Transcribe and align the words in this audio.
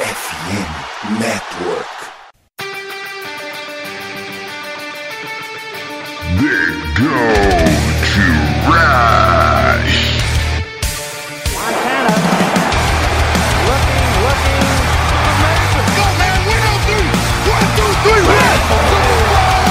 FM 0.00 1.18
Network. 1.18 1.92
They 6.38 6.66
go 6.94 7.18
to 8.06 8.24
Rush. 8.70 9.98
Montana 11.52 12.14
looking, 13.66 14.06
looking. 14.22 14.66
Go, 15.98 16.06
man, 16.20 16.38
win 16.46 16.62
on 16.70 16.78
three. 16.86 17.10
One, 17.50 17.66
two, 17.74 17.92
three, 18.04 18.22
hit! 18.30 19.68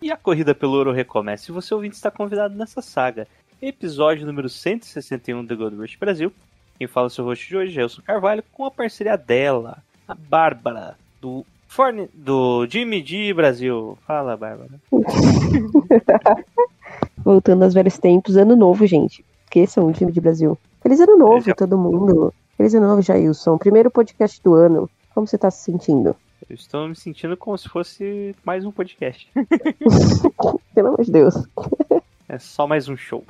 E 0.00 0.10
a 0.10 0.16
corrida 0.16 0.54
pelo 0.54 0.72
ouro 0.72 0.92
recomeça. 0.92 1.50
E 1.50 1.54
você 1.54 1.72
ouvinte 1.74 1.94
está 1.94 2.10
convidado 2.10 2.54
nessa 2.56 2.82
saga. 2.82 3.28
Episódio 3.62 4.26
número 4.26 4.48
161 4.48 5.44
do 5.44 5.56
Gold 5.56 5.76
Rush 5.76 5.94
Brasil. 5.94 6.32
Quem 6.76 6.88
fala 6.88 7.06
é 7.06 7.08
o 7.08 7.10
seu 7.10 7.24
host 7.24 7.48
de 7.48 7.56
hoje, 7.56 7.70
Gelson 7.70 8.02
Carvalho, 8.02 8.42
com 8.52 8.64
a 8.64 8.72
parceria 8.72 9.16
dela, 9.16 9.78
a 10.08 10.16
Bárbara, 10.16 10.98
do 11.20 11.46
Forne... 11.68 12.08
do 12.12 12.66
Jimmy 12.66 13.00
D 13.00 13.32
Brasil. 13.32 13.96
Fala, 14.04 14.36
Bárbara. 14.36 14.80
Voltando 17.18 17.62
aos 17.62 17.72
velhos 17.72 17.98
tempos, 17.98 18.36
ano 18.36 18.56
novo, 18.56 18.84
gente. 18.84 19.24
Esqueçam 19.44 19.86
o 19.86 19.92
time 19.92 20.10
de 20.10 20.20
Brasil. 20.20 20.58
Feliz 20.82 20.98
ano 20.98 21.16
novo, 21.16 21.54
todo 21.54 21.78
mundo. 21.78 22.34
Feliz 22.56 22.74
ano 22.74 22.88
novo, 22.88 23.00
Jailson. 23.00 23.58
Primeiro 23.58 23.92
podcast 23.92 24.42
do 24.42 24.54
ano. 24.54 24.90
Como 25.14 25.24
você 25.24 25.38
tá 25.38 25.52
se 25.52 25.62
sentindo? 25.62 26.16
Eu 26.50 26.56
estou 26.56 26.88
me 26.88 26.96
sentindo 26.96 27.36
como 27.36 27.56
se 27.56 27.68
fosse 27.68 28.34
mais 28.44 28.64
um 28.64 28.72
podcast. 28.72 29.30
Pelo 30.74 30.88
amor 30.88 31.04
de 31.04 31.12
Deus. 31.12 31.34
É 32.32 32.38
só 32.38 32.66
mais 32.66 32.88
um 32.88 32.96
show. 32.96 33.22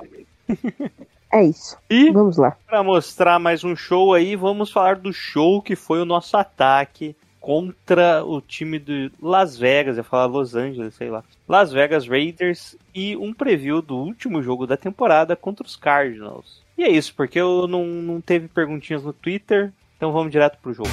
É 1.29 1.43
isso. 1.43 1.75
E 1.89 2.09
Vamos 2.11 2.37
lá. 2.37 2.55
Para 2.65 2.81
mostrar 2.83 3.37
mais 3.37 3.63
um 3.63 3.75
show 3.75 4.13
aí, 4.13 4.35
vamos 4.35 4.71
falar 4.71 4.95
do 4.95 5.11
show 5.11 5.61
que 5.61 5.75
foi 5.75 5.99
o 5.99 6.05
nosso 6.05 6.37
ataque 6.37 7.13
contra 7.41 8.23
o 8.23 8.39
time 8.39 8.79
de 8.79 9.11
Las 9.21 9.57
Vegas, 9.57 9.97
eu 9.97 10.01
ia 10.01 10.03
falar 10.05 10.27
Los 10.27 10.55
Angeles, 10.55 10.93
sei 10.93 11.09
lá. 11.09 11.21
Las 11.49 11.73
Vegas 11.73 12.07
Raiders 12.07 12.77
e 12.95 13.17
um 13.17 13.33
preview 13.33 13.81
do 13.81 13.97
último 13.97 14.41
jogo 14.41 14.65
da 14.65 14.77
temporada 14.77 15.35
contra 15.35 15.65
os 15.65 15.75
Cardinals. 15.75 16.61
E 16.77 16.83
é 16.83 16.89
isso, 16.89 17.13
porque 17.13 17.41
eu 17.41 17.67
não, 17.67 17.85
não 17.85 18.21
teve 18.21 18.47
perguntinhas 18.47 19.03
no 19.03 19.11
Twitter, 19.11 19.73
então 19.97 20.13
vamos 20.13 20.31
direto 20.31 20.57
pro 20.61 20.73
jogo. 20.73 20.89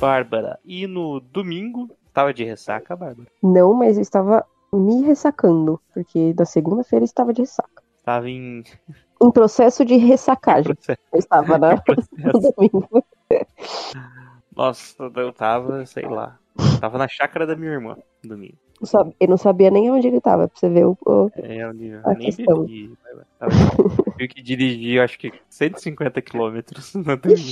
Bárbara. 0.00 0.58
E 0.64 0.86
no 0.86 1.20
domingo, 1.20 1.88
tava 2.12 2.32
de 2.32 2.44
ressaca, 2.44 2.96
Bárbara? 2.96 3.28
Não, 3.42 3.74
mas 3.74 3.96
eu 3.96 4.02
estava 4.02 4.44
me 4.72 5.02
ressacando. 5.02 5.80
Porque 5.92 6.34
na 6.38 6.44
segunda-feira 6.44 7.04
estava 7.04 7.32
de 7.32 7.42
ressaca. 7.42 7.82
Tava 8.04 8.28
em 8.30 8.64
Em 9.22 9.30
processo 9.30 9.84
de 9.84 9.96
ressacagem. 9.96 10.74
processo. 10.74 11.00
Eu 11.12 11.18
estava 11.18 11.58
na, 11.58 11.70
no 12.32 12.40
domingo. 12.40 13.04
Nossa, 14.56 15.10
eu 15.16 15.32
tava, 15.32 15.84
sei 15.86 16.06
lá. 16.06 16.38
Tava 16.80 16.98
na 16.98 17.06
chácara 17.08 17.46
da 17.46 17.54
minha 17.54 17.72
irmã 17.72 17.96
no 18.22 18.30
domingo. 18.30 18.56
Eu 18.80 18.86
sab- 18.86 19.12
Eu 19.20 19.28
não 19.28 19.36
sabia 19.36 19.70
nem 19.70 19.90
onde 19.90 20.06
ele 20.08 20.16
estava, 20.16 20.48
pra 20.48 20.58
você 20.58 20.68
ver 20.68 20.86
o. 20.86 20.96
o- 21.06 21.30
É, 21.36 21.62
eu 21.62 21.72
nem, 21.74 21.94
A 21.96 22.14
nem 22.14 22.30
questão. 22.30 22.66
Tava- 23.38 23.52
Tive 24.16 24.28
que 24.28 24.42
dirigir, 24.42 25.00
acho 25.02 25.18
que 25.18 25.30
150 25.50 26.20
quilômetros 26.22 26.92
no 26.96 27.16
domingo. 27.16 27.42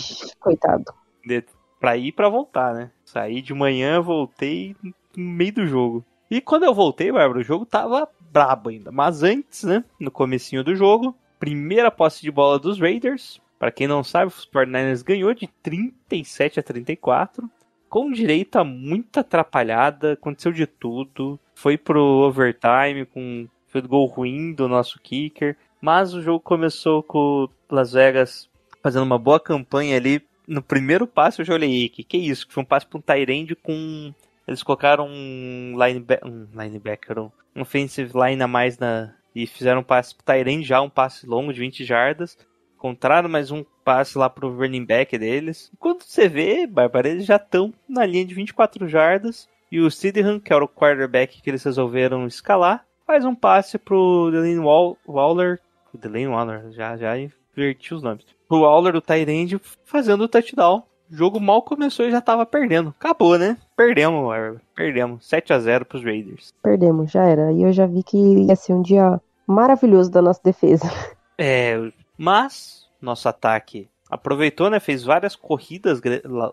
Coitado. 0.41 0.85
De- 1.25 1.45
Pra 1.81 1.97
ir 1.97 2.13
pra 2.13 2.29
voltar, 2.29 2.75
né? 2.75 2.91
Saí 3.05 3.41
de 3.41 3.55
manhã, 3.55 4.01
voltei 4.01 4.75
no 4.83 4.93
meio 5.17 5.53
do 5.53 5.67
jogo. 5.67 6.05
E 6.31 6.41
quando 6.41 6.65
eu 6.65 6.75
voltei, 6.75 7.11
Bárbara, 7.11 7.41
o 7.41 7.45
jogo 7.45 7.65
tava 7.65 8.09
brabo 8.33 8.71
ainda. 8.71 8.93
Mas 8.93 9.23
antes, 9.23 9.63
né? 9.65 9.85
No 9.99 10.11
comecinho 10.11 10.63
do 10.63 10.75
jogo, 10.75 11.17
primeira 11.39 11.91
posse 11.91 12.21
de 12.23 12.31
bola 12.31 12.59
dos 12.59 12.79
Raiders. 12.79 13.41
Pra 13.59 13.73
quem 13.73 13.87
não 13.87 14.05
sabe, 14.05 14.27
os 14.27 14.47
49ers 14.47 15.03
ganhou 15.03 15.35
de 15.35 15.49
37 15.63 16.61
a 16.61 16.63
34. 16.63 17.49
Com 17.89 18.13
direito 18.13 18.57
a 18.57 18.65
muita 18.65 19.21
atrapalhada, 19.21 20.13
aconteceu 20.13 20.53
de 20.53 20.67
tudo. 20.67 21.41
Foi 21.55 21.79
pro 21.79 22.01
overtime 22.01 23.07
com 23.07 23.49
field 23.69 23.89
goal 23.89 24.07
ruim 24.07 24.53
do 24.53 24.69
nosso 24.69 25.01
kicker. 25.01 25.57
Mas 25.81 26.13
o 26.13 26.21
jogo 26.21 26.41
começou 26.41 27.03
com 27.03 27.19
o 27.19 27.51
Las 27.71 27.93
Vegas 27.93 28.49
fazendo 28.83 29.05
uma 29.05 29.19
boa 29.19 29.41
campanha 29.41 29.97
ali. 29.97 30.23
No 30.49 30.63
primeiro 30.63 31.07
passe 31.07 31.43
eu 31.43 31.45
já 31.45 31.53
olhei, 31.53 31.83
"Ei, 31.83 31.89
que 31.91 32.03
que 32.03 32.17
é 32.17 32.21
isso? 32.21 32.49
Que 32.49 32.55
foi 32.55 32.63
um 32.63 32.67
passe 32.67 32.87
pra 32.87 32.99
um 32.99 33.03
Tyrande 33.03 33.55
com... 33.55 34.15
Eles 34.47 34.63
colocaram 34.63 35.07
um, 35.07 35.75
um 35.75 36.59
linebacker, 36.59 37.19
um 37.19 37.31
offensive 37.61 38.13
line 38.15 38.43
a 38.43 38.49
mais 38.49 38.79
na... 38.79 39.15
E 39.35 39.47
fizeram 39.47 39.83
um 39.83 39.85
passe 39.85 40.15
pro 40.15 40.25
Tyrande 40.25 40.67
já, 40.67 40.81
um 40.81 40.89
passe 40.89 41.27
longo 41.27 41.53
de 41.53 41.61
20 41.61 41.85
jardas. 41.85 42.39
Encontraram 42.75 43.29
mais 43.29 43.51
um 43.51 43.63
passe 43.85 44.17
lá 44.17 44.31
pro 44.31 44.57
running 44.57 44.87
back 44.87 45.19
deles. 45.19 45.71
Quando 45.79 46.03
você 46.03 46.29
vê, 46.29 46.67
Bárbara, 46.67 47.09
eles 47.09 47.27
já 47.27 47.37
estão 47.37 47.75
na 47.87 48.07
linha 48.07 48.25
de 48.25 48.35
24 48.35 48.89
jardas. 48.89 49.47
E 49.71 49.81
o 49.81 49.91
Sidham, 49.91 50.41
que 50.41 50.53
era 50.53 50.65
o 50.65 50.69
quarterback 50.69 51.43
que 51.43 51.51
eles 51.51 51.63
resolveram 51.63 52.27
escalar, 52.27 52.87
faz 53.07 53.25
um 53.25 53.35
passe 53.35 53.77
pro 53.79 54.31
Delaney 54.31 54.59
Wall 54.59 54.97
Waller. 55.07 55.61
O 55.93 55.99
Delaney 55.99 56.27
Waller, 56.27 56.71
já, 56.73 56.97
já 56.97 57.15
inverti 57.61 57.95
os 57.95 58.03
nomes. 58.03 58.25
Pro 58.49 58.61
Waller, 58.61 58.97
o 58.97 59.01
Tyrande, 59.01 59.61
fazendo 59.85 60.25
o 60.25 60.29
touchdown. 60.29 60.83
O 61.11 61.17
jogo 61.17 61.41
mal 61.41 61.63
começou 61.63 62.07
e 62.07 62.11
já 62.11 62.21
tava 62.21 62.45
perdendo. 62.45 62.91
Acabou, 62.99 63.39
né? 63.39 63.57
Perdemos. 63.77 64.61
Perdemos. 64.75 65.27
7 65.27 65.53
a 65.53 65.59
0 65.59 65.87
pros 65.87 66.05
Raiders. 66.05 66.53
Perdemos, 66.63 67.11
já 67.11 67.25
era. 67.25 67.53
E 67.53 67.63
eu 67.63 67.73
já 67.73 67.87
vi 67.87 68.03
que 68.03 68.17
ia 68.17 68.55
ser 68.55 68.75
um 68.75 68.83
dia 68.83 69.21
maravilhoso 69.47 70.11
da 70.11 70.23
nossa 70.23 70.41
defesa. 70.43 70.87
É, 71.41 71.93
mas 72.17 72.89
nosso 73.01 73.29
ataque 73.29 73.89
aproveitou, 74.11 74.69
né? 74.69 74.81
Fez 74.81 75.05
várias 75.05 75.37
corridas 75.37 76.01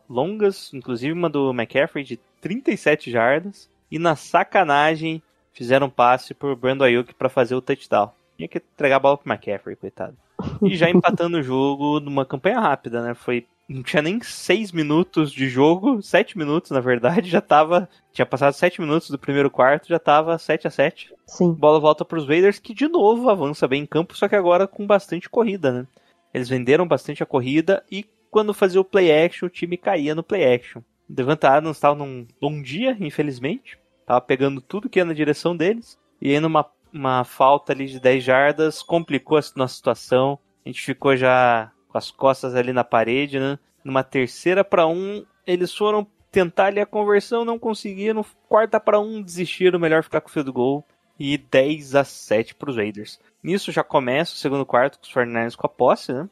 longas, 0.07 0.71
inclusive 0.75 1.11
uma 1.11 1.27
do 1.27 1.49
McCaffrey 1.49 2.03
de 2.03 2.19
37 2.39 3.09
jardas. 3.09 3.67
E 3.89 3.97
na 3.97 4.15
sacanagem 4.15 5.23
fizeram 5.51 5.88
um 5.88 5.89
passe 5.89 6.35
pro 6.35 6.55
Brando 6.55 6.83
Ayuk 6.83 7.15
para 7.15 7.29
fazer 7.29 7.55
o 7.55 7.61
touchdown. 7.63 8.11
Tinha 8.38 8.47
que 8.47 8.59
entregar 8.59 8.97
a 8.97 8.99
bola 8.99 9.17
pro 9.17 9.31
McCaffrey, 9.31 9.75
coitado. 9.75 10.15
E 10.62 10.75
já 10.75 10.90
empatando 10.90 11.38
o 11.38 11.44
jogo 11.44 12.00
numa 12.00 12.25
campanha 12.25 12.59
rápida, 12.59 13.01
né? 13.01 13.13
Foi 13.13 13.46
não 13.68 13.81
tinha 13.81 14.01
nem 14.01 14.22
seis 14.22 14.72
minutos 14.72 15.31
de 15.31 15.50
jogo, 15.50 16.01
sete 16.01 16.38
minutos 16.38 16.69
na 16.72 16.79
verdade, 16.79 17.29
já 17.29 17.41
tava. 17.41 17.90
Tinha 18.13 18.25
passado 18.25 18.53
sete 18.53 18.79
minutos 18.79 19.09
do 19.09 19.18
primeiro 19.18 19.50
quarto, 19.50 19.88
já 19.88 20.00
tava 20.00 20.38
7 20.38 20.68
a 20.68 20.72
7 20.72 21.13
Sim. 21.25 21.51
bola 21.51 21.79
volta 21.79 22.06
para 22.06 22.18
os 22.18 22.28
Raiders, 22.28 22.59
que 22.59 22.74
de 22.74 22.88
novo 22.88 23.29
avança 23.29 23.68
bem 23.68 23.84
em 23.84 23.85
campo, 23.85 24.16
só 24.16 24.28
que 24.28 24.35
agora 24.35 24.68
com 24.68 24.85
bastante 24.85 25.29
corrida, 25.29 25.72
né? 25.72 25.88
Eles 26.34 26.47
venderam 26.47 26.88
bastante 26.88 27.24
a 27.24 27.25
corrida 27.25 27.84
e 27.91 28.06
quando 28.29 28.53
fazia 28.53 28.79
o 28.79 28.85
play 28.85 29.12
action, 29.12 29.47
o 29.47 29.50
time 29.50 29.78
caía 29.78 30.13
no 30.13 30.24
play 30.24 30.53
action. 30.53 30.81
Devante 31.07 31.45
Adams 31.45 31.78
estava 31.78 31.95
num 31.95 32.28
bom 32.41 32.62
dia, 32.62 32.95
infelizmente. 33.00 33.79
Tava 34.06 34.22
pegando 34.22 34.59
tudo 34.59 34.90
que 34.90 35.00
ia 35.00 35.06
na 35.06 35.13
direção 35.13 35.56
deles. 35.56 35.97
E 36.22 36.31
aí 36.31 36.40
numa 36.40 36.66
uma 36.95 37.25
falta 37.25 37.73
ali 37.73 37.88
de 37.88 38.00
10 38.00 38.23
jardas, 38.23 38.81
complicou 38.81 39.38
a 39.38 39.41
nossa 39.57 39.75
situação. 39.75 40.39
A 40.65 40.69
gente 40.69 40.81
ficou 40.81 41.15
já 41.18 41.69
com 41.89 41.97
as 41.97 42.09
costas 42.09 42.56
ali 42.56 42.71
na 42.71 42.86
parede, 42.86 43.38
né? 43.38 43.59
Numa 43.83 44.01
terceira 44.01 44.63
para 44.63 44.88
um, 44.88 45.25
eles 45.45 45.75
foram 45.75 46.07
tentar 46.31 46.68
ali 46.68 46.80
a 46.80 46.86
conversão, 46.86 47.44
não 47.44 47.59
conseguiram. 47.59 48.25
Quarta 48.47 48.80
para 48.80 49.00
um, 49.00 49.21
desistiram, 49.21 49.77
melhor 49.77 50.03
ficar 50.03 50.21
com 50.21 50.30
o 50.30 50.31
field 50.31 50.51
goal 50.51 50.86
e 51.19 51.38
10 51.38 51.95
a 51.95 52.03
7 52.06 52.56
para 52.56 52.69
os 52.69 52.77
Raiders. 52.77 53.19
Nisso 53.44 53.74
já 53.74 53.83
começa 53.83 54.33
o 54.33 54.38
segundo 54.38 54.65
quarto 54.65 54.97
com 54.97 55.06
os 55.06 55.13
49ers 55.13 55.56
com 55.56 55.68
a 55.68 55.69
posse, 55.69 56.13
né? 56.13 56.30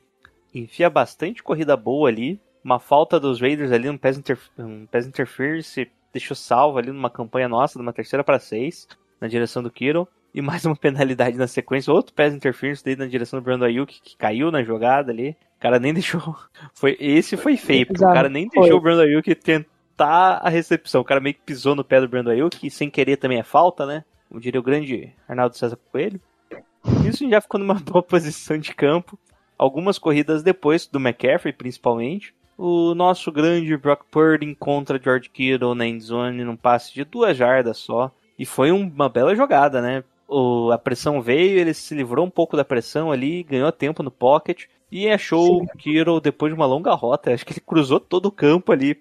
Enfia 0.54 0.90
bastante 0.90 1.44
corrida 1.44 1.76
boa 1.76 2.08
ali. 2.08 2.40
Uma 2.64 2.80
falta 2.80 3.20
dos 3.20 3.42
Raiders 3.42 3.72
ali, 3.72 3.90
um 3.90 3.98
pass, 3.98 4.18
interf 4.18 4.50
um 4.58 4.86
pass 4.86 5.06
interference, 5.06 5.92
deixou 6.14 6.36
salvo 6.36 6.78
ali 6.78 6.92
numa 6.92 7.10
campanha 7.10 7.50
nossa, 7.50 7.78
de 7.78 7.82
uma 7.82 7.92
terceira 7.92 8.24
para 8.24 8.40
6, 8.40 8.88
na 9.20 9.28
direção 9.28 9.62
do 9.62 9.70
Kittle. 9.70 10.08
E 10.34 10.42
mais 10.42 10.66
uma 10.66 10.76
penalidade 10.78 11.38
na 11.38 11.48
sequência, 11.48 11.94
outro 11.94 12.14
pass 12.14 12.34
interference 12.34 12.84
dele 12.84 13.04
na 13.04 13.08
direção 13.08 13.40
do 13.40 13.44
Brandon 13.44 13.66
Ayuk, 13.66 14.02
que 14.02 14.18
caiu 14.18 14.52
na 14.52 14.64
jogada 14.64 15.12
ali. 15.12 15.38
O 15.58 15.62
cara 15.62 15.80
nem 15.80 15.94
deixou. 15.96 16.36
Foi, 16.74 16.98
esse 17.00 17.38
foi 17.38 17.56
feio, 17.56 17.86
porque 17.86 18.04
o 18.04 18.14
cara 18.14 18.30
nem 18.30 18.50
foi. 18.50 18.62
deixou 18.62 18.80
o 18.80 18.82
Brandon 18.82 19.04
Ayuk 19.04 19.36
tentar 19.36 20.40
a 20.42 20.50
recepção. 20.50 21.02
O 21.02 21.06
cara 21.06 21.22
meio 21.22 21.36
que 21.36 21.42
pisou 21.42 21.76
no 21.76 21.84
pé 21.84 22.02
do 22.02 22.08
Brandon 22.08 22.32
Ayuk, 22.32 22.66
e 22.66 22.72
sem 22.72 22.90
querer 22.90 23.18
também 23.18 23.40
é 23.40 23.44
falta, 23.44 23.86
né? 23.86 24.04
Como 24.28 24.42
diria 24.42 24.60
o 24.60 24.64
grande 24.64 25.14
Arnaldo 25.28 25.56
César 25.56 25.78
Coelho. 25.92 26.20
Isso 27.08 27.30
já 27.30 27.40
ficou 27.40 27.60
numa 27.60 27.76
boa 27.80 28.02
posição 28.02 28.58
de 28.58 28.74
campo. 28.74 29.18
Algumas 29.58 30.00
corridas 30.00 30.42
depois, 30.42 30.88
do 30.88 31.00
McCaffrey 31.00 31.54
principalmente. 31.54 32.34
O 32.58 32.94
nosso 32.94 33.32
grande 33.32 33.76
Brock 33.78 34.04
Purdy 34.12 34.46
encontra 34.46 35.02
George 35.02 35.30
Kittle 35.30 35.76
na 35.76 35.88
endzone 35.88 36.44
num 36.44 36.56
passe 36.56 36.94
de 36.94 37.04
duas 37.04 37.38
jardas 37.38 37.78
só. 37.78 38.12
E 38.38 38.46
foi 38.46 38.72
uma 38.72 39.08
bela 39.08 39.36
jogada, 39.36 39.82
né? 39.82 40.04
O, 40.36 40.72
a 40.72 40.80
pressão 40.80 41.22
veio, 41.22 41.60
ele 41.60 41.76
se 41.76 41.94
livrou 41.94 42.26
um 42.26 42.30
pouco 42.30 42.58
da 42.58 42.66
pressão 42.66 43.12
ali, 43.12 43.44
ganhou 43.44 43.72
tempo 43.72 44.02
no 44.02 44.10
pocket 44.10 44.66
e 44.92 45.08
achou 45.08 45.62
o 45.62 45.68
Kittle 45.78 46.20
depois 46.20 46.52
de 46.52 46.58
uma 46.58 46.66
longa 46.66 46.92
rota. 46.96 47.32
Acho 47.32 47.46
que 47.46 47.54
ele 47.54 47.60
cruzou 47.60 48.00
todo 48.00 48.26
o 48.26 48.32
campo 48.32 48.72
ali, 48.72 48.98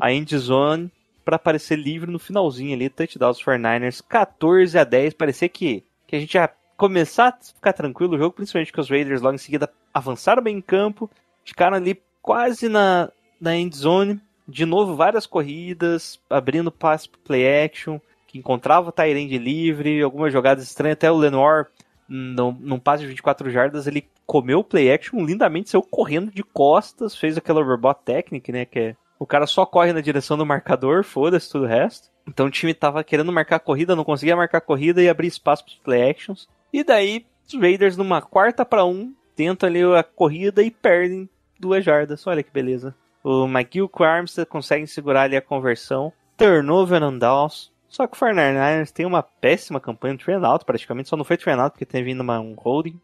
a 0.00 0.12
endzone, 0.12 0.92
para 1.24 1.34
aparecer 1.34 1.76
livre 1.76 2.08
no 2.08 2.20
finalzinho 2.20 2.72
ali. 2.72 2.88
Touchdown 2.88 3.32
dos 3.32 3.42
49ers, 3.42 4.00
14 4.08 4.78
a 4.78 4.84
10. 4.84 5.14
Parecia 5.14 5.48
que, 5.48 5.82
que 6.06 6.14
a 6.14 6.20
gente 6.20 6.34
ia 6.34 6.48
começar 6.76 7.28
a 7.28 7.44
ficar 7.44 7.72
tranquilo 7.72 8.14
o 8.14 8.18
jogo, 8.18 8.36
principalmente 8.36 8.72
que 8.72 8.80
os 8.80 8.88
Raiders 8.88 9.20
logo 9.20 9.34
em 9.34 9.38
seguida 9.38 9.68
avançaram 9.92 10.40
bem 10.40 10.58
em 10.58 10.60
campo, 10.60 11.10
ficaram 11.44 11.76
ali 11.76 12.00
quase 12.22 12.68
na, 12.68 13.10
na 13.40 13.56
endzone. 13.56 14.20
De 14.46 14.64
novo, 14.64 14.94
várias 14.94 15.26
corridas, 15.26 16.20
abrindo 16.30 16.70
passe 16.70 17.08
pro 17.08 17.20
play 17.20 17.64
action 17.64 17.98
encontrava 18.38 18.88
o 18.88 18.92
Tyrande 18.92 19.38
livre, 19.38 20.02
algumas 20.02 20.32
jogadas 20.32 20.64
estranhas, 20.64 20.94
até 20.94 21.10
o 21.10 21.16
Lenoir, 21.16 21.66
num, 22.08 22.52
num 22.52 22.78
passe 22.78 23.02
de 23.02 23.08
24 23.08 23.50
jardas, 23.50 23.86
ele 23.86 24.08
comeu 24.26 24.60
o 24.60 24.64
play 24.64 24.92
action 24.92 25.24
lindamente, 25.24 25.70
saiu 25.70 25.82
correndo 25.82 26.30
de 26.30 26.42
costas, 26.42 27.16
fez 27.16 27.36
aquela 27.36 27.62
robot 27.62 28.00
technique, 28.04 28.52
né, 28.52 28.64
que 28.64 28.78
é 28.78 28.96
o 29.18 29.26
cara 29.26 29.46
só 29.46 29.66
corre 29.66 29.92
na 29.92 30.00
direção 30.00 30.36
do 30.36 30.46
marcador, 30.46 31.02
foda-se 31.02 31.50
tudo 31.50 31.64
o 31.64 31.68
resto. 31.68 32.08
Então 32.26 32.46
o 32.46 32.50
time 32.50 32.72
tava 32.72 33.02
querendo 33.02 33.32
marcar 33.32 33.58
corrida, 33.58 33.96
não 33.96 34.04
conseguia 34.04 34.36
marcar 34.36 34.60
corrida 34.60 35.02
e 35.02 35.08
abrir 35.08 35.26
espaço 35.26 35.64
para 35.64 35.72
os 35.72 35.78
play 35.78 36.08
actions. 36.08 36.48
E 36.72 36.84
daí 36.84 37.26
os 37.46 37.60
Raiders 37.60 37.96
numa 37.96 38.22
quarta 38.22 38.64
para 38.64 38.84
um 38.84 39.12
tentam 39.34 39.68
ali 39.68 39.82
a 39.82 40.02
corrida 40.02 40.62
e 40.62 40.70
perdem 40.70 41.28
duas 41.58 41.84
jardas. 41.84 42.26
Olha 42.26 42.42
que 42.42 42.52
beleza. 42.52 42.94
O 43.24 43.46
McGill 43.46 43.88
com 43.88 44.04
o 44.04 44.06
Armstead 44.06 44.46
conseguem 44.48 44.86
segurar 44.86 45.22
ali 45.22 45.36
a 45.36 45.42
conversão. 45.42 46.12
Turnover 46.36 47.02
on 47.02 47.18
downs. 47.18 47.72
Só 47.88 48.06
que 48.06 48.16
o 48.16 48.20
49ers 48.20 48.90
tem 48.90 49.06
uma 49.06 49.22
péssima 49.22 49.80
campanha 49.80 50.14
no 50.14 50.20
train 50.20 50.44
out, 50.44 50.64
praticamente. 50.64 51.08
Só 51.08 51.16
não 51.16 51.24
foi 51.24 51.36
train 51.36 51.58
out 51.58 51.72
porque 51.72 51.86
tem 51.86 52.04
vindo 52.04 52.20
uma, 52.20 52.38
um 52.38 52.54
holding. 52.54 53.00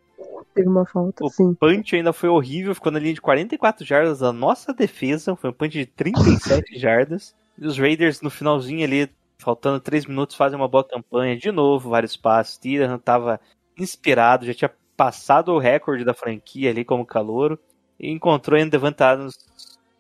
Teve 0.54 0.68
uma 0.68 0.86
falta, 0.86 1.24
O 1.24 1.30
sim. 1.30 1.52
punch 1.54 1.96
ainda 1.96 2.12
foi 2.12 2.28
horrível, 2.28 2.74
ficou 2.74 2.92
na 2.92 2.98
linha 3.00 3.14
de 3.14 3.20
44 3.20 3.84
jardas 3.84 4.20
da 4.20 4.32
nossa 4.32 4.72
defesa. 4.72 5.34
Foi 5.34 5.50
um 5.50 5.52
punch 5.52 5.78
de 5.78 5.86
37 5.86 6.78
jardas. 6.78 7.34
E 7.58 7.66
os 7.66 7.78
Raiders 7.78 8.20
no 8.20 8.30
finalzinho 8.30 8.84
ali, 8.84 9.10
faltando 9.38 9.80
3 9.80 10.06
minutos, 10.06 10.36
fazem 10.36 10.56
uma 10.56 10.68
boa 10.68 10.84
campanha. 10.84 11.36
De 11.36 11.50
novo, 11.50 11.90
vários 11.90 12.16
passes. 12.16 12.58
Tirahan 12.58 12.98
tava 12.98 13.40
inspirado, 13.76 14.46
já 14.46 14.54
tinha 14.54 14.70
passado 14.96 15.52
o 15.52 15.58
recorde 15.58 16.04
da 16.04 16.14
franquia 16.14 16.70
ali 16.70 16.84
como 16.84 17.04
calouro. 17.04 17.58
E 17.98 18.10
encontrou 18.10 18.56
ainda 18.58 18.76
levantados 18.76 19.36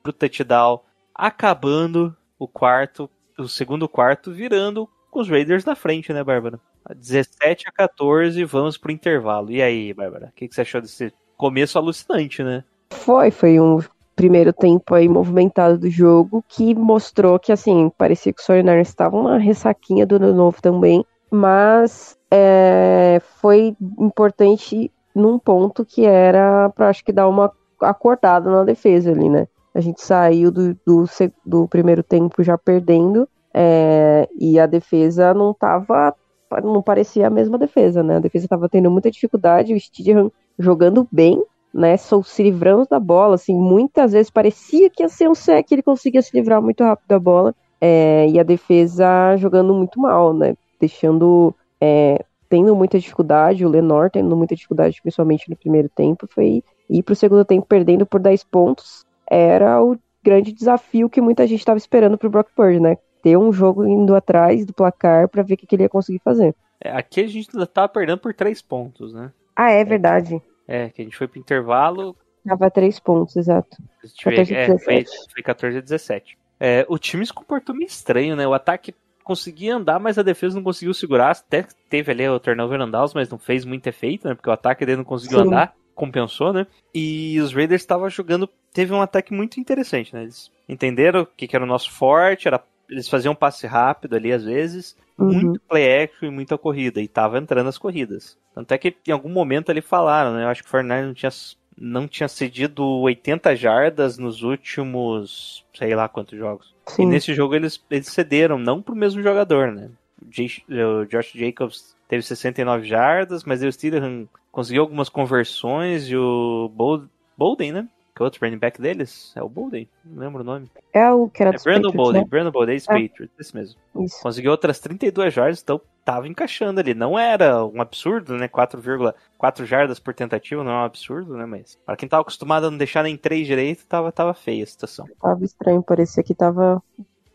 pro 0.02 0.12
touchdown, 0.12 0.80
acabando 1.14 2.14
o 2.38 2.46
quarto, 2.46 3.08
o 3.38 3.48
segundo 3.48 3.88
quarto, 3.88 4.32
virando 4.32 4.88
com 5.10 5.20
os 5.20 5.28
Raiders 5.28 5.64
na 5.64 5.74
frente, 5.74 6.12
né, 6.12 6.24
Bárbara? 6.24 6.58
17 6.94 7.68
a 7.68 7.72
14, 7.72 8.44
vamos 8.44 8.76
pro 8.76 8.92
intervalo. 8.92 9.50
E 9.50 9.62
aí, 9.62 9.94
Bárbara, 9.94 10.26
o 10.26 10.32
que, 10.34 10.48
que 10.48 10.54
você 10.54 10.62
achou 10.62 10.80
desse 10.80 11.12
começo 11.36 11.78
alucinante, 11.78 12.42
né? 12.42 12.64
Foi, 12.90 13.30
foi 13.30 13.60
um 13.60 13.80
primeiro 14.14 14.52
tempo 14.52 14.94
aí 14.94 15.08
movimentado 15.08 15.78
do 15.78 15.90
jogo 15.90 16.44
que 16.48 16.74
mostrou 16.74 17.38
que, 17.38 17.52
assim, 17.52 17.90
parecia 17.96 18.32
que 18.32 18.40
os 18.40 18.46
49ers 18.46 18.82
estavam 18.82 19.20
uma 19.20 19.38
ressaquinha 19.38 20.06
do 20.06 20.16
ano 20.16 20.32
novo 20.32 20.60
também, 20.60 21.04
mas 21.30 22.16
é, 22.30 23.20
foi 23.40 23.76
importante 23.98 24.90
num 25.14 25.38
ponto 25.38 25.84
que 25.84 26.04
era 26.04 26.68
pra, 26.70 26.88
acho 26.88 27.04
que, 27.04 27.12
dar 27.12 27.28
uma 27.28 27.52
acordada 27.80 28.50
na 28.50 28.64
defesa 28.64 29.10
ali, 29.10 29.28
né? 29.28 29.46
A 29.74 29.80
gente 29.80 30.00
saiu 30.00 30.50
do, 30.50 30.74
do, 30.86 31.04
do 31.44 31.68
primeiro 31.68 32.02
tempo 32.02 32.42
já 32.42 32.56
perdendo 32.56 33.28
é, 33.52 34.28
e 34.38 34.58
a 34.58 34.66
defesa 34.66 35.32
não 35.32 35.54
tava, 35.54 36.14
não 36.62 36.82
parecia 36.82 37.26
a 37.26 37.30
mesma 37.30 37.56
defesa, 37.56 38.02
né? 38.02 38.16
A 38.16 38.20
defesa 38.20 38.48
tava 38.48 38.68
tendo 38.68 38.90
muita 38.90 39.10
dificuldade, 39.10 39.74
o 39.74 39.80
Steedham 39.80 40.30
jogando 40.58 41.06
bem, 41.10 41.42
né? 41.72 41.96
Só 41.96 42.22
se 42.22 42.42
livrando 42.42 42.86
da 42.88 42.98
bola, 42.98 43.36
assim, 43.36 43.54
muitas 43.54 44.12
vezes 44.12 44.30
parecia 44.30 44.90
que 44.90 45.02
ia 45.02 45.08
ser 45.08 45.28
um 45.28 45.34
sec, 45.34 45.70
ele 45.70 45.82
conseguia 45.82 46.22
se 46.22 46.36
livrar 46.36 46.60
muito 46.60 46.82
rápido 46.82 47.08
da 47.08 47.18
bola, 47.18 47.54
é, 47.80 48.28
e 48.28 48.38
a 48.38 48.42
defesa 48.42 49.36
jogando 49.36 49.74
muito 49.74 50.00
mal, 50.00 50.32
né? 50.32 50.56
Deixando, 50.80 51.54
é, 51.80 52.24
tendo 52.48 52.74
muita 52.74 52.98
dificuldade, 52.98 53.64
o 53.64 53.68
Lenor 53.68 54.10
tendo 54.10 54.36
muita 54.36 54.54
dificuldade, 54.54 55.00
principalmente 55.00 55.48
no 55.50 55.56
primeiro 55.56 55.88
tempo, 55.88 56.28
foi 56.28 56.62
ir 56.88 57.02
pro 57.02 57.14
segundo 57.14 57.44
tempo 57.44 57.66
perdendo 57.68 58.04
por 58.04 58.20
10 58.20 58.44
pontos, 58.44 59.03
era 59.30 59.82
o 59.82 59.98
grande 60.22 60.52
desafio 60.52 61.08
que 61.10 61.20
muita 61.20 61.46
gente 61.46 61.60
estava 61.60 61.78
esperando 61.78 62.16
pro 62.18 62.30
Brock 62.30 62.48
Purdy, 62.54 62.80
né? 62.80 62.96
Ter 63.22 63.36
um 63.36 63.52
jogo 63.52 63.86
indo 63.86 64.14
atrás 64.14 64.64
do 64.66 64.72
placar 64.72 65.28
para 65.28 65.42
ver 65.42 65.54
o 65.54 65.56
que, 65.56 65.66
que 65.66 65.76
ele 65.76 65.82
ia 65.84 65.88
conseguir 65.88 66.20
fazer. 66.24 66.54
É, 66.80 66.90
Aqui 66.90 67.20
a 67.22 67.26
gente 67.26 67.48
ainda 67.52 67.66
tava 67.66 67.88
perdendo 67.88 68.18
por 68.18 68.34
3 68.34 68.60
pontos, 68.60 69.12
né? 69.12 69.32
Ah, 69.56 69.70
é 69.70 69.84
verdade. 69.84 70.42
É, 70.66 70.88
que 70.90 71.02
a 71.02 71.04
gente 71.04 71.16
foi 71.16 71.28
pro 71.28 71.38
intervalo, 71.38 72.16
Tava 72.46 72.70
três 72.70 73.00
pontos, 73.00 73.36
exato. 73.36 73.76
a 74.02 74.06
gente 74.06 74.24
veio- 74.24 74.36
14 74.36 74.54
a 74.54 74.58
é, 74.58 74.66
foi, 74.78 74.94
17. 75.04 75.32
foi 75.32 75.42
14 75.42 75.78
a 75.78 75.80
17. 75.80 76.38
É, 76.60 76.86
o 76.90 76.98
time 76.98 77.24
se 77.24 77.32
comportou 77.32 77.74
meio 77.74 77.86
estranho, 77.86 78.36
né? 78.36 78.46
O 78.46 78.52
ataque 78.52 78.94
conseguia 79.22 79.74
andar, 79.76 79.98
mas 79.98 80.18
a 80.18 80.22
defesa 80.22 80.56
não 80.56 80.62
conseguiu 80.62 80.92
segurar. 80.92 81.30
Até 81.30 81.66
teve 81.88 82.12
ali 82.12 82.28
o 82.28 82.38
turnover 82.38 82.78
downs, 82.86 83.14
mas 83.14 83.30
não 83.30 83.38
fez 83.38 83.64
muito 83.64 83.86
efeito, 83.86 84.28
né? 84.28 84.34
Porque 84.34 84.50
o 84.50 84.52
ataque 84.52 84.84
dele 84.84 84.98
não 84.98 85.04
conseguiu 85.04 85.38
Sim. 85.40 85.46
andar, 85.46 85.74
compensou, 85.94 86.52
né? 86.52 86.66
E 86.94 87.38
os 87.40 87.52
Raiders 87.52 87.82
estavam 87.82 88.08
jogando. 88.10 88.48
Teve 88.72 88.92
um 88.92 89.00
ataque 89.00 89.32
muito 89.32 89.60
interessante, 89.60 90.14
né? 90.14 90.22
Eles 90.22 90.50
entenderam 90.68 91.22
o 91.22 91.26
que, 91.26 91.46
que 91.46 91.54
era 91.56 91.64
o 91.64 91.68
nosso 91.68 91.90
forte, 91.92 92.48
era, 92.48 92.62
eles 92.88 93.08
faziam 93.08 93.32
um 93.32 93.36
passe 93.36 93.66
rápido 93.66 94.16
ali 94.16 94.32
às 94.32 94.44
vezes, 94.44 94.96
Uhum. 95.18 95.32
muito 95.32 95.60
play 95.60 96.02
action 96.04 96.26
e 96.26 96.30
muita 96.30 96.58
corrida, 96.58 97.00
e 97.00 97.06
tava 97.06 97.38
entrando 97.38 97.68
as 97.68 97.78
corridas. 97.78 98.36
Tanto 98.52 98.72
é 98.72 98.78
que 98.78 98.96
em 99.06 99.12
algum 99.12 99.28
momento 99.28 99.70
ali 99.70 99.80
falaram, 99.80 100.34
né? 100.34 100.44
Eu 100.44 100.48
acho 100.48 100.62
que 100.62 100.68
o 100.68 100.70
Fernandes 100.70 101.06
não 101.06 101.14
tinha, 101.14 101.30
não 101.76 102.08
tinha 102.08 102.28
cedido 102.28 102.84
80 102.84 103.54
jardas 103.54 104.18
nos 104.18 104.42
últimos, 104.42 105.64
sei 105.72 105.94
lá 105.94 106.08
quantos 106.08 106.38
jogos. 106.38 106.74
E 106.86 106.90
Sim. 106.92 107.06
nesse 107.06 107.32
jogo 107.32 107.54
eles, 107.54 107.82
eles 107.90 108.08
cederam, 108.08 108.58
não 108.58 108.82
pro 108.82 108.94
mesmo 108.94 109.22
jogador, 109.22 109.70
né? 109.72 109.88
O 110.20 111.04
Josh 111.06 111.32
Jacobs 111.34 111.93
teve 112.08 112.22
69 112.22 112.86
jardas, 112.86 113.44
mas 113.44 113.62
o 113.62 113.70
Steelers 113.72 114.26
conseguiu 114.52 114.82
algumas 114.82 115.08
conversões 115.08 116.08
e 116.08 116.16
o 116.16 116.70
Bol- 116.74 117.04
Bolden, 117.36 117.72
né? 117.72 117.88
Que 118.14 118.22
é 118.22 118.24
outro 118.24 118.38
running 118.44 118.58
back 118.58 118.80
deles? 118.80 119.32
É 119.34 119.42
o 119.42 119.48
Bolden? 119.48 119.88
Não 120.04 120.22
lembro 120.22 120.42
o 120.42 120.44
nome. 120.44 120.70
É 120.92 121.10
o 121.10 121.28
que 121.28 121.42
era 121.42 121.50
É 121.50 121.58
Brandon 121.58 121.88
Patriots, 121.88 121.96
Bolden, 121.96 122.22
né? 122.22 122.28
Brandon 122.28 122.50
Bolden, 122.52 122.72
ex-Patriots, 122.74 123.30
esse 123.40 123.54
mesmo. 123.56 123.80
Isso. 124.00 124.22
Conseguiu 124.22 124.52
outras 124.52 124.78
32 124.78 125.34
jardas, 125.34 125.60
então 125.60 125.80
tava 126.04 126.28
encaixando 126.28 126.78
ali. 126.78 126.94
Não 126.94 127.18
era 127.18 127.64
um 127.66 127.80
absurdo, 127.80 128.36
né? 128.36 128.46
4,4 128.46 129.64
jardas 129.66 129.98
por 129.98 130.14
tentativa, 130.14 130.62
não 130.62 130.70
é 130.70 130.74
um 130.76 130.84
absurdo, 130.84 131.36
né? 131.36 131.44
Mas 131.44 131.76
para 131.84 131.96
quem 131.96 132.08
tava 132.08 132.22
acostumado 132.22 132.68
a 132.68 132.70
não 132.70 132.78
deixar 132.78 133.02
nem 133.02 133.16
3 133.16 133.44
direito, 133.48 133.84
tava, 133.86 134.12
tava 134.12 134.32
feia 134.32 134.62
a 134.62 134.66
situação. 134.68 135.08
Tava 135.20 135.44
estranho, 135.44 135.82
parecia 135.82 136.22
que 136.22 136.36
tava. 136.36 136.80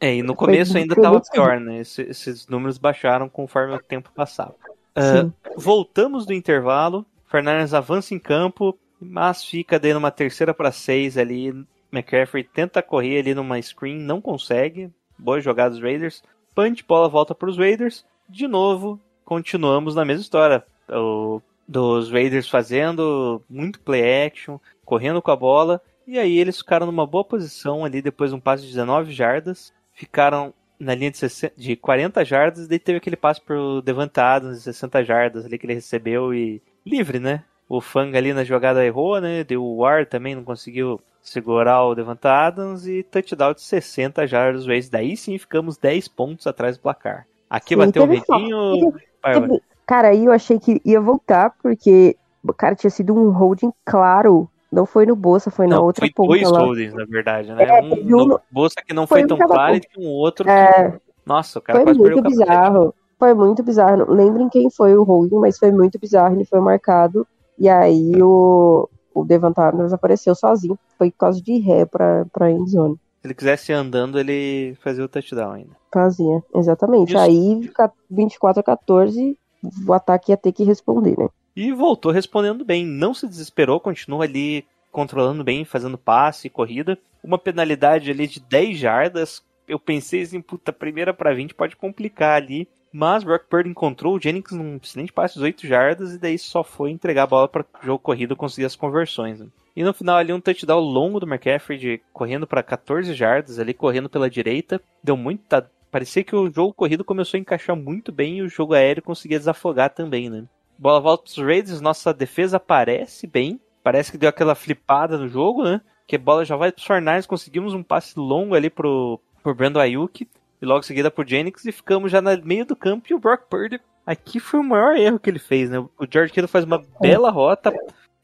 É, 0.01 0.15
e 0.15 0.23
no 0.23 0.35
começo 0.35 0.77
ainda 0.77 0.95
foi 0.95 1.03
tava 1.03 1.15
muito 1.15 1.29
pior, 1.31 1.59
né? 1.59 1.79
Esse- 1.79 2.03
esses 2.03 2.47
números 2.47 2.77
baixaram 2.77 3.27
conforme 3.27 3.73
o 3.75 3.79
tempo 3.79 4.11
passava. 4.13 4.55
Sim. 4.97 5.33
voltamos 5.55 6.25
do 6.25 6.33
intervalo. 6.33 7.05
Fernandes 7.27 7.73
avança 7.73 8.13
em 8.13 8.19
campo, 8.19 8.77
mas 8.99 9.43
fica 9.43 9.79
dando 9.79 9.97
uma 9.97 10.11
terceira 10.11 10.53
para 10.53 10.71
seis 10.71 11.17
ali. 11.17 11.53
McCaffrey 11.91 12.43
tenta 12.43 12.81
correr 12.81 13.19
ali 13.19 13.33
numa 13.33 13.61
screen, 13.61 13.97
não 13.97 14.19
consegue. 14.19 14.89
Boa 15.17 15.39
jogada 15.39 15.71
dos 15.71 15.81
Raiders. 15.81 16.21
Punch, 16.55 16.83
bola 16.85 17.07
volta 17.07 17.33
para 17.35 17.49
os 17.49 17.57
Raiders. 17.57 18.05
De 18.27 18.47
novo, 18.47 18.99
continuamos 19.23 19.95
na 19.95 20.03
mesma 20.03 20.21
história. 20.21 20.63
O, 20.89 21.41
dos 21.67 22.11
Raiders 22.11 22.49
fazendo 22.49 23.41
muito 23.49 23.79
play 23.79 24.25
action, 24.25 24.57
correndo 24.83 25.21
com 25.21 25.31
a 25.31 25.35
bola. 25.35 25.81
E 26.07 26.17
aí 26.17 26.37
eles 26.39 26.57
ficaram 26.57 26.87
numa 26.87 27.05
boa 27.05 27.23
posição 27.23 27.85
ali 27.85 28.01
depois 28.01 28.31
de 28.31 28.35
um 28.35 28.39
passe 28.39 28.63
de 28.63 28.69
19 28.69 29.11
jardas. 29.13 29.71
Ficaram 29.99 30.53
na 30.79 30.95
linha 30.95 31.11
de, 31.11 31.17
60, 31.17 31.53
de 31.57 31.75
40 31.75 32.23
jardas, 32.23 32.69
daí 32.69 32.79
teve 32.79 32.99
aquele 32.99 33.17
passe 33.17 33.41
pro 33.41 33.81
Devante 33.81 34.17
Adams 34.17 34.59
de 34.59 34.63
60 34.63 35.03
jardas 35.03 35.45
ali 35.45 35.57
que 35.57 35.65
ele 35.65 35.73
recebeu 35.73 36.33
e 36.33 36.61
livre, 36.85 37.19
né? 37.19 37.43
O 37.67 37.81
Fang 37.81 38.17
ali 38.17 38.31
na 38.31 38.45
jogada 38.45 38.85
errou, 38.85 39.19
né? 39.19 39.43
Deu 39.43 39.61
o 39.61 39.85
ar 39.85 40.05
também, 40.05 40.35
não 40.35 40.43
conseguiu 40.45 41.01
segurar 41.21 41.83
o 41.83 41.93
Devante 41.93 42.25
Adams 42.27 42.87
e 42.87 43.03
touchdown 43.03 43.53
de 43.53 43.61
60 43.61 44.25
jardas 44.25 44.65
vezes. 44.65 44.89
Daí 44.89 45.17
sim 45.17 45.37
ficamos 45.37 45.77
10 45.77 46.07
pontos 46.07 46.47
atrás 46.47 46.77
do 46.77 46.81
placar. 46.81 47.27
Aqui 47.49 47.73
Sim, 47.73 47.79
bateu 47.79 48.03
o. 48.03 48.93
Teve- 49.21 49.61
Cara, 49.85 50.09
aí 50.09 50.23
eu 50.23 50.31
achei 50.31 50.57
que 50.57 50.81
ia 50.85 51.01
voltar, 51.01 51.55
porque, 51.61 52.15
cara, 52.55 52.73
tinha 52.73 52.89
sido 52.89 53.13
um 53.13 53.31
holding 53.31 53.73
claro. 53.83 54.49
Não 54.71 54.85
foi 54.85 55.05
no 55.05 55.15
Bolsa, 55.15 55.49
foi 55.49 55.65
na 55.67 55.77
Não, 55.77 55.83
outra 55.85 56.01
foi 56.05 56.11
ponta 56.13 56.27
dois 56.29 56.51
lá. 56.51 56.59
holdings, 56.59 56.93
na 56.93 57.05
verdade, 57.05 57.51
né? 57.51 57.63
É, 57.63 57.81
um 57.81 57.93
um 57.93 58.25
no 58.27 58.39
Bolsa 58.51 58.75
que 58.85 58.93
não 58.93 59.07
foi 59.07 59.21
foi 59.21 59.27
tão 59.27 59.37
claro 59.37 59.75
e 59.75 59.81
um 59.97 60.07
outro 60.09 60.45
que... 60.45 60.51
É, 60.51 60.99
Nossa, 61.25 61.59
o 61.59 61.61
cara 61.61 61.81
foi 61.83 61.93
muito 61.93 62.21
bizarro. 62.21 62.93
Foi 63.17 63.33
muito 63.33 63.63
bizarro. 63.63 63.97
Não 63.97 64.13
Lembrem 64.13 64.47
quem 64.49 64.69
foi 64.69 64.95
o 64.95 65.03
holding, 65.03 65.37
mas 65.39 65.57
foi 65.57 65.71
muito 65.71 65.99
bizarro. 65.99 66.35
Ele 66.35 66.45
foi 66.45 66.59
marcado. 66.59 67.27
E 67.57 67.67
aí 67.67 68.13
o, 68.21 68.87
o 69.13 69.25
Devon 69.25 69.51
Adams 69.57 69.91
apareceu 69.91 70.33
sozinho. 70.35 70.77
Foi 70.97 71.11
por 71.11 71.17
causa 71.17 71.41
de 71.41 71.57
ré 71.59 71.85
pra, 71.85 72.25
pra 72.31 72.49
endzone. 72.51 72.95
Se 73.21 73.27
ele 73.27 73.33
quisesse 73.33 73.71
ir 73.71 73.75
andando, 73.75 74.17
ele 74.19 74.77
fazia 74.81 75.03
o 75.03 75.09
touchdown 75.09 75.51
ainda. 75.51 75.71
Fazia, 75.91 76.41
exatamente. 76.55 77.09
Isso. 77.09 77.17
Aí, 77.19 77.67
ca- 77.75 77.91
24 78.09 78.61
a 78.61 78.63
14, 78.63 79.37
o 79.85 79.93
ataque 79.93 80.31
ia 80.31 80.37
ter 80.37 80.53
que 80.53 80.63
responder, 80.63 81.17
né? 81.17 81.27
E 81.59 81.73
voltou 81.73 82.09
respondendo 82.09 82.63
bem. 82.63 82.85
Não 82.85 83.13
se 83.13 83.27
desesperou, 83.27 83.81
continua 83.81 84.23
ali 84.23 84.65
controlando 84.93 85.43
bem, 85.43 85.65
fazendo 85.65 85.97
passe, 85.97 86.49
corrida. 86.49 86.97
Uma 87.21 87.37
penalidade 87.37 88.09
ali 88.09 88.27
de 88.27 88.39
10 88.39 88.77
jardas. 88.77 89.43
Eu 89.67 89.77
pensei 89.77 90.21
assim, 90.21 90.39
puta, 90.39 90.71
primeira 90.71 91.13
pra 91.13 91.33
20 91.33 91.53
pode 91.53 91.75
complicar 91.75 92.41
ali. 92.41 92.65
Mas 92.93 93.25
Brock 93.25 93.43
Purdy 93.49 93.69
encontrou 93.69 94.15
o 94.15 94.21
Jennings 94.21 94.53
num 94.53 94.79
excelente 94.81 95.11
passe 95.11 95.37
de 95.37 95.43
8 95.43 95.67
jardas 95.67 96.13
e 96.13 96.17
daí 96.17 96.39
só 96.39 96.63
foi 96.63 96.91
entregar 96.91 97.23
a 97.23 97.27
bola 97.27 97.49
para 97.49 97.65
jogo 97.83 97.99
corrido 97.99 98.37
conseguir 98.37 98.65
as 98.65 98.77
conversões. 98.77 99.41
né? 99.41 99.47
E 99.75 99.83
no 99.83 99.93
final 99.93 100.15
ali 100.15 100.31
um 100.31 100.39
touchdown 100.39 100.79
longo 100.79 101.19
do 101.19 101.27
McCaffrey 101.27 101.77
de, 101.77 102.01
correndo 102.13 102.47
para 102.47 102.63
14 102.63 103.13
jardas 103.13 103.59
ali, 103.59 103.73
correndo 103.73 104.09
pela 104.09 104.29
direita. 104.29 104.81
Deu 105.03 105.17
muita... 105.17 105.69
Parecia 105.91 106.23
que 106.23 106.35
o 106.37 106.49
jogo 106.49 106.71
corrido 106.71 107.03
começou 107.03 107.37
a 107.37 107.41
encaixar 107.41 107.75
muito 107.75 108.13
bem 108.13 108.37
e 108.37 108.41
o 108.43 108.47
jogo 108.47 108.73
aéreo 108.73 109.03
conseguia 109.03 109.39
desafogar 109.39 109.89
também, 109.89 110.29
né? 110.29 110.45
Bola 110.79 111.01
volta 111.01 111.23
pros 111.23 111.37
Raiders, 111.37 111.81
nossa 111.81 112.13
defesa 112.13 112.55
aparece 112.55 113.27
bem. 113.27 113.59
Parece 113.83 114.13
que 114.13 114.17
deu 114.17 114.29
aquela 114.29 114.55
flipada 114.55 115.17
no 115.17 115.27
jogo, 115.27 115.61
né? 115.61 115.81
Que 116.07 116.15
a 116.15 116.19
bola 116.19 116.45
já 116.45 116.55
vai 116.55 116.71
pros 116.71 116.85
Fornais, 116.85 117.25
conseguimos 117.25 117.73
um 117.73 117.83
passe 117.83 118.17
longo 118.17 118.55
ali 118.55 118.69
pro, 118.69 119.19
pro 119.43 119.53
Brandon 119.53 119.81
Ayuk. 119.81 120.25
E 120.61 120.65
logo 120.65 120.79
em 120.79 120.83
seguida 120.83 121.11
pro 121.11 121.27
Jennings 121.27 121.65
e 121.65 121.73
ficamos 121.73 122.09
já 122.09 122.21
no 122.21 122.29
meio 122.45 122.65
do 122.65 122.77
campo 122.77 123.07
e 123.09 123.13
o 123.13 123.19
Brock 123.19 123.49
Purdy. 123.49 123.81
Aqui 124.05 124.39
foi 124.39 124.61
o 124.61 124.63
maior 124.63 124.95
erro 124.95 125.19
que 125.19 125.29
ele 125.29 125.37
fez, 125.37 125.69
né? 125.69 125.79
O 125.79 126.07
George 126.09 126.31
Kittle 126.31 126.47
faz 126.47 126.63
uma 126.63 126.81
bela 127.01 127.29
rota, 127.29 127.73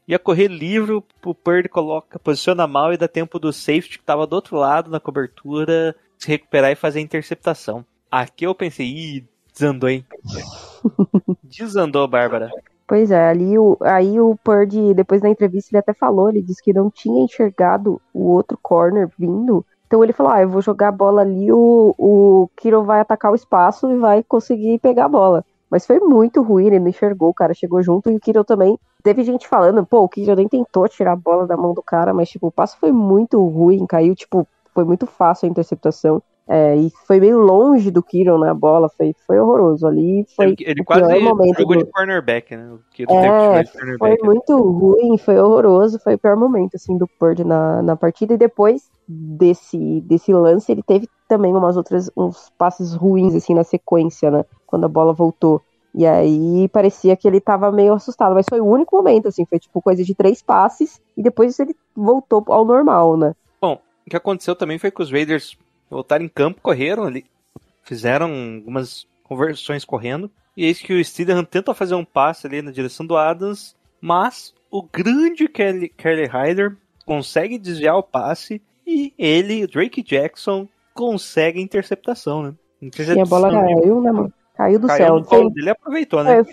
ia 0.08 0.18
correr 0.18 0.48
livre, 0.48 1.02
o 1.24 1.34
Purdy 1.34 1.68
coloca, 1.68 2.18
posiciona 2.18 2.66
mal 2.66 2.90
e 2.90 2.96
dá 2.96 3.06
tempo 3.06 3.38
do 3.38 3.52
safety 3.52 3.98
que 3.98 4.04
tava 4.04 4.26
do 4.26 4.32
outro 4.32 4.56
lado 4.56 4.90
na 4.90 4.98
cobertura 4.98 5.94
se 6.18 6.28
recuperar 6.28 6.72
e 6.72 6.76
fazer 6.76 7.00
a 7.00 7.02
interceptação. 7.02 7.84
Aqui 8.10 8.46
eu 8.46 8.54
pensei, 8.54 8.86
ih, 8.86 9.28
desandou, 9.56 9.88
hein? 9.88 10.04
Desandou, 11.42 12.06
Bárbara. 12.06 12.50
Pois 12.86 13.10
é, 13.10 13.28
ali 13.28 13.58
o, 13.58 13.76
aí 13.80 14.20
o 14.20 14.36
Purdy, 14.44 14.94
depois 14.94 15.20
da 15.20 15.28
entrevista, 15.28 15.70
ele 15.72 15.80
até 15.80 15.92
falou, 15.92 16.28
ele 16.28 16.42
disse 16.42 16.62
que 16.62 16.72
não 16.72 16.88
tinha 16.88 17.24
enxergado 17.24 18.00
o 18.14 18.28
outro 18.28 18.56
corner 18.62 19.08
vindo. 19.18 19.66
Então 19.86 20.04
ele 20.04 20.12
falou, 20.12 20.32
ah, 20.32 20.42
eu 20.42 20.48
vou 20.48 20.62
jogar 20.62 20.88
a 20.88 20.92
bola 20.92 21.22
ali, 21.22 21.50
o, 21.50 21.94
o 21.98 22.50
Kiro 22.56 22.84
vai 22.84 23.00
atacar 23.00 23.32
o 23.32 23.34
espaço 23.34 23.90
e 23.90 23.98
vai 23.98 24.22
conseguir 24.22 24.78
pegar 24.78 25.06
a 25.06 25.08
bola. 25.08 25.44
Mas 25.68 25.84
foi 25.84 25.98
muito 25.98 26.42
ruim, 26.42 26.66
ele 26.66 26.78
não 26.78 26.88
enxergou, 26.88 27.30
o 27.30 27.34
cara 27.34 27.54
chegou 27.54 27.82
junto 27.82 28.08
e 28.08 28.16
o 28.16 28.20
Kiro 28.20 28.44
também. 28.44 28.78
Teve 29.02 29.24
gente 29.24 29.48
falando, 29.48 29.84
pô, 29.84 30.02
o 30.02 30.08
Kiro 30.08 30.36
nem 30.36 30.48
tentou 30.48 30.88
tirar 30.88 31.12
a 31.12 31.16
bola 31.16 31.46
da 31.46 31.56
mão 31.56 31.74
do 31.74 31.82
cara, 31.82 32.14
mas 32.14 32.28
tipo, 32.28 32.48
o 32.48 32.52
passo 32.52 32.78
foi 32.78 32.92
muito 32.92 33.44
ruim, 33.44 33.84
caiu, 33.84 34.14
tipo, 34.14 34.46
foi 34.72 34.84
muito 34.84 35.06
fácil 35.06 35.46
a 35.46 35.50
interceptação. 35.50 36.22
É, 36.48 36.76
e 36.76 36.90
foi 37.06 37.18
meio 37.18 37.38
longe 37.40 37.90
do 37.90 38.02
Kiro 38.02 38.38
na 38.38 38.54
bola, 38.54 38.88
foi, 38.96 39.12
foi 39.26 39.38
horroroso. 39.40 39.86
Ali 39.86 40.24
foi 40.36 40.54
ele 40.60 40.84
quase 40.84 41.02
momento 41.20 41.58
jogou 41.58 41.76
do- 41.76 41.84
de 41.84 41.90
cornerback, 41.90 42.56
né? 42.56 42.72
O 42.72 42.78
teve 42.94 43.06
que 43.06 43.12
É, 43.12 43.62
de 43.62 43.98
foi 43.98 44.10
né? 44.10 44.16
muito 44.22 44.56
ruim, 44.62 45.18
foi 45.18 45.38
horroroso, 45.40 45.98
foi 45.98 46.14
o 46.14 46.18
pior 46.18 46.36
momento, 46.36 46.76
assim, 46.76 46.96
do 46.96 47.08
Purdy 47.18 47.42
na, 47.42 47.82
na 47.82 47.96
partida, 47.96 48.34
e 48.34 48.36
depois 48.36 48.82
desse, 49.08 50.00
desse 50.02 50.32
lance, 50.32 50.70
ele 50.70 50.82
teve 50.82 51.08
também 51.28 51.52
umas 51.52 51.76
outras, 51.76 52.10
uns 52.16 52.50
passes 52.56 52.94
ruins, 52.94 53.34
assim, 53.34 53.54
na 53.54 53.64
sequência, 53.64 54.30
né, 54.30 54.44
quando 54.66 54.84
a 54.84 54.88
bola 54.88 55.12
voltou, 55.12 55.60
e 55.94 56.06
aí 56.06 56.68
parecia 56.68 57.16
que 57.16 57.26
ele 57.26 57.40
tava 57.40 57.72
meio 57.72 57.92
assustado, 57.94 58.34
mas 58.34 58.46
foi 58.48 58.60
o 58.60 58.66
único 58.66 58.96
momento, 58.96 59.28
assim, 59.28 59.44
foi 59.46 59.58
tipo 59.58 59.80
coisa 59.82 60.04
de 60.04 60.14
três 60.14 60.42
passes, 60.42 61.00
e 61.16 61.22
depois 61.22 61.58
ele 61.58 61.74
voltou 61.94 62.44
ao 62.48 62.64
normal, 62.64 63.16
né. 63.16 63.32
Bom, 63.60 63.78
o 64.06 64.10
que 64.10 64.16
aconteceu 64.16 64.54
também 64.54 64.78
foi 64.78 64.90
que 64.90 65.02
os 65.02 65.10
Raiders 65.10 65.56
voltaram 65.90 66.24
em 66.24 66.28
campo, 66.28 66.60
correram 66.60 67.04
ali, 67.04 67.24
fizeram 67.82 68.56
algumas 68.56 69.06
conversões 69.24 69.84
correndo, 69.84 70.30
e 70.56 70.64
eis 70.64 70.80
que 70.80 70.92
o 70.92 71.04
Steedham 71.04 71.44
tenta 71.44 71.74
fazer 71.74 71.94
um 71.94 72.04
passe 72.04 72.46
ali 72.46 72.62
na 72.62 72.70
direção 72.70 73.04
do 73.04 73.16
Adams, 73.16 73.74
mas 74.00 74.54
o 74.70 74.82
grande 74.82 75.48
Kelly, 75.48 75.88
Kelly 75.88 76.26
Hyder 76.26 76.76
consegue 77.04 77.58
desviar 77.58 77.96
o 77.96 78.02
passe 78.02 78.60
e 78.86 79.12
ele, 79.18 79.64
o 79.64 79.68
Drake 79.68 80.02
Jackson, 80.02 80.68
consegue 80.94 81.58
a 81.58 81.62
interceptação, 81.62 82.42
né? 82.42 82.54
E 82.80 83.20
a 83.20 83.24
bola 83.24 83.50
caiu, 83.50 84.00
né, 84.00 84.12
mano, 84.12 84.32
caiu 84.54 84.78
do 84.78 84.86
caiu 84.86 84.98
céu. 84.98 85.14
no 85.16 85.24
colo 85.24 85.50
dele 85.50 85.68
e 85.68 85.70
aproveitou, 85.70 86.22
né? 86.22 86.40
É, 86.40 86.44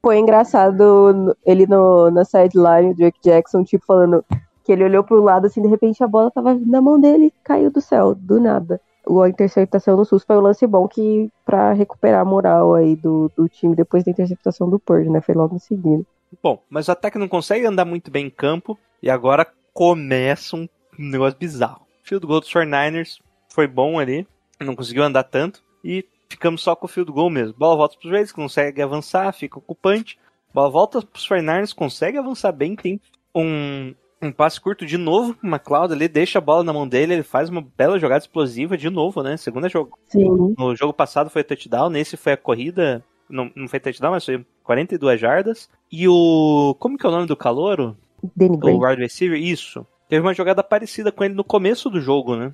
foi 0.00 0.18
engraçado 0.18 1.36
ele 1.44 1.66
no, 1.66 2.10
na 2.10 2.24
sideline, 2.24 2.90
o 2.90 2.96
Drake 2.96 3.18
Jackson, 3.22 3.64
tipo, 3.64 3.84
falando 3.84 4.24
que 4.64 4.72
ele 4.72 4.84
olhou 4.84 5.02
pro 5.04 5.22
lado, 5.22 5.46
assim, 5.46 5.60
de 5.62 5.68
repente 5.68 6.02
a 6.02 6.08
bola 6.08 6.30
tava 6.30 6.54
na 6.54 6.80
mão 6.80 7.00
dele 7.00 7.26
e 7.26 7.32
caiu 7.44 7.70
do 7.70 7.80
céu, 7.80 8.14
do 8.14 8.40
nada. 8.40 8.80
O- 9.06 9.20
A 9.20 9.28
interceptação 9.28 9.96
no 9.96 10.04
SUS 10.04 10.22
foi 10.24 10.36
um 10.36 10.40
lance 10.40 10.66
bom 10.66 10.86
que 10.86 11.30
pra 11.44 11.72
recuperar 11.72 12.20
a 12.20 12.24
moral 12.24 12.74
aí 12.74 12.94
do, 12.96 13.30
do 13.36 13.48
time 13.48 13.74
depois 13.74 14.04
da 14.04 14.10
interceptação 14.12 14.70
do 14.70 14.78
Purge, 14.78 15.10
né? 15.10 15.20
Foi 15.20 15.34
logo 15.34 15.56
em 15.56 15.58
seguida. 15.58 16.04
Bom, 16.42 16.62
mas 16.70 16.88
o 16.88 16.92
ataque 16.92 17.18
não 17.18 17.28
consegue 17.28 17.66
andar 17.66 17.84
muito 17.84 18.10
bem 18.10 18.26
em 18.26 18.30
campo 18.30 18.78
e 19.02 19.10
agora 19.10 19.46
começa 19.74 20.56
um 20.56 20.68
negócio 20.98 21.38
bizarro. 21.38 21.82
Field 22.04 22.26
goal 22.26 22.40
dos 22.40 22.48
49ers 22.52 23.18
foi 23.48 23.66
bom 23.66 23.98
ali, 23.98 24.26
não 24.60 24.74
conseguiu 24.76 25.02
andar 25.02 25.24
tanto 25.24 25.62
e 25.84 26.04
ficamos 26.28 26.62
só 26.62 26.74
com 26.76 26.86
o 26.86 26.88
field 26.88 27.10
goal 27.12 27.28
mesmo. 27.28 27.54
Bola 27.58 27.76
volta 27.76 27.96
pros 27.98 28.10
Raiders, 28.10 28.32
consegue 28.32 28.80
avançar, 28.80 29.32
fica 29.32 29.58
ocupante. 29.58 30.18
Bola 30.54 30.70
volta 30.70 31.02
pros 31.02 31.26
49ers, 31.28 31.74
consegue 31.74 32.16
avançar 32.18 32.52
bem, 32.52 32.76
tem 32.76 33.00
um, 33.34 33.94
um 34.22 34.32
passe 34.32 34.60
curto 34.60 34.86
de 34.86 34.96
novo, 34.96 35.36
o 35.42 35.46
McLeod 35.46 35.92
ali 35.92 36.06
deixa 36.08 36.38
a 36.38 36.42
bola 36.42 36.62
na 36.62 36.72
mão 36.72 36.86
dele, 36.86 37.14
ele 37.14 37.22
faz 37.22 37.48
uma 37.48 37.64
bela 37.76 37.98
jogada 37.98 38.22
explosiva 38.22 38.76
de 38.78 38.88
novo, 38.88 39.22
né? 39.22 39.36
Segunda 39.36 39.68
jogo. 39.68 39.98
Sim. 40.08 40.54
No 40.56 40.74
jogo 40.76 40.92
passado 40.92 41.28
foi 41.28 41.42
touchdown, 41.42 41.90
nesse 41.90 42.16
foi 42.16 42.32
a 42.32 42.36
corrida. 42.36 43.04
Não, 43.28 43.50
não 43.56 43.66
foi 43.68 43.80
touchdown, 43.80 44.12
mas 44.12 44.24
foi 44.24 44.44
42 44.62 45.20
jardas. 45.20 45.68
E 45.90 46.06
o. 46.08 46.76
Como 46.78 46.96
que 46.96 47.04
é 47.04 47.08
o 47.08 47.12
nome 47.12 47.26
do 47.26 47.36
calouro? 47.36 47.96
Danny 48.36 48.56
Gray. 48.56 48.74
O 48.74 48.86
wide 48.86 49.02
receiver? 49.02 49.40
Isso. 49.40 49.86
Teve 50.08 50.24
uma 50.24 50.34
jogada 50.34 50.62
parecida 50.62 51.10
com 51.10 51.24
ele 51.24 51.34
no 51.34 51.42
começo 51.44 51.88
do 51.90 52.00
jogo, 52.00 52.36
né? 52.36 52.52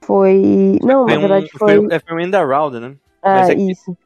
Foi. 0.00 0.78
Não, 0.82 1.04
Foi 1.04 1.12
na 1.12 1.18
um, 1.18 1.20
verdade 1.20 1.50
foi, 1.58 1.76
foi. 1.86 1.94
é, 1.94 1.98
foi 2.00 2.16
um 2.16 2.20
end 2.20 2.34
around, 2.36 2.78
né? 2.80 2.94
Ah, 3.22 3.40
mas 3.40 3.50
é 3.50 3.54
que- 3.54 3.70
isso. 3.70 3.96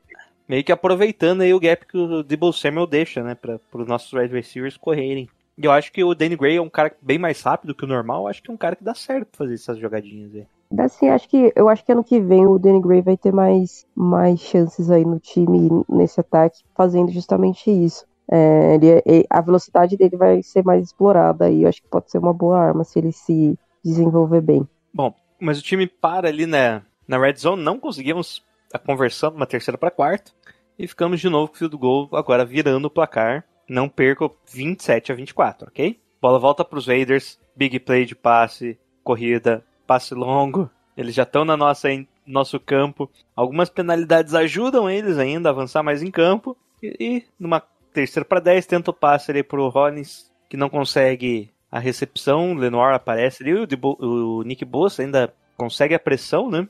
Meio 0.49 0.63
que 0.63 0.71
aproveitando 0.73 1.41
aí 1.41 1.53
o 1.53 1.59
gap 1.61 1.85
que 1.87 1.97
o 1.99 2.23
Debo 2.23 2.53
Samuel 2.53 2.87
deixa, 2.87 3.23
né? 3.23 3.35
Para 3.35 3.59
os 3.75 3.87
nossos 3.87 4.13
wide 4.13 4.33
receivers 4.33 4.77
correrem. 4.77 5.29
E 5.59 5.65
eu 5.65 5.73
acho 5.73 5.91
que 5.91 6.05
o 6.05 6.15
Danny 6.15 6.37
Gray 6.37 6.57
é 6.57 6.61
um 6.61 6.69
cara 6.69 6.95
bem 7.01 7.19
mais 7.19 7.41
rápido 7.43 7.75
que 7.75 7.85
o 7.85 7.89
normal. 7.89 8.23
Eu 8.23 8.29
acho 8.29 8.43
que 8.43 8.51
é 8.51 8.55
um 8.55 8.59
cara 8.59 8.77
que 8.77 8.85
dá 8.85 8.95
certo 8.95 9.37
fazer 9.37 9.55
essas 9.55 9.79
jogadinhas 9.79 10.35
aí. 10.35 10.47
Assim, 10.79 11.09
acho 11.09 11.29
que 11.29 11.53
eu 11.55 11.69
acho 11.69 11.85
que 11.85 11.93
ano 11.93 12.05
que 12.05 12.21
vem 12.21 12.45
o 12.47 12.59
Danny 12.59 12.81
Gray 12.81 13.01
vai 13.01 13.17
ter 13.17 13.33
mais, 13.33 13.87
mais 13.95 14.41
chances 14.41 14.91
aí 14.91 15.05
no 15.05 15.19
time 15.19 15.71
nesse 15.89 16.21
ataque, 16.21 16.63
fazendo 16.75 17.11
justamente 17.11 17.71
isso. 17.71 18.05
É, 18.31 18.75
ele- 18.75 19.03
ele- 19.07 19.27
a 19.31 19.41
velocidade 19.41 19.97
dele 19.97 20.17
vai 20.17 20.43
ser 20.43 20.65
mais 20.65 20.83
explorada 20.83 21.49
e 21.49 21.63
eu 21.63 21.69
acho 21.69 21.81
que 21.81 21.89
pode 21.89 22.11
ser 22.11 22.19
uma 22.19 22.35
boa 22.35 22.59
arma 22.59 22.83
se 22.83 22.99
ele 22.99 23.13
se 23.13 23.57
desenvolver 23.85 24.41
bem. 24.41 24.67
Bom, 24.93 25.15
mas 25.41 25.59
o 25.59 25.63
time 25.63 25.87
para 25.87 26.29
ali 26.29 26.45
na, 26.45 26.83
na 27.07 27.19
red 27.19 27.37
zone, 27.37 27.63
não 27.63 27.79
conseguimos 27.79 28.43
a 28.75 28.79
conversão 28.79 29.31
uma 29.31 29.47
terceira 29.47 29.79
para 29.79 29.93
quarta 29.93 30.33
e 30.77 30.89
ficamos 30.89 31.21
de 31.21 31.29
novo 31.29 31.49
com 31.49 31.55
o 31.55 31.59
field 31.59 31.77
goal 31.77 32.09
agora 32.13 32.45
virando 32.45 32.87
o 32.87 32.91
placar. 32.91 33.45
Não 33.69 33.89
perca 33.89 34.31
27 34.53 35.13
a 35.13 35.15
24, 35.15 35.69
ok? 35.69 35.99
Bola 36.21 36.39
volta 36.39 36.65
para 36.65 36.79
os 36.79 36.87
Raiders, 36.87 37.39
big 37.55 37.79
play 37.81 38.05
de 38.05 38.15
passe, 38.15 38.79
corrida, 39.03 39.65
passe 39.87 40.15
longo. 40.15 40.71
Eles 40.97 41.15
já 41.15 41.25
estão 41.25 41.45
na 41.45 41.57
nossa 41.57 41.89
nosso 42.27 42.59
campo. 42.59 43.11
Algumas 43.35 43.69
penalidades 43.69 44.35
ajudam 44.35 44.91
eles 44.91 45.19
ainda 45.19 45.49
a 45.49 45.53
avançar 45.53 45.83
mais 45.83 46.03
em 46.03 46.11
campo 46.11 46.57
e, 46.83 46.97
e 46.99 47.25
numa 47.39 47.63
terceira 47.93 48.25
para 48.25 48.41
10 48.41 48.67
tenta 48.67 48.91
o 48.91 48.95
passe 48.95 49.31
ali 49.31 49.43
pro 49.43 49.69
Rollins 49.69 50.31
que 50.49 50.57
não 50.57 50.69
consegue 50.69 51.51
a 51.71 51.79
recepção, 51.79 52.53
o 52.53 52.55
Lenoir 52.55 52.95
aparece 52.95 53.43
ali, 53.43 53.53
o, 53.55 54.39
o 54.39 54.43
Nick 54.43 54.65
Bosa 54.65 55.03
ainda 55.03 55.35
consegue 55.57 55.95
a 55.95 55.99
pressão, 55.99 56.51
né? 56.51 56.69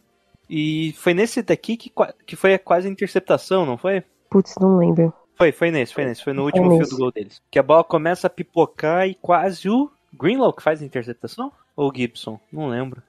E 0.48 0.92
foi 0.96 1.12
nesse 1.12 1.42
daqui 1.42 1.76
que, 1.76 1.92
que 2.26 2.36
foi 2.36 2.54
a 2.54 2.58
quase 2.58 2.88
interceptação, 2.88 3.66
não 3.66 3.76
foi? 3.76 4.02
Putz, 4.30 4.54
não 4.60 4.78
lembro. 4.78 5.12
Foi, 5.36 5.52
foi 5.52 5.70
nesse, 5.70 5.92
foi 5.92 6.04
nesse, 6.04 6.24
foi 6.24 6.32
no 6.32 6.44
último 6.44 6.70
nesse. 6.70 6.84
field 6.90 6.96
goal 6.96 7.12
deles. 7.12 7.42
Que 7.50 7.58
a 7.58 7.62
bola 7.62 7.84
começa 7.84 8.26
a 8.26 8.30
pipocar 8.30 9.06
e 9.06 9.14
quase 9.14 9.68
o 9.68 9.90
Greenlaw 10.12 10.52
que 10.52 10.62
faz 10.62 10.80
a 10.80 10.84
interceptação? 10.84 11.52
Ou 11.76 11.90
o 11.90 11.94
Gibson? 11.94 12.40
Não 12.50 12.68
lembro. 12.68 13.02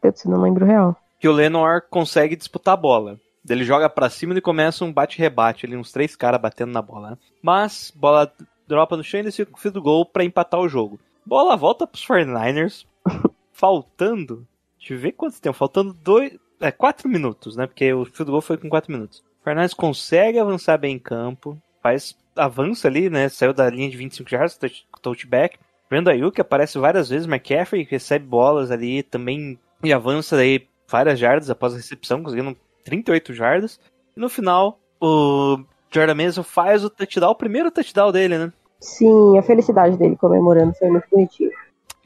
Putz, 0.00 0.24
não 0.24 0.40
lembro 0.40 0.66
real. 0.66 0.96
Que 1.20 1.28
o 1.28 1.32
Lenoir 1.32 1.82
consegue 1.88 2.34
disputar 2.36 2.74
a 2.74 2.76
bola. 2.76 3.18
Ele 3.48 3.64
joga 3.64 3.88
pra 3.88 4.10
cima 4.10 4.36
e 4.36 4.40
começa 4.40 4.84
um 4.84 4.92
bate-rebate 4.92 5.64
ali, 5.64 5.76
uns 5.76 5.92
três 5.92 6.14
caras 6.14 6.40
batendo 6.40 6.72
na 6.72 6.82
bola. 6.82 7.10
né? 7.10 7.18
Mas, 7.42 7.92
bola 7.94 8.30
dropa 8.66 8.96
no 8.96 9.02
chão 9.02 9.18
e 9.18 9.22
eles 9.22 9.34
ficam 9.36 9.52
com 9.52 9.58
o 9.58 9.62
field 9.62 9.80
goal 9.80 10.04
pra 10.04 10.24
empatar 10.24 10.60
o 10.60 10.68
jogo. 10.68 11.00
Bola 11.24 11.56
volta 11.56 11.86
pros 11.86 12.06
49ers, 12.06 12.84
faltando. 13.52 14.46
Deixa 14.78 14.94
eu 14.94 14.98
ver 14.98 15.12
quanto 15.12 15.40
tempo. 15.40 15.56
Faltando 15.56 15.92
dois. 15.94 16.36
É, 16.60 16.70
quatro 16.70 17.08
minutos, 17.08 17.56
né? 17.56 17.66
Porque 17.66 17.92
o 17.92 18.04
field 18.04 18.30
goal 18.30 18.42
foi 18.42 18.56
com 18.58 18.68
quatro 18.68 18.92
minutos. 18.92 19.22
Fernandes 19.42 19.74
consegue 19.74 20.38
avançar 20.38 20.76
bem 20.76 20.96
em 20.96 20.98
campo, 20.98 21.56
faz 21.82 22.16
avança 22.36 22.88
ali, 22.88 23.10
né? 23.10 23.28
Saiu 23.28 23.52
da 23.52 23.68
linha 23.68 23.90
de 23.90 23.96
25 23.96 24.28
jardas, 24.30 24.56
touch- 24.56 24.84
touchback. 25.02 25.58
Vendo 25.90 26.08
Ayuk 26.10 26.40
aparece 26.40 26.78
várias 26.78 27.08
vezes, 27.08 27.26
McCaffrey 27.26 27.86
recebe 27.88 28.24
bolas 28.26 28.70
ali 28.70 29.02
também 29.02 29.58
e 29.82 29.92
avança 29.92 30.36
daí 30.36 30.66
várias 30.86 31.18
jardas 31.18 31.48
após 31.50 31.72
a 31.72 31.76
recepção, 31.76 32.22
conseguindo 32.22 32.56
38 32.84 33.32
jardas. 33.32 33.80
E 34.16 34.20
no 34.20 34.28
final, 34.28 34.78
o 35.00 35.58
Jordan 35.90 36.14
Mason 36.14 36.42
faz 36.42 36.84
o 36.84 36.90
touchdown, 36.90 37.30
o 37.30 37.34
primeiro 37.34 37.70
touchdown 37.70 38.12
dele, 38.12 38.36
né? 38.38 38.52
Sim, 38.80 39.36
a 39.38 39.42
felicidade 39.42 39.96
dele 39.96 40.14
comemorando 40.16 40.74
foi 40.74 40.88
muito 40.90 41.06
bonitinho. 41.10 41.50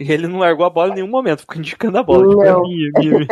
E 0.00 0.10
ele 0.10 0.26
não 0.26 0.38
largou 0.38 0.64
a 0.64 0.70
bola 0.70 0.90
em 0.92 0.94
nenhum 0.94 1.08
momento, 1.08 1.40
ficou 1.40 1.56
indicando 1.58 1.98
a 1.98 2.02
bola. 2.02 2.28
Tipo, 2.28 2.42
é 2.44 2.50
Não. 2.52 2.62
minha, 2.62 2.90
minha. 2.98 3.26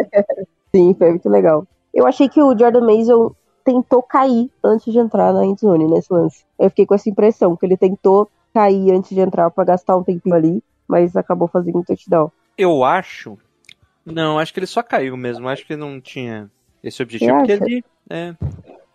Sim, 0.74 0.94
foi 0.98 1.10
muito 1.10 1.28
legal. 1.28 1.66
Eu 1.94 2.06
achei 2.06 2.28
que 2.28 2.40
o 2.42 2.56
Jordan 2.56 2.82
Mason 2.82 3.34
tentou 3.64 4.02
cair 4.02 4.50
antes 4.64 4.92
de 4.92 4.98
entrar 4.98 5.32
na 5.32 5.44
endzone 5.44 5.86
nesse 5.86 6.12
lance. 6.12 6.44
Eu 6.58 6.68
fiquei 6.70 6.86
com 6.86 6.94
essa 6.94 7.08
impressão, 7.08 7.56
que 7.56 7.64
ele 7.66 7.76
tentou 7.76 8.28
cair 8.52 8.92
antes 8.92 9.10
de 9.10 9.20
entrar 9.20 9.50
pra 9.50 9.64
gastar 9.64 9.96
um 9.96 10.02
tempinho 10.02 10.34
ali, 10.34 10.62
mas 10.88 11.16
acabou 11.16 11.46
fazendo 11.48 11.78
um 11.78 11.82
touchdown. 11.84 12.30
Eu 12.58 12.82
acho. 12.84 13.38
Não, 14.04 14.38
acho 14.38 14.52
que 14.52 14.58
ele 14.60 14.66
só 14.66 14.82
caiu 14.82 15.16
mesmo. 15.16 15.48
Acho 15.48 15.66
que 15.66 15.74
ele 15.74 15.80
não 15.80 16.00
tinha 16.00 16.50
esse 16.82 17.02
objetivo. 17.02 17.36
Porque 17.36 17.52
ele. 17.52 17.84
É, 18.08 18.34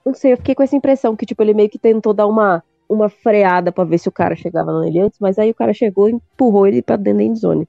Não 0.05 0.13
sei, 0.13 0.33
eu 0.33 0.37
fiquei 0.37 0.53
com 0.53 0.63
essa 0.63 0.75
impressão 0.75 1.15
que, 1.15 1.25
tipo, 1.25 1.41
ele 1.41 1.53
meio 1.53 1.69
que 1.69 1.79
tentou 1.79 2.13
dar 2.13 2.27
uma, 2.27 2.61
uma 2.89 3.07
freada 3.07 3.71
pra 3.71 3.83
ver 3.85 3.97
se 3.97 4.09
o 4.09 4.11
cara 4.11 4.35
chegava 4.35 4.77
nele 4.81 4.99
antes, 4.99 5.19
mas 5.19 5.39
aí 5.39 5.51
o 5.51 5.55
cara 5.55 5.73
chegou 5.73 6.09
e 6.09 6.13
empurrou 6.13 6.67
ele 6.67 6.81
pra 6.81 6.97
dentro 6.97 7.19
da 7.19 7.23
endzone. 7.23 7.67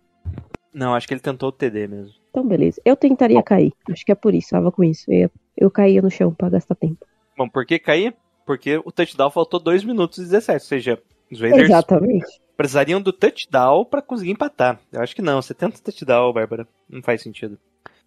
não, 0.75 0.95
acho 0.95 1.07
que 1.07 1.15
ele 1.15 1.21
tentou 1.21 1.51
o 1.51 1.53
TD 1.53 1.87
mesmo. 1.87 2.15
Então, 2.37 2.47
beleza. 2.47 2.79
Eu 2.85 2.95
tentaria 2.95 3.43
cair. 3.43 3.73
Acho 3.91 4.05
que 4.05 4.13
é 4.13 4.15
por 4.15 4.35
isso, 4.35 4.51
tava 4.51 4.71
com 4.71 4.85
isso. 4.85 5.11
Eu, 5.11 5.31
eu 5.57 5.71
caía 5.71 6.03
no 6.03 6.11
chão 6.11 6.35
pra 6.35 6.51
gastar 6.51 6.75
tempo. 6.75 7.07
Bom, 7.35 7.49
por 7.49 7.65
que 7.65 7.79
cair? 7.79 8.15
Porque 8.45 8.77
o 8.85 8.93
touchdown 8.93 9.31
faltou 9.31 9.59
2 9.59 9.85
minutos 9.85 10.19
e 10.19 10.23
17. 10.25 10.53
Ou 10.57 10.61
seja, 10.61 11.03
os 11.33 11.41
Raiders 11.41 11.71
Exatamente. 11.71 12.27
precisariam 12.55 13.01
do 13.01 13.11
touchdown 13.11 13.87
pra 13.87 14.03
conseguir 14.03 14.33
empatar. 14.33 14.79
Eu 14.93 15.01
acho 15.01 15.17
que 15.17 15.23
não. 15.23 15.41
Você 15.41 15.55
tenta 15.55 15.81
touchdown, 15.81 16.31
Bárbara. 16.31 16.69
Não 16.91 17.03
faz 17.03 17.23
sentido. 17.23 17.59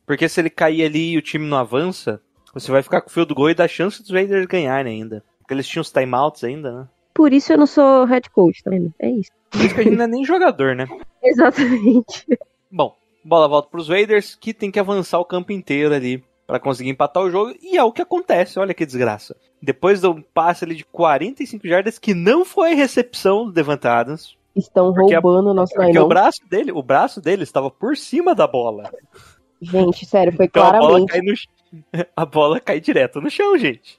Porque 0.05 0.29
se 0.29 0.39
ele 0.39 0.51
cair 0.51 0.85
ali 0.85 1.13
e 1.13 1.17
o 1.17 1.23
time 1.23 1.47
não 1.47 1.57
avança, 1.57 2.21
você 2.53 2.71
vai 2.71 2.83
ficar 2.83 3.01
com 3.01 3.09
o 3.09 3.11
field 3.11 3.33
goal 3.33 3.49
e 3.49 3.55
dá 3.55 3.67
chance 3.67 3.99
dos 3.99 4.11
Raiders 4.11 4.45
ganharem 4.45 5.01
ainda. 5.01 5.23
Porque 5.39 5.55
eles 5.55 5.67
tinham 5.67 5.81
os 5.81 5.91
timeouts 5.91 6.43
ainda, 6.43 6.71
né? 6.71 6.87
Por 7.15 7.33
isso 7.33 7.51
eu 7.51 7.57
não 7.57 7.65
sou 7.65 8.05
head 8.05 8.29
coach, 8.29 8.61
tá 8.61 8.69
vendo? 8.69 8.93
É 8.99 9.09
isso. 9.09 9.31
Por 9.49 9.61
isso 9.61 9.73
que 9.73 9.81
a 9.81 9.83
gente 9.83 9.95
não 9.95 10.03
é 10.03 10.07
nem 10.07 10.23
jogador, 10.23 10.75
né? 10.75 10.85
Exatamente. 11.23 12.27
Bom, 12.71 12.95
bola 13.23 13.47
volta 13.47 13.69
pros 13.69 13.89
Raiders, 13.89 14.35
que 14.35 14.53
tem 14.53 14.71
que 14.71 14.79
avançar 14.79 15.19
o 15.19 15.25
campo 15.25 15.51
inteiro 15.51 15.93
ali 15.93 16.23
pra 16.47 16.59
conseguir 16.59 16.89
empatar 16.89 17.21
o 17.23 17.29
jogo, 17.29 17.53
e 17.61 17.77
é 17.77 17.83
o 17.83 17.91
que 17.91 18.01
acontece, 18.01 18.57
olha 18.59 18.73
que 18.73 18.85
desgraça. 18.85 19.35
Depois 19.61 20.01
de 20.01 20.07
um 20.07 20.21
passe 20.21 20.65
ali 20.65 20.73
de 20.75 20.83
45 20.85 21.67
jardas, 21.67 21.99
que 21.99 22.13
não 22.13 22.43
foi 22.43 22.73
recepção 22.73 23.49
do 23.49 23.61
Adams, 23.87 24.37
Estão 24.55 24.91
Porque 24.93 25.13
a- 25.13 25.19
roubando 25.19 25.51
o 25.51 25.53
nosso 25.53 25.73
porque 25.75 25.97
o 25.99 26.07
braço 26.07 26.41
dele, 26.49 26.71
o 26.71 26.81
braço 26.81 27.21
dele 27.21 27.43
estava 27.43 27.69
por 27.69 27.95
cima 27.95 28.33
da 28.33 28.47
bola. 28.47 28.91
Gente, 29.61 30.05
sério, 30.05 30.33
foi 30.35 30.45
Então 30.47 30.63
a 30.63 30.71
bola 30.79 31.05
claramente. 31.05 31.29
no 31.29 31.35
ch- 31.35 31.47
a 32.17 32.25
bola 32.25 32.59
cai 32.59 32.79
direto 32.79 33.21
no 33.21 33.29
chão, 33.29 33.57
gente. 33.57 33.97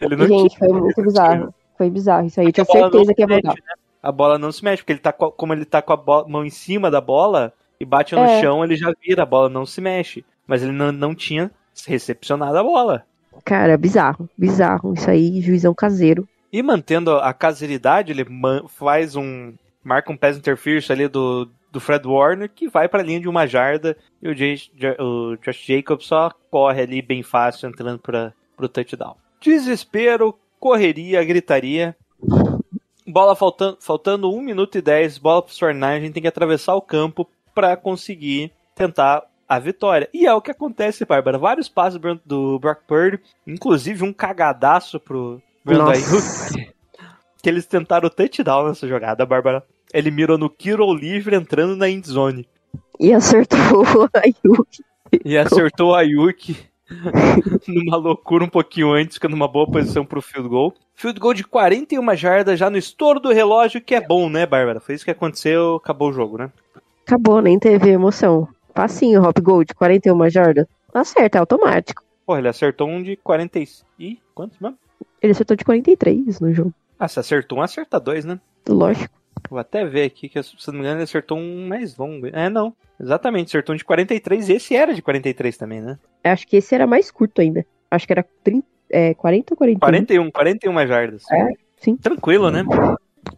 ele 0.00 0.16
não 0.16 0.26
Gente, 0.26 0.58
foi 0.58 0.68
muito 0.68 1.00
bizarro. 1.02 1.54
Foi 1.78 1.88
bizarro. 1.88 2.26
Isso 2.26 2.40
aí, 2.40 2.46
eu 2.46 2.52
tinha 2.52 2.64
A 2.64 2.66
bola 2.66 2.90
certeza 2.90 3.14
que 3.14 3.20
ia 3.22 3.26
voltar. 3.28 3.54
né? 3.54 3.60
A 4.02 4.10
bola 4.12 4.38
não 4.38 4.50
se 4.50 4.64
mexe, 4.64 4.82
porque 4.82 4.92
ele 4.94 5.00
tá 5.00 5.12
com 5.12 5.26
a- 5.26 5.32
como 5.32 5.52
ele 5.52 5.64
tá 5.64 5.80
com 5.80 5.92
a 5.92 5.96
bo- 5.96 6.26
mão 6.28 6.44
em 6.44 6.50
cima 6.50 6.90
da 6.90 7.00
bola 7.00 7.52
e 7.82 7.84
bate 7.84 8.14
no 8.14 8.22
É. 8.22 8.40
chão, 8.40 8.62
ele 8.64 8.76
já 8.76 8.92
vira, 9.02 9.22
a 9.24 9.26
bola 9.26 9.48
não 9.48 9.66
se 9.66 9.80
mexe. 9.80 10.24
Mas 10.46 10.62
ele 10.62 10.72
não, 10.72 10.90
não 10.92 11.14
tinha 11.14 11.50
recepcionado 11.86 12.56
a 12.56 12.62
bola. 12.62 13.04
Cara, 13.44 13.76
bizarro, 13.76 14.28
bizarro. 14.36 14.92
Isso 14.94 15.10
aí, 15.10 15.40
juizão 15.40 15.74
caseiro. 15.74 16.28
E 16.52 16.62
mantendo 16.62 17.12
a 17.16 17.32
caseiridade, 17.32 18.12
ele 18.12 18.26
faz 18.68 19.16
um. 19.16 19.54
marca 19.82 20.12
um 20.12 20.16
pass 20.16 20.36
interference 20.36 20.92
ali 20.92 21.08
do, 21.08 21.48
do 21.70 21.80
Fred 21.80 22.06
Warner, 22.06 22.50
que 22.54 22.68
vai 22.68 22.88
pra 22.88 23.02
linha 23.02 23.20
de 23.20 23.28
uma 23.28 23.46
jarda, 23.46 23.96
e 24.20 24.28
o, 24.28 24.34
Ja- 24.34 24.96
o 25.02 25.36
Josh 25.42 25.64
Jacobs 25.66 26.06
só 26.06 26.30
corre 26.50 26.82
ali 26.82 27.00
bem 27.00 27.22
fácil, 27.22 27.68
entrando 27.68 27.98
pra, 27.98 28.32
pro 28.56 28.68
touchdown. 28.68 29.16
Desespero, 29.40 30.38
correria, 30.60 31.24
gritaria. 31.24 31.96
Bola 33.06 33.34
faltando, 33.34 33.78
faltando 33.80 34.30
1 34.32 34.40
minuto 34.42 34.78
e 34.78 34.82
10, 34.82 35.18
bola 35.18 35.42
pros 35.42 35.58
49, 35.58 35.96
a 35.96 36.00
gente 36.00 36.12
tem 36.12 36.22
que 36.22 36.28
atravessar 36.28 36.74
o 36.74 36.80
campo 36.82 37.28
pra 37.54 37.76
conseguir 37.76 38.52
tentar 38.74 39.22
a 39.48 39.58
vitória. 39.58 40.08
E 40.14 40.26
é 40.26 40.32
o 40.34 40.40
que 40.40 40.50
acontece, 40.50 41.04
Bárbara. 41.04 41.38
Vários 41.38 41.68
passos 41.68 42.00
do- 42.24 42.58
Brock 42.58 42.80
Purdy, 42.86 43.20
inclusive 43.46 44.02
um 44.04 44.12
cagadaço 44.12 44.98
pro 44.98 45.40
Brandon. 45.64 45.90
Ayuk, 45.90 46.72
que 47.42 47.48
eles 47.48 47.66
tentaram 47.66 48.06
o 48.06 48.10
touchdown 48.10 48.68
nessa 48.68 48.88
jogada, 48.88 49.26
Bárbara. 49.26 49.62
Ele 49.92 50.10
mirou 50.10 50.38
no 50.38 50.48
Kiro 50.48 50.92
livre 50.94 51.36
entrando 51.36 51.76
na 51.76 51.88
endzone. 51.88 52.48
E 52.98 53.12
acertou 53.12 53.58
o 53.82 54.08
Ayuk. 54.14 54.82
E 55.24 55.36
acertou 55.36 55.90
o 55.90 55.94
Ayuk 55.94 56.56
numa 57.68 57.96
loucura 57.96 58.44
um 58.44 58.48
pouquinho 58.48 58.92
antes, 58.92 59.16
ficando 59.16 59.32
numa 59.32 59.48
boa 59.48 59.66
posição 59.70 60.04
pro 60.04 60.22
field 60.22 60.48
goal. 60.48 60.74
Field 60.94 61.18
goal 61.20 61.34
de 61.34 61.44
41 61.44 62.16
jardas 62.16 62.58
já 62.58 62.70
no 62.70 62.78
estouro 62.78 63.20
do 63.20 63.32
relógio, 63.32 63.80
que 63.82 63.94
é 63.94 64.00
bom, 64.00 64.28
né, 64.30 64.46
Bárbara? 64.46 64.80
Foi 64.80 64.94
isso 64.94 65.04
que 65.04 65.10
aconteceu, 65.10 65.76
acabou 65.76 66.08
o 66.10 66.12
jogo, 66.12 66.38
né? 66.38 66.50
Acabou, 67.06 67.40
nem 67.40 67.58
teve 67.58 67.90
emoção. 67.90 68.48
Passinho, 68.72 69.22
Hop 69.22 69.38
Gold, 69.40 69.74
41 69.74 70.30
jardas. 70.30 70.66
Acerta, 70.94 71.38
é 71.38 71.40
automático. 71.40 72.02
Porra, 72.24 72.38
ele 72.38 72.48
acertou 72.48 72.88
um 72.88 73.02
de 73.02 73.16
40 73.16 73.58
e... 73.58 73.68
Ih, 73.98 74.18
quantos 74.34 74.58
mesmo? 74.58 74.78
Ele 75.20 75.32
acertou 75.32 75.56
de 75.56 75.64
43 75.64 76.40
no 76.40 76.52
jogo. 76.52 76.74
Ah, 76.98 77.08
se 77.08 77.18
acertou 77.18 77.58
um, 77.58 77.62
acerta 77.62 77.98
dois, 77.98 78.24
né? 78.24 78.38
Lógico. 78.68 79.14
Vou 79.50 79.58
até 79.58 79.84
ver 79.84 80.04
aqui, 80.04 80.28
que 80.28 80.42
se 80.42 80.54
não 80.68 80.74
me 80.74 80.80
engano 80.80 80.96
ele 80.96 81.04
acertou 81.04 81.36
um 81.36 81.66
mais 81.66 81.96
longo. 81.96 82.26
É, 82.28 82.48
não. 82.48 82.74
Exatamente, 83.00 83.48
acertou 83.48 83.74
um 83.74 83.76
de 83.76 83.84
43 83.84 84.48
e 84.48 84.52
esse 84.52 84.76
era 84.76 84.94
de 84.94 85.02
43 85.02 85.56
também, 85.56 85.80
né? 85.80 85.98
Acho 86.22 86.46
que 86.46 86.56
esse 86.56 86.74
era 86.74 86.86
mais 86.86 87.10
curto 87.10 87.40
ainda. 87.40 87.66
Acho 87.90 88.06
que 88.06 88.12
era 88.12 88.24
30, 88.44 88.66
é, 88.88 89.14
40 89.14 89.54
ou 89.54 89.56
41? 89.56 89.80
41, 89.80 90.30
41 90.30 90.86
jardas. 90.86 91.24
É, 91.30 91.52
sim. 91.78 91.96
Tranquilo, 91.96 92.50
né? 92.50 92.64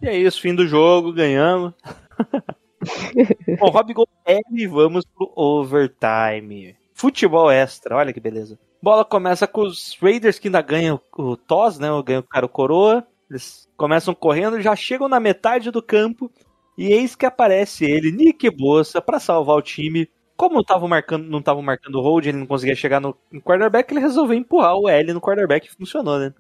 E 0.03 0.09
é 0.09 0.17
isso, 0.17 0.41
fim 0.41 0.55
do 0.55 0.67
jogo, 0.67 1.13
ganhamos. 1.13 1.73
Bom, 3.59 3.71
Rob 3.71 3.93
Gol 3.93 4.09
e 4.53 4.67
vamos 4.67 5.05
pro 5.05 5.33
overtime. 5.37 6.77
Futebol 6.95 7.51
extra, 7.51 7.97
olha 7.97 8.13
que 8.13 8.21
beleza. 8.21 8.59
Bola 8.81 9.05
começa 9.05 9.47
com 9.47 9.63
os 9.63 9.97
Raiders 10.01 10.39
que 10.39 10.49
ainda 10.49 10.61
ganham 10.61 11.01
o 11.17 11.37
TOS, 11.37 11.79
né? 11.79 11.89
Ganham 12.05 12.21
o 12.21 12.29
cara 12.29 12.47
o 12.47 12.49
coroa. 12.49 13.07
Eles 13.31 13.69
começam 13.77 14.15
correndo, 14.15 14.61
já 14.61 14.77
chegam 14.77 15.09
na 15.09 15.19
metade 15.19 15.71
do 15.71 15.83
campo. 15.83 16.31
E 16.77 16.87
eis 16.87 17.15
que 17.15 17.25
aparece 17.25 17.85
ele, 17.85 18.13
Nick 18.13 18.51
Bossa, 18.51 19.01
pra 19.01 19.19
salvar 19.21 19.57
o 19.57 19.63
time. 19.63 20.09
Como 20.37 20.57
não 20.57 20.65
tava 20.65 20.87
marcando, 20.89 21.27
não 21.29 21.39
estavam 21.39 21.63
marcando 21.63 22.01
hold, 22.01 22.27
ele 22.27 22.39
não 22.39 22.47
conseguia 22.47 22.75
chegar 22.75 23.01
no, 23.01 23.17
no 23.31 23.41
quarterback, 23.41 23.93
ele 23.93 24.01
resolveu 24.01 24.37
empurrar 24.37 24.77
o 24.77 24.89
L 24.89 25.13
no 25.13 25.21
quarterback 25.21 25.67
e 25.67 25.71
funcionou, 25.71 26.19
né? 26.19 26.35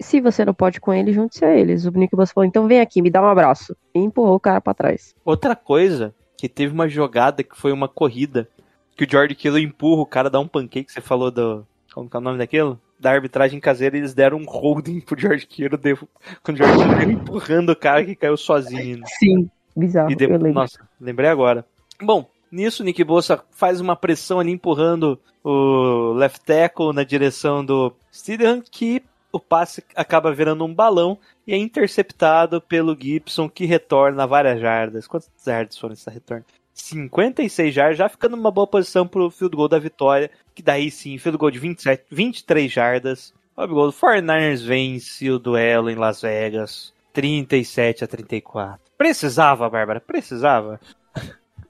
Se 0.00 0.20
você 0.20 0.44
não 0.44 0.52
pode 0.52 0.80
com 0.80 0.92
ele, 0.92 1.12
junte-se 1.12 1.44
a 1.44 1.56
eles. 1.56 1.86
O 1.86 1.90
Nick 1.92 2.14
Boss 2.14 2.32
falou, 2.32 2.46
então 2.46 2.66
vem 2.66 2.80
aqui, 2.80 3.00
me 3.00 3.10
dá 3.10 3.22
um 3.22 3.26
abraço. 3.26 3.76
E 3.94 4.00
empurrou 4.00 4.34
o 4.34 4.40
cara 4.40 4.60
pra 4.60 4.74
trás. 4.74 5.14
Outra 5.24 5.54
coisa, 5.54 6.14
que 6.36 6.48
teve 6.48 6.74
uma 6.74 6.88
jogada 6.88 7.42
que 7.42 7.56
foi 7.56 7.72
uma 7.72 7.88
corrida, 7.88 8.48
que 8.96 9.04
o 9.04 9.10
George 9.10 9.34
Kittle 9.34 9.60
empurra 9.60 10.02
o 10.02 10.06
cara, 10.06 10.28
dá 10.28 10.40
um 10.40 10.48
pancake, 10.48 10.92
você 10.92 11.00
falou 11.00 11.30
do... 11.30 11.66
Como 11.94 12.10
que 12.10 12.16
é 12.16 12.20
o 12.20 12.22
nome 12.22 12.38
daquilo? 12.38 12.80
Da 12.98 13.12
arbitragem 13.12 13.60
caseira, 13.60 13.96
eles 13.96 14.12
deram 14.12 14.38
um 14.38 14.44
holding 14.44 15.00
pro 15.00 15.18
George 15.18 15.46
Kittle, 15.46 15.78
devo, 15.78 16.08
com 16.42 16.52
o 16.52 16.56
George 16.56 16.76
Kittle 16.76 17.12
empurrando 17.12 17.70
o 17.70 17.76
cara 17.76 18.04
que 18.04 18.16
caiu 18.16 18.36
sozinho. 18.36 19.02
Sim. 19.18 19.48
Bizarro, 19.74 20.10
E 20.10 20.16
depois, 20.16 20.54
nossa, 20.54 20.88
lembrei 20.98 21.28
agora. 21.28 21.64
Bom, 22.02 22.28
nisso 22.50 22.84
Nick 22.84 23.02
Bossa 23.04 23.42
faz 23.50 23.80
uma 23.80 23.96
pressão 23.96 24.40
ali 24.40 24.52
empurrando 24.52 25.18
o 25.42 26.12
left 26.12 26.44
tackle 26.44 26.92
na 26.92 27.04
direção 27.04 27.64
do 27.64 27.92
Steedham, 28.12 28.62
que 28.62 29.02
o 29.32 29.40
passe 29.40 29.84
acaba 29.94 30.32
virando 30.32 30.64
um 30.64 30.74
balão 30.74 31.18
e 31.46 31.52
é 31.52 31.56
interceptado 31.56 32.60
pelo 32.60 32.96
Gibson, 32.98 33.48
que 33.48 33.66
retorna 33.66 34.26
várias 34.26 34.60
jardas. 34.60 35.06
Quantas 35.06 35.30
jardas 35.44 35.78
foram 35.78 35.92
esse 35.92 36.08
retorno? 36.08 36.44
56 36.72 37.74
jardas, 37.74 37.98
já 37.98 38.08
ficando 38.08 38.36
numa 38.36 38.50
boa 38.50 38.66
posição 38.66 39.06
pro 39.06 39.30
field 39.30 39.56
goal 39.56 39.68
da 39.68 39.78
vitória, 39.78 40.30
que 40.54 40.62
daí 40.62 40.90
sim, 40.90 41.18
field 41.18 41.38
goal 41.38 41.50
de 41.50 41.58
27, 41.58 42.04
23 42.10 42.72
jardas. 42.72 43.34
O 43.56 43.66
gol 43.66 43.86
do 43.86 43.92
49ers 43.92 44.62
vence 44.62 45.30
o 45.30 45.38
duelo 45.38 45.88
em 45.88 45.94
Las 45.94 46.20
Vegas, 46.20 46.92
37 47.14 48.04
a 48.04 48.06
34. 48.06 48.78
Precisava, 48.98 49.68
Bárbara, 49.70 50.00
precisava. 50.00 50.78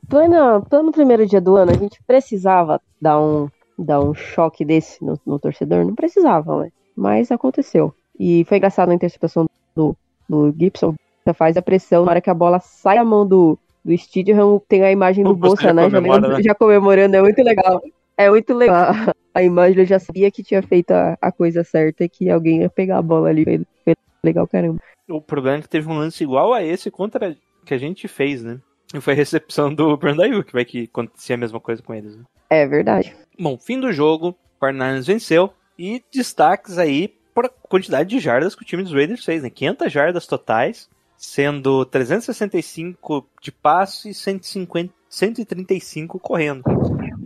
Plano, 0.09 0.65
plano 0.69 0.93
primeiro 0.93 1.27
dia 1.27 1.41
do 1.41 1.57
ano, 1.57 1.73
a 1.73 1.77
gente 1.77 2.01
precisava 2.07 2.81
dar 3.01 3.21
um, 3.21 3.49
dar 3.79 4.01
um 4.01 4.15
choque 4.15 4.65
desse 4.65 5.05
no, 5.05 5.19
no 5.27 5.39
torcedor? 5.39 5.85
Não 5.85 5.95
precisava, 5.95 6.63
né? 6.63 6.71
Mas 6.97 7.33
aconteceu. 7.33 7.93
E 8.19 8.45
foi 8.45 8.59
engraçado 8.59 8.89
na 8.89 8.95
interceptação 8.95 9.47
do, 9.75 9.97
do 10.29 10.55
Gibson. 10.57 10.95
Você 11.25 11.35
faz 11.35 11.57
a 11.57 11.63
pressão, 11.63 12.05
na 12.05 12.13
hora 12.13 12.21
que 12.21 12.31
a 12.31 12.35
bola 12.35 12.61
sai 12.61 12.97
da 12.97 13.05
mão 13.05 13.27
do, 13.27 13.59
do 13.85 13.97
Stidham, 13.97 14.63
tem 14.69 14.83
a 14.83 14.93
imagem 14.93 15.25
do 15.25 15.35
Bolsa 15.35 15.73
né? 15.73 15.91
Já, 15.91 15.99
comemora, 15.99 16.29
né? 16.29 16.43
já 16.43 16.55
comemorando, 16.55 17.17
é 17.17 17.21
muito 17.21 17.43
legal. 17.43 17.83
É 18.17 18.31
muito 18.31 18.55
legal 18.55 18.77
a, 18.77 19.15
a 19.35 19.43
imagem 19.43 19.81
eu 19.81 19.87
já 19.87 19.99
sabia 19.99 20.31
que 20.31 20.43
tinha 20.43 20.63
feito 20.63 20.93
a, 20.93 21.19
a 21.21 21.31
coisa 21.33 21.63
certa 21.63 22.05
e 22.05 22.09
que 22.09 22.31
alguém 22.31 22.61
ia 22.61 22.71
pegar 22.71 22.99
a 22.99 23.03
bola 23.03 23.29
ali. 23.29 23.45
Foi, 23.45 23.65
foi 23.85 23.95
legal, 24.25 24.47
caramba. 24.47 24.79
O 25.09 25.21
problema 25.21 25.59
é 25.59 25.63
que 25.63 25.69
teve 25.69 25.89
um 25.89 25.99
lance 25.99 26.23
igual 26.23 26.55
a 26.55 26.63
esse 26.63 26.91
contra 26.91 27.37
que 27.65 27.75
a 27.75 27.79
gente 27.79 28.09
fez, 28.09 28.43
né? 28.43 28.61
E 28.95 29.01
foi 29.01 29.13
a 29.13 29.17
recepção 29.17 29.75
do 29.75 29.97
Brandon 29.99 30.43
que 30.43 30.53
vai 30.53 30.65
que 30.65 30.85
acontecia 30.85 31.35
a 31.35 31.39
mesma 31.39 31.61
coisa 31.61 31.83
com 31.83 31.95
eles. 31.95 32.17
Né? 32.17 32.25
É 32.51 32.67
verdade. 32.67 33.15
Bom, 33.39 33.59
fim 33.59 33.81
do 33.81 33.93
jogo, 33.93 34.37
o 34.61 34.65
49ers 34.65 35.07
venceu 35.07 35.53
e 35.79 36.03
destaques 36.13 36.79
aí 36.79 37.15
para 37.35 37.49
a 37.49 37.69
quantidade 37.69 38.09
de 38.09 38.19
jardas 38.19 38.55
que 38.55 38.63
o 38.63 38.65
time 38.65 38.83
dos 38.83 38.93
Raiders 38.93 39.25
fez, 39.25 39.43
né? 39.43 39.51
500 39.51 39.93
jardas 39.93 40.27
totais, 40.27 40.89
sendo 41.19 41.85
365 41.85 43.29
de 43.43 43.53
passe 43.53 44.11
e 44.11 44.15
150, 44.15 44.93
135 45.09 46.19
correndo. 46.19 46.63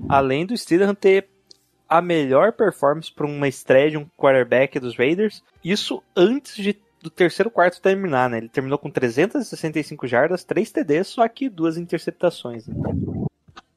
Além 0.09 0.44
do 0.44 0.57
Steelers 0.57 0.96
ter 0.99 1.29
a 1.88 2.01
melhor 2.01 2.53
performance 2.53 3.12
para 3.12 3.27
uma 3.27 3.49
estreia 3.49 3.90
de 3.90 3.99
um 3.99 4.07
quarterback 4.16 4.79
dos 4.81 4.96
Raiders, 4.96 5.42
isso 5.62 6.03
antes 6.16 6.57
de 6.57 6.77
do 7.02 7.10
terceiro 7.10 7.50
quarto 7.50 7.80
terminar, 7.80 8.28
né? 8.28 8.38
Ele 8.38 8.48
terminou 8.48 8.78
com 8.78 8.90
365 8.90 10.06
jardas, 10.06 10.44
3 10.44 10.70
TDs, 10.70 11.08
só 11.08 11.26
que 11.28 11.48
duas 11.48 11.76
interceptações. 11.76 12.66
Né? 12.66 12.74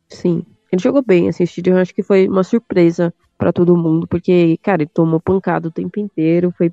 Sim. 0.09 0.45
Ele 0.71 0.81
jogou 0.81 1.03
bem, 1.03 1.29
assim, 1.29 1.45
eu 1.65 1.77
acho 1.77 1.93
que 1.93 2.01
foi 2.01 2.27
uma 2.27 2.43
surpresa 2.43 3.13
para 3.37 3.53
todo 3.53 3.77
mundo, 3.77 4.07
porque, 4.07 4.57
cara, 4.61 4.81
ele 4.81 4.89
tomou 4.91 5.19
pancada 5.19 5.67
o 5.67 5.71
tempo 5.71 5.99
inteiro, 5.99 6.53
foi 6.57 6.71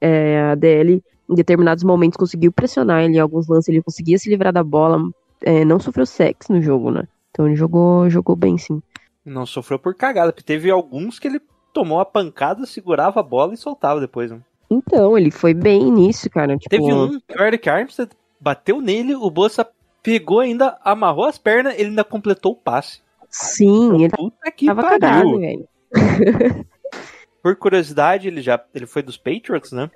é, 0.00 0.40
a 0.40 0.54
DL 0.54 1.02
em 1.28 1.34
determinados 1.34 1.84
momentos 1.84 2.16
conseguiu 2.16 2.52
pressionar 2.52 3.02
ele 3.02 3.16
em 3.16 3.20
alguns 3.20 3.48
lances, 3.48 3.68
ele 3.68 3.82
conseguia 3.82 4.18
se 4.18 4.28
livrar 4.28 4.52
da 4.52 4.62
bola, 4.62 5.00
é, 5.42 5.64
não 5.64 5.78
sofreu 5.78 6.06
sexo 6.06 6.52
no 6.52 6.60
jogo, 6.60 6.90
né? 6.90 7.06
Então 7.30 7.46
ele 7.46 7.56
jogou, 7.56 8.08
jogou 8.08 8.36
bem, 8.36 8.56
sim. 8.58 8.82
Não 9.24 9.46
sofreu 9.46 9.78
por 9.78 9.94
cagada, 9.94 10.32
porque 10.32 10.44
teve 10.44 10.70
alguns 10.70 11.18
que 11.18 11.28
ele 11.28 11.40
tomou 11.72 12.00
a 12.00 12.04
pancada, 12.04 12.66
segurava 12.66 13.20
a 13.20 13.22
bola 13.22 13.54
e 13.54 13.58
soltava 13.58 14.00
depois, 14.00 14.30
né? 14.30 14.40
Então, 14.74 15.16
ele 15.16 15.30
foi 15.30 15.54
bem 15.54 15.90
nisso, 15.90 16.28
cara. 16.30 16.56
Tipo... 16.56 16.70
Teve 16.70 16.92
um 16.92 17.16
o 17.16 17.42
Eric 17.42 17.68
Armstead 17.68 18.10
bateu 18.40 18.80
nele, 18.80 19.14
o 19.14 19.30
Bolsa 19.30 19.66
pegou 20.02 20.40
ainda, 20.40 20.78
amarrou 20.84 21.24
as 21.24 21.38
pernas, 21.38 21.74
ele 21.74 21.88
ainda 21.88 22.04
completou 22.04 22.52
o 22.52 22.56
passe. 22.56 23.00
Sim, 23.30 23.94
ele 24.04 24.10
Puta 24.10 24.50
que 24.50 24.66
tava 24.66 24.82
pariu. 24.82 25.00
cagado, 25.00 25.38
velho. 25.38 25.68
Por 27.42 27.56
curiosidade, 27.56 28.28
ele 28.28 28.40
já 28.40 28.62
ele 28.74 28.86
foi 28.86 29.02
dos 29.02 29.16
Patriots, 29.16 29.72
né? 29.72 29.90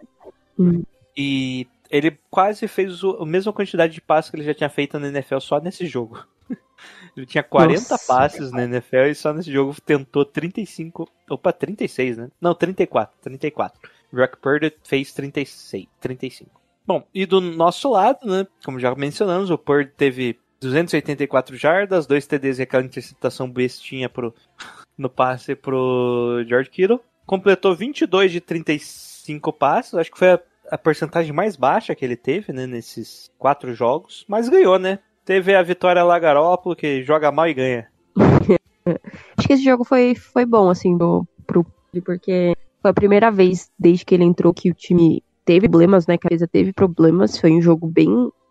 Hum. 0.58 0.82
E 1.16 1.66
ele 1.90 2.18
quase 2.30 2.66
fez 2.68 3.02
o- 3.02 3.22
a 3.22 3.26
mesma 3.26 3.52
quantidade 3.52 3.92
de 3.94 4.00
passes 4.00 4.30
que 4.30 4.36
ele 4.36 4.44
já 4.44 4.54
tinha 4.54 4.68
feito 4.68 4.98
na 4.98 5.08
NFL 5.08 5.38
só 5.38 5.60
nesse 5.60 5.86
jogo. 5.86 6.22
ele 7.16 7.26
tinha 7.26 7.42
40 7.42 7.80
Nossa. 7.80 7.98
passes 8.06 8.50
na 8.52 8.64
NFL 8.64 9.06
e 9.10 9.14
só 9.14 9.32
nesse 9.32 9.50
jogo 9.52 9.74
tentou 9.80 10.24
35. 10.24 11.08
Opa, 11.30 11.52
36, 11.52 12.18
né? 12.18 12.28
Não, 12.40 12.54
34. 12.54 13.16
34. 13.22 13.78
Brock 14.12 14.36
Purdy 14.36 14.72
fez 14.82 15.12
36, 15.12 15.86
35. 16.00 16.50
Bom, 16.86 17.06
e 17.14 17.26
do 17.26 17.40
nosso 17.40 17.90
lado, 17.90 18.26
né? 18.26 18.46
Como 18.64 18.80
já 18.80 18.94
mencionamos, 18.94 19.50
o 19.50 19.58
Purdy 19.58 19.90
teve 19.96 20.38
284 20.60 21.56
jardas, 21.56 22.06
2 22.06 22.26
TDs 22.26 22.58
e 22.58 22.62
aquela 22.62 22.84
interceptação 22.84 23.50
bestinha 23.50 24.08
pro, 24.08 24.34
no 24.96 25.08
passe 25.08 25.54
pro 25.54 26.42
George 26.46 26.70
Kittle. 26.70 27.00
Completou 27.26 27.74
22 27.74 28.32
de 28.32 28.40
35 28.40 29.52
passes, 29.52 29.94
acho 29.94 30.10
que 30.10 30.18
foi 30.18 30.32
a, 30.32 30.40
a 30.70 30.78
porcentagem 30.78 31.32
mais 31.32 31.56
baixa 31.56 31.94
que 31.94 32.04
ele 32.04 32.16
teve, 32.16 32.54
né, 32.54 32.66
nesses 32.66 33.30
quatro 33.38 33.74
jogos, 33.74 34.24
mas 34.26 34.48
ganhou, 34.48 34.78
né? 34.78 34.98
Teve 35.26 35.54
a 35.54 35.62
vitória 35.62 36.02
lá 36.02 36.18
Garópolo, 36.18 36.74
que 36.74 37.02
joga 37.02 37.30
mal 37.30 37.46
e 37.46 37.52
ganha. 37.52 37.88
Acho 39.36 39.46
que 39.46 39.52
esse 39.52 39.62
jogo 39.62 39.84
foi, 39.84 40.14
foi 40.14 40.46
bom, 40.46 40.70
assim, 40.70 40.96
do, 40.96 41.26
pro 41.46 41.66
porque 42.04 42.54
foi 42.80 42.90
a 42.90 42.94
primeira 42.94 43.30
vez 43.30 43.70
desde 43.78 44.04
que 44.04 44.14
ele 44.14 44.24
entrou 44.24 44.54
que 44.54 44.70
o 44.70 44.74
time 44.74 45.22
teve 45.44 45.68
problemas, 45.68 46.06
né? 46.06 46.18
Que 46.18 46.26
a 46.26 46.30
defesa 46.30 46.46
teve 46.46 46.72
problemas. 46.72 47.38
Foi 47.38 47.52
um 47.52 47.62
jogo 47.62 47.86
bem 47.86 48.08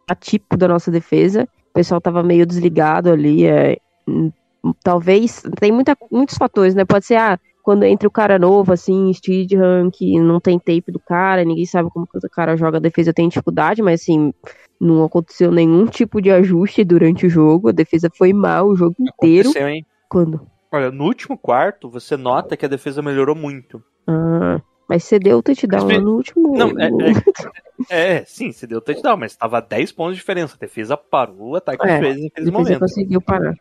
atípico 0.09 0.57
da 0.57 0.67
nossa 0.67 0.89
defesa. 0.91 1.47
O 1.69 1.73
pessoal 1.73 2.01
tava 2.01 2.23
meio 2.23 2.45
desligado 2.45 3.11
ali. 3.11 3.45
É, 3.45 3.77
hum, 4.07 4.31
talvez. 4.83 5.43
Tem 5.59 5.71
muita, 5.71 5.95
muitos 6.11 6.37
fatores, 6.37 6.73
né? 6.75 6.83
Pode 6.85 7.05
ser, 7.05 7.15
ah, 7.15 7.39
quando 7.63 7.83
entra 7.83 8.07
o 8.07 8.11
cara 8.11 8.39
novo, 8.39 8.73
assim, 8.73 9.13
Steedham, 9.13 9.91
que 9.91 10.19
não 10.19 10.39
tem 10.39 10.57
tape 10.57 10.91
do 10.91 10.99
cara, 10.99 11.43
ninguém 11.43 11.65
sabe 11.65 11.89
como 11.89 12.07
que 12.07 12.17
o 12.17 12.29
cara 12.29 12.55
joga 12.55 12.77
a 12.77 12.81
defesa, 12.81 13.13
tem 13.13 13.27
dificuldade, 13.27 13.81
mas 13.81 14.01
assim, 14.01 14.33
não 14.79 15.03
aconteceu 15.03 15.51
nenhum 15.51 15.85
tipo 15.85 16.21
de 16.21 16.31
ajuste 16.31 16.83
durante 16.83 17.27
o 17.27 17.29
jogo. 17.29 17.69
A 17.69 17.73
defesa 17.73 18.09
foi 18.15 18.33
mal 18.33 18.67
o 18.67 18.75
jogo 18.75 18.95
inteiro. 18.99 19.49
Aconteceu, 19.49 19.67
hein? 19.67 19.85
Quando? 20.09 20.41
Olha, 20.71 20.91
no 20.91 21.05
último 21.05 21.37
quarto, 21.37 21.89
você 21.89 22.17
nota 22.17 22.57
que 22.57 22.65
a 22.65 22.69
defesa 22.69 23.01
melhorou 23.01 23.35
muito. 23.35 23.83
Ah, 24.07 24.61
mas 24.87 25.03
você 25.03 25.19
deu 25.19 25.39
o 25.39 25.43
touchdown 25.43 25.85
Mas, 25.85 26.01
no 26.01 26.15
último. 26.15 26.57
Não, 26.57 26.69
é, 26.79 26.89
É, 27.89 28.25
sim, 28.25 28.51
você 28.51 28.65
deu 28.65 28.81
touchdown, 28.81 29.17
mas 29.17 29.35
tava 29.35 29.61
10 29.61 29.91
pontos 29.91 30.13
de 30.15 30.19
diferença. 30.21 30.55
A 30.55 30.59
defesa 30.59 30.95
parou 30.97 31.51
o 31.51 31.55
ataque 31.55 31.85
É, 31.85 31.95
de 31.95 32.01
vez 32.01 32.13
naqueles 32.15 32.45
Depois 32.45 32.45
ele 32.45 32.53
momentos. 32.53 32.79
conseguiu 32.79 33.21
parar. 33.21 33.53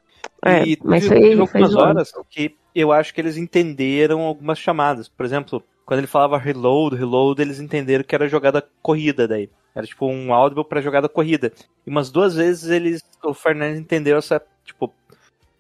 É, 0.45 0.65
e 0.65 0.79
mas 0.85 1.07
teve, 1.07 1.21
teve 1.21 1.41
algumas 1.41 1.75
horas 1.75 2.13
que 2.31 2.57
eu 2.75 2.93
acho 2.93 3.13
que 3.13 3.21
eles 3.21 3.37
entenderam 3.37 4.21
algumas 4.21 4.59
chamadas. 4.59 5.09
Por 5.09 5.27
exemplo, 5.27 5.63
quando 5.85 5.99
ele 5.99 6.07
falava 6.07 6.39
reload, 6.39 6.97
reload, 6.97 7.41
eles 7.43 7.61
entenderam 7.61 8.05
que 8.05 8.15
era 8.15 8.29
jogada 8.29 8.65
corrida 8.83 9.27
daí. 9.27 9.51
Era 9.75 9.87
tipo 9.87 10.07
um 10.07 10.33
audible 10.33 10.65
pra 10.65 10.81
jogada 10.81 11.09
corrida. 11.09 11.53
E 11.87 11.91
umas 11.91 12.11
duas 12.11 12.35
vezes 12.35 12.71
eles, 12.71 13.03
o 13.23 13.35
Fernandes 13.35 13.79
entendeu 13.81 14.17
essa, 14.17 14.41
tipo, 14.65 14.93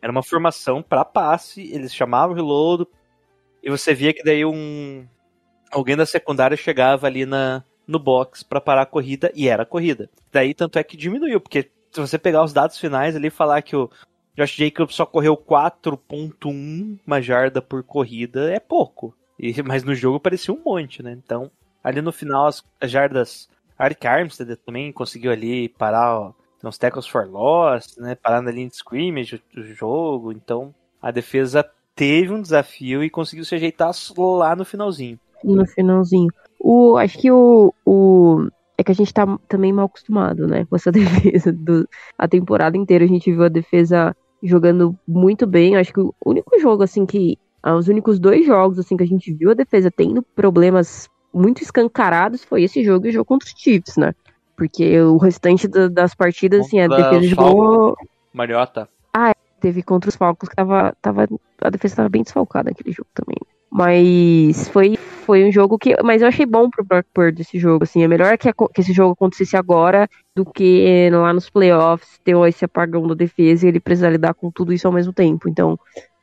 era 0.00 0.10
uma 0.10 0.22
formação 0.22 0.82
pra 0.82 1.04
passe, 1.04 1.70
eles 1.72 1.94
chamavam 1.94 2.34
reload, 2.34 2.86
e 3.66 3.70
você 3.70 3.92
via 3.92 4.14
que 4.14 4.22
daí 4.22 4.44
um 4.44 5.04
alguém 5.72 5.96
da 5.96 6.06
secundária 6.06 6.56
chegava 6.56 7.08
ali 7.08 7.26
na 7.26 7.64
no 7.84 7.98
box 7.98 8.44
pra 8.44 8.60
parar 8.60 8.82
a 8.82 8.86
corrida 8.86 9.32
e 9.34 9.48
era 9.48 9.66
corrida. 9.66 10.08
Daí 10.30 10.54
tanto 10.54 10.78
é 10.78 10.84
que 10.84 10.96
diminuiu, 10.96 11.40
porque 11.40 11.68
se 11.90 12.00
você 12.00 12.16
pegar 12.16 12.44
os 12.44 12.52
dados 12.52 12.78
finais 12.78 13.16
ali 13.16 13.26
e 13.26 13.30
falar 13.30 13.62
que 13.62 13.74
o 13.74 13.90
Josh 14.36 14.54
Jacobs 14.54 14.94
só 14.94 15.04
correu 15.04 15.36
4.1 15.36 17.00
uma 17.04 17.20
jarda 17.20 17.60
por 17.60 17.82
corrida 17.82 18.52
é 18.52 18.60
pouco. 18.60 19.12
E, 19.36 19.60
mas 19.64 19.82
no 19.82 19.96
jogo 19.96 20.20
parecia 20.20 20.54
um 20.54 20.62
monte, 20.64 21.02
né? 21.02 21.12
Então, 21.12 21.50
ali 21.82 22.00
no 22.00 22.12
final 22.12 22.46
as, 22.46 22.62
as 22.80 22.90
jardas 22.90 23.48
Eric 23.80 24.06
Armstead 24.06 24.56
também 24.64 24.92
conseguiu 24.92 25.32
ali 25.32 25.68
parar 25.70 26.20
ó, 26.20 26.32
uns 26.62 26.78
tackles 26.78 27.06
for 27.08 27.26
loss, 27.28 27.96
né? 27.96 28.14
Parar 28.14 28.40
na 28.40 28.52
linha 28.52 28.68
de 28.68 28.76
scrimmage 28.76 29.42
do 29.52 29.64
jogo. 29.64 30.30
Então, 30.30 30.72
a 31.02 31.10
defesa 31.10 31.68
teve 31.96 32.32
um 32.32 32.40
desafio 32.42 33.02
e 33.02 33.08
conseguiu 33.10 33.44
se 33.44 33.54
ajeitar 33.54 33.90
lá 34.16 34.54
no 34.54 34.64
finalzinho. 34.64 35.18
No 35.42 35.66
finalzinho. 35.66 36.28
O, 36.60 36.96
acho 36.96 37.18
que 37.18 37.30
o, 37.32 37.72
o. 37.84 38.46
É 38.78 38.84
que 38.84 38.92
a 38.92 38.94
gente 38.94 39.12
tá 39.12 39.26
também 39.48 39.72
mal 39.72 39.86
acostumado, 39.86 40.46
né? 40.46 40.66
Com 40.66 40.76
essa 40.76 40.92
defesa. 41.32 41.50
Do, 41.50 41.88
a 42.18 42.28
temporada 42.28 42.76
inteira 42.76 43.04
a 43.04 43.08
gente 43.08 43.32
viu 43.32 43.42
a 43.44 43.48
defesa 43.48 44.14
jogando 44.42 44.96
muito 45.08 45.46
bem. 45.46 45.76
Acho 45.76 45.92
que 45.92 46.00
o 46.00 46.14
único 46.24 46.60
jogo, 46.60 46.82
assim, 46.82 47.06
que. 47.06 47.38
ah, 47.62 47.74
Os 47.74 47.88
únicos 47.88 48.18
dois 48.18 48.44
jogos, 48.46 48.78
assim, 48.78 48.96
que 48.96 49.02
a 49.02 49.06
gente 49.08 49.32
viu 49.32 49.50
a 49.50 49.54
defesa 49.54 49.90
tendo 49.90 50.22
problemas 50.22 51.08
muito 51.32 51.62
escancarados 51.62 52.44
foi 52.44 52.62
esse 52.62 52.82
jogo 52.82 53.06
e 53.06 53.10
o 53.10 53.12
jogo 53.12 53.24
contra 53.26 53.46
os 53.46 53.54
Chiefs, 53.56 53.96
né? 53.96 54.14
Porque 54.56 54.98
o 55.00 55.18
restante 55.18 55.68
da- 55.68 55.88
das 55.88 56.14
partidas, 56.14 56.66
assim, 56.66 56.80
a 56.80 56.88
Contra 56.88 57.10
defesa 57.10 57.28
jogou. 57.28 57.96
Mariota. 58.32 58.88
Teve 59.60 59.82
contra 59.82 60.08
os 60.08 60.16
Falcons 60.16 60.48
que 60.48 60.56
tava, 60.56 60.94
tava. 61.00 61.26
A 61.62 61.70
defesa 61.70 61.96
tava 61.96 62.08
bem 62.08 62.22
desfalcada 62.22 62.70
naquele 62.70 62.92
jogo 62.92 63.08
também. 63.14 63.36
Mas 63.70 64.68
foi, 64.68 64.96
foi 64.96 65.44
um 65.44 65.52
jogo 65.52 65.78
que. 65.78 65.94
Mas 66.02 66.22
eu 66.22 66.28
achei 66.28 66.46
bom 66.46 66.70
pro 66.70 66.84
Brock 66.84 67.06
Purdy 67.12 67.42
esse 67.42 67.58
jogo. 67.58 67.84
Assim, 67.84 68.02
é 68.02 68.08
melhor 68.08 68.38
que, 68.38 68.48
aco- 68.48 68.68
que 68.68 68.80
esse 68.80 68.92
jogo 68.92 69.12
acontecesse 69.12 69.56
agora 69.56 70.08
do 70.34 70.44
que 70.44 71.10
lá 71.10 71.32
nos 71.32 71.50
playoffs 71.50 72.18
ter 72.24 72.36
esse 72.48 72.64
apagão 72.64 73.06
da 73.06 73.14
defesa 73.14 73.66
e 73.66 73.68
ele 73.68 73.80
precisar 73.80 74.10
lidar 74.10 74.34
com 74.34 74.50
tudo 74.50 74.72
isso 74.72 74.86
ao 74.86 74.92
mesmo 74.92 75.12
tempo. 75.12 75.48
Então, 75.48 75.78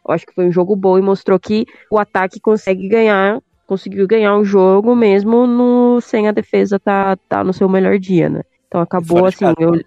eu 0.07 0.13
acho 0.13 0.25
que 0.25 0.33
foi 0.33 0.45
um 0.47 0.51
jogo 0.51 0.75
bom 0.75 0.97
e 0.97 1.01
mostrou 1.01 1.39
que 1.39 1.65
o 1.91 1.97
ataque 1.97 2.39
consegue 2.39 2.87
ganhar. 2.87 3.39
Conseguiu 3.65 4.05
ganhar 4.07 4.35
o 4.37 4.43
jogo 4.43 4.95
mesmo 4.95 5.47
no, 5.47 6.01
sem 6.01 6.27
a 6.27 6.31
defesa 6.31 6.79
tá, 6.79 7.15
tá 7.29 7.43
no 7.43 7.53
seu 7.53 7.67
melhor 7.69 7.97
dia, 7.97 8.29
né? 8.29 8.41
Então 8.67 8.81
acabou 8.81 9.25
assim, 9.25 9.45
eu, 9.59 9.75
eu 9.75 9.81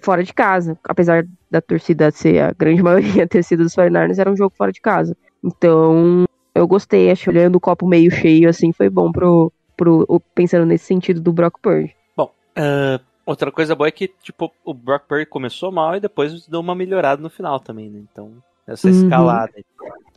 fora 0.00 0.22
de 0.22 0.34
casa. 0.34 0.78
Apesar 0.84 1.26
da 1.50 1.60
torcida 1.60 2.10
ser 2.10 2.40
a 2.42 2.52
grande 2.52 2.82
maioria 2.82 3.26
ter 3.26 3.42
sido 3.42 3.64
dos 3.64 3.74
49ers, 3.74 4.18
era 4.18 4.30
um 4.30 4.36
jogo 4.36 4.54
fora 4.56 4.72
de 4.72 4.80
casa. 4.80 5.16
Então, 5.44 6.24
eu 6.54 6.66
gostei, 6.66 7.10
acho 7.10 7.30
olhando 7.30 7.56
o 7.56 7.60
copo 7.60 7.86
meio 7.86 8.10
cheio, 8.10 8.48
assim, 8.48 8.72
foi 8.72 8.90
bom 8.90 9.12
pro, 9.12 9.52
pro 9.76 10.20
pensando 10.34 10.66
nesse 10.66 10.86
sentido 10.86 11.20
do 11.20 11.32
Brock 11.32 11.58
Purdy. 11.62 11.94
Ah, 12.58 13.00
outra 13.24 13.52
coisa 13.52 13.76
boa 13.76 13.86
é 13.86 13.92
que, 13.92 14.08
tipo, 14.08 14.52
o 14.64 14.74
Brock 14.74 15.04
Purdy 15.06 15.26
começou 15.26 15.70
mal 15.70 15.94
e 15.94 16.00
depois 16.00 16.46
deu 16.48 16.58
uma 16.58 16.74
melhorada 16.74 17.22
no 17.22 17.30
final 17.30 17.60
também, 17.60 17.88
né? 17.88 18.00
Então, 18.10 18.32
essa 18.66 18.88
Uhum. 18.88 18.94
escalada. 19.04 19.52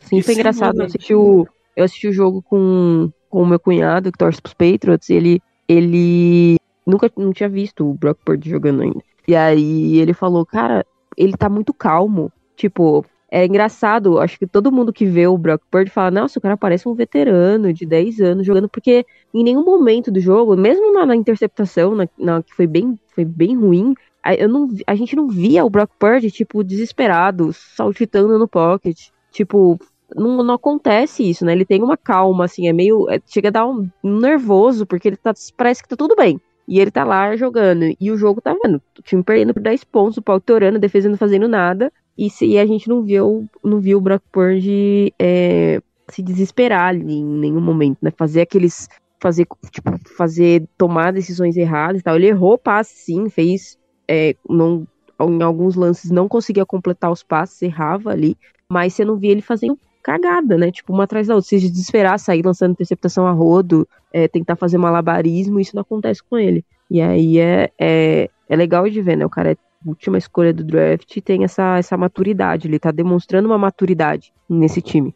Sim, 0.02 0.18
E 0.18 0.24
foi 0.24 0.34
engraçado. 0.34 0.80
Eu 0.82 0.86
assisti, 0.86 1.14
o, 1.14 1.48
eu 1.76 1.84
assisti 1.86 2.08
o 2.08 2.14
jogo 2.14 2.42
com, 2.42 3.12
com 3.30 3.44
o 3.44 3.46
meu 3.46 3.60
cunhado, 3.60 4.12
que 4.12 4.18
torce 4.18 4.42
pros 4.42 4.56
Patriots, 4.56 5.08
e 5.10 5.14
ele, 5.14 5.42
ele 5.68 6.56
nunca 6.86 7.12
não 7.16 7.32
tinha 7.32 7.48
visto 7.48 7.88
o 7.88 7.94
Brock 7.94 8.18
Purdy 8.26 8.50
jogando 8.50 8.82
ainda. 8.82 9.00
E 9.32 9.36
aí 9.36 9.98
ele 9.98 10.13
falou, 10.13 10.46
cara, 10.46 10.86
ele 11.15 11.34
tá 11.38 11.50
muito 11.50 11.74
calmo. 11.74 12.30
Tipo, 12.56 13.06
é 13.32 13.46
engraçado, 13.46 14.20
acho 14.20 14.38
que 14.38 14.46
todo 14.46 14.72
mundo 14.72 14.91
que 14.91 15.06
vê 15.06 15.26
o 15.26 15.38
Brock 15.38 15.62
Purdy 15.72 15.89
fala, 15.89 16.12
nossa, 16.12 16.38
o 16.38 16.41
cara 16.41 16.58
parece 16.58 16.88
um 16.88 16.94
veterano 16.94 17.72
de 17.74 17.86
10 17.86 18.20
anos 18.20 18.46
jogando, 18.46 18.67
porque 18.67 19.06
em 19.34 19.44
nenhum 19.44 19.63
momento 19.63 20.12
do 20.12 20.20
jogo, 20.20 20.56
mesmo 20.58 20.91
na, 20.94 21.06
na 21.06 21.15
interceptação, 21.15 21.96
na, 21.96 22.08
na- 22.17 22.44
que 22.44 22.54
foi 22.54 22.67
bem, 22.67 23.00
foi 23.15 23.24
bem 23.24 23.56
ruim, 23.58 23.94
a, 24.22 24.36
eu 24.36 24.50
não, 24.50 24.67
a 24.86 24.96
gente 24.96 25.15
não 25.15 25.30
via 25.30 25.63
o 25.63 25.70
Brock 25.70 25.91
Purdy, 25.98 26.30
tipo, 26.30 26.62
desesperado, 26.63 27.54
saltitando 27.54 28.38
no 28.38 28.48
pocket. 28.50 28.98
Tipo, 29.32 29.80
não, 30.13 30.44
não 30.44 30.56
acontece 30.56 31.24
isso, 31.28 31.46
né? 31.46 31.54
Ele 31.54 31.65
tem 31.65 31.82
uma 31.82 31.96
calma, 31.98 32.46
assim, 32.46 32.67
é 32.67 32.74
meio. 32.74 33.10
é- 33.10 33.20
chega 33.26 33.48
a 33.48 33.52
dar 33.52 33.65
um, 33.67 33.89
um 34.04 34.20
nervoso, 34.20 34.86
porque 34.86 35.08
ele 35.08 35.17
tá. 35.17 35.34
Parece 35.58 35.82
que 35.82 35.88
tá 35.89 35.96
tudo 35.96 36.15
bem. 36.15 36.39
E 36.67 36.80
ele 36.80 36.91
tá 36.91 37.04
lá 37.04 37.36
jogando. 37.36 37.95
E 38.00 38.12
o 38.12 38.17
jogo 38.17 38.41
tá, 38.41 38.56
mano, 38.63 38.82
o 38.97 39.02
time 39.02 39.24
perdendo 39.24 39.54
por 39.54 39.62
10 39.62 39.84
pontos, 39.86 40.17
o 40.17 40.21
pau 40.21 40.39
torando, 40.39 40.78
a 40.78 40.80
defesa 40.80 41.10
não 41.10 41.17
fazendo 41.17 41.47
nada. 41.47 41.91
E, 42.17 42.30
se, 42.30 42.45
e 42.45 42.58
a 42.58 42.65
gente 42.65 42.88
não 42.88 43.02
viu, 43.02 43.47
não 43.63 43.80
viu 43.80 43.97
o 43.97 44.02
Brock 44.02 44.21
Purdy 44.32 45.13
é, 45.19 45.82
se 46.10 46.21
desesperar 46.21 46.89
ali 46.89 47.15
em 47.15 47.26
nenhum 47.26 47.62
momento, 47.62 47.97
né? 48.02 48.12
Fazer 48.15 48.41
aqueles. 48.41 48.88
Fazer, 49.19 49.45
tipo, 49.69 49.91
fazer, 50.17 50.67
tomar 50.76 51.13
decisões 51.13 51.56
erradas 51.56 52.02
e 52.02 52.04
tal. 52.04 52.15
Ele 52.15 52.28
errou 52.28 52.58
passe, 52.58 52.95
sim, 52.95 53.30
fez. 53.30 53.78
é, 54.08 54.36
não, 54.50 54.88
em 55.19 55.43
alguns 55.43 55.76
lances 55.76 56.10
não 56.10 56.28
conseguia 56.28 56.65
completar 56.65 57.12
os 57.12 57.21
passes, 57.21 57.62
errava 57.62 58.12
ali. 58.12 58.36
Mas 58.67 58.93
você 58.93 59.06
não 59.06 59.17
via 59.17 59.32
ele 59.32 59.41
fazendo 59.41 59.78
cagada, 60.02 60.58
né? 60.58 60.72
Tipo, 60.72 60.94
uma 60.94 61.04
atrás 61.04 61.28
da 61.28 61.36
outra. 61.36 61.50
Se 61.50 61.60
desesperar, 61.60 62.20
sair 62.20 62.44
lançando 62.44 62.72
interceptação 62.72 63.28
a 63.28 63.32
rodo, 63.32 63.88
é, 64.12 64.28
tentar 64.28 64.56
fazer 64.56 64.78
malabarismo, 64.78 65.60
isso 65.60 65.76
não 65.76 65.82
acontece 65.82 66.22
com 66.24 66.38
ele. 66.38 66.66
E 66.90 67.02
aí 67.02 67.40
é, 67.40 67.72
é, 67.80 68.30
é 68.50 68.56
legal 68.56 68.90
de 68.90 69.02
ver, 69.02 69.16
né? 69.16 69.26
O 69.26 69.30
cara 69.30 69.52
é 69.52 69.58
última 69.86 70.18
escolha 70.18 70.54
do 70.54 70.64
draft 70.64 71.20
tem 71.22 71.44
essa, 71.44 71.78
essa 71.78 71.98
maturidade. 71.98 72.68
Ele 72.68 72.80
tá 72.80 72.92
demonstrando 72.92 73.48
uma 73.48 73.58
maturidade 73.58 74.34
nesse 74.48 74.82
time. 74.82 75.16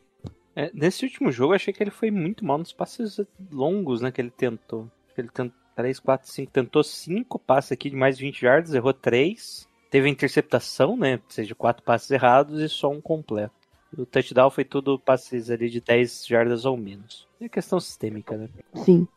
É, 0.55 0.71
nesse 0.73 1.03
último 1.03 1.31
jogo, 1.31 1.53
achei 1.53 1.73
que 1.73 1.83
ele 1.83 1.91
foi 1.91 2.09
muito 2.09 2.45
mal 2.45 2.57
nos 2.57 2.71
passes 2.71 3.19
longos, 3.51 4.01
né? 4.01 4.11
Que 4.11 4.21
ele 4.21 4.31
tentou. 4.31 4.89
Ele 5.17 5.29
tentou 5.29 5.55
3, 5.75 5.99
4, 5.99 6.29
5. 6.29 6.51
Tentou 6.51 6.83
5 6.83 7.39
passes 7.39 7.71
aqui 7.71 7.89
de 7.89 7.95
mais 7.95 8.17
de 8.17 8.23
20 8.23 8.41
yards, 8.43 8.73
errou 8.73 8.93
3. 8.93 9.67
Teve 9.91 10.09
interceptação, 10.09 10.95
né? 10.95 11.15
Ou 11.15 11.29
seja, 11.29 11.53
4 11.53 11.83
passes 11.83 12.09
errados 12.09 12.61
e 12.61 12.69
só 12.69 12.89
um 12.89 13.01
completo. 13.01 13.53
O 13.97 14.05
touchdown 14.05 14.49
foi 14.49 14.63
tudo 14.65 14.99
passes 14.99 15.49
ali 15.49 15.69
de 15.69 15.79
10 15.81 16.25
jardas 16.27 16.65
ou 16.65 16.75
menos. 16.75 17.27
É 17.39 17.47
questão 17.47 17.79
sistêmica, 17.79 18.35
né? 18.37 18.49
Sim. 18.75 19.07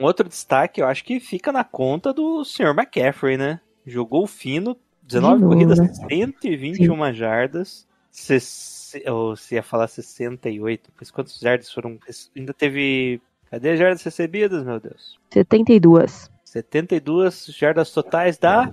Um 0.00 0.04
outro 0.04 0.28
destaque, 0.28 0.80
eu 0.80 0.86
acho 0.86 1.04
que 1.04 1.20
fica 1.20 1.52
na 1.52 1.64
conta 1.64 2.12
do 2.12 2.44
Sr. 2.44 2.70
McCaffrey, 2.70 3.36
né? 3.36 3.60
Jogou 3.86 4.26
fino, 4.26 4.76
19 5.02 5.34
De 5.36 5.42
novo, 5.42 5.54
corridas, 5.54 5.78
né? 5.78 5.92
121 6.08 7.12
jardas. 7.12 7.86
Se, 8.10 8.38
ou 9.06 9.34
se 9.36 9.54
ia 9.54 9.62
falar 9.62 9.88
68, 9.88 10.90
mas 10.98 11.10
quantos 11.10 11.38
jardas 11.38 11.72
foram? 11.72 11.98
Ainda 12.36 12.52
teve. 12.52 13.20
Cadê 13.50 13.70
as 13.70 13.78
jardas 13.78 14.02
recebidas, 14.02 14.64
meu 14.64 14.78
Deus? 14.80 15.18
72. 15.30 16.30
72 16.44 17.46
jardas 17.48 17.90
totais 17.90 18.36
da. 18.38 18.70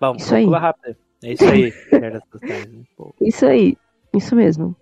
Vamos, 0.00 0.24
Isso 0.24 0.34
aí. 0.34 0.46
rápido. 0.46 0.96
É 1.22 1.32
isso 1.32 1.44
aí, 1.44 1.72
jardas 1.90 2.22
totais. 2.30 2.66
Né? 2.72 2.82
Isso 3.20 3.46
aí. 3.46 3.76
Isso 4.16 4.34
mesmo. 4.36 4.76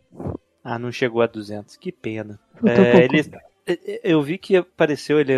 Ah, 0.62 0.78
não 0.78 0.92
chegou 0.92 1.22
a 1.22 1.26
200, 1.26 1.76
que 1.76 1.90
pena. 1.90 2.38
É, 2.64 3.04
ele, 3.04 4.00
eu 4.02 4.22
vi 4.22 4.38
que 4.38 4.56
apareceu, 4.56 5.18
ele, 5.18 5.32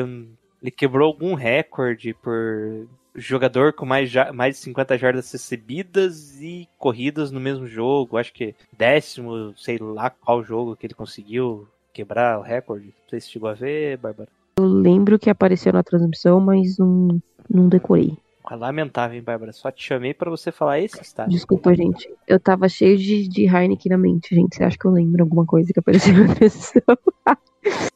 ele 0.63 0.71
quebrou 0.71 1.07
algum 1.07 1.35
recorde 1.35 2.15
por 2.15 2.87
jogador 3.15 3.73
com 3.73 3.87
mais, 3.87 4.13
mais 4.35 4.57
de 4.57 4.63
50 4.63 4.99
jardas 4.99 5.33
recebidas 5.33 6.41
e 6.41 6.69
corridas 6.79 7.31
no 7.31 7.41
mesmo 7.41 7.67
jogo. 7.67 8.19
Acho 8.19 8.33
que 8.33 8.55
décimo, 8.77 9.55
sei 9.57 9.79
lá 9.79 10.11
qual 10.11 10.43
jogo 10.43 10.77
que 10.77 10.87
ele 10.87 10.95
conseguiu 10.95 11.67
quebrar 11.93 12.39
o 12.39 12.43
recorde. 12.43 12.87
Não 12.87 13.09
sei 13.09 13.21
se 13.21 13.31
chegou 13.31 13.49
a 13.49 13.55
ver, 13.55 13.97
Bárbara. 13.99 14.29
Eu 14.59 14.65
lembro 14.65 15.19
que 15.19 15.31
apareceu 15.31 15.73
na 15.73 15.83
transmissão, 15.83 16.41
mas 16.41 16.79
não, 16.79 17.21
não 17.49 17.69
decorei. 17.69 18.17
Ah, 18.45 18.57
Lamentável, 18.57 19.17
hein, 19.17 19.23
Bárbara? 19.23 19.53
Só 19.53 19.71
te 19.71 19.83
chamei 19.83 20.13
pra 20.13 20.29
você 20.29 20.53
falar 20.53 20.79
esse 20.79 21.01
estádio. 21.01 21.33
Desculpa, 21.33 21.75
gente. 21.75 22.13
Eu 22.29 22.39
tava 22.39 22.69
cheio 22.69 22.99
de, 22.99 23.27
de 23.27 23.47
Heineken 23.47 23.91
na 23.91 23.97
mente, 23.97 24.35
gente. 24.35 24.57
Você 24.57 24.65
acha 24.65 24.77
que 24.77 24.85
eu 24.85 24.91
lembro 24.91 25.23
alguma 25.23 25.47
coisa 25.47 25.73
que 25.73 25.79
apareceu 25.79 26.13
na 26.15 26.35
transmissão? 26.35 26.83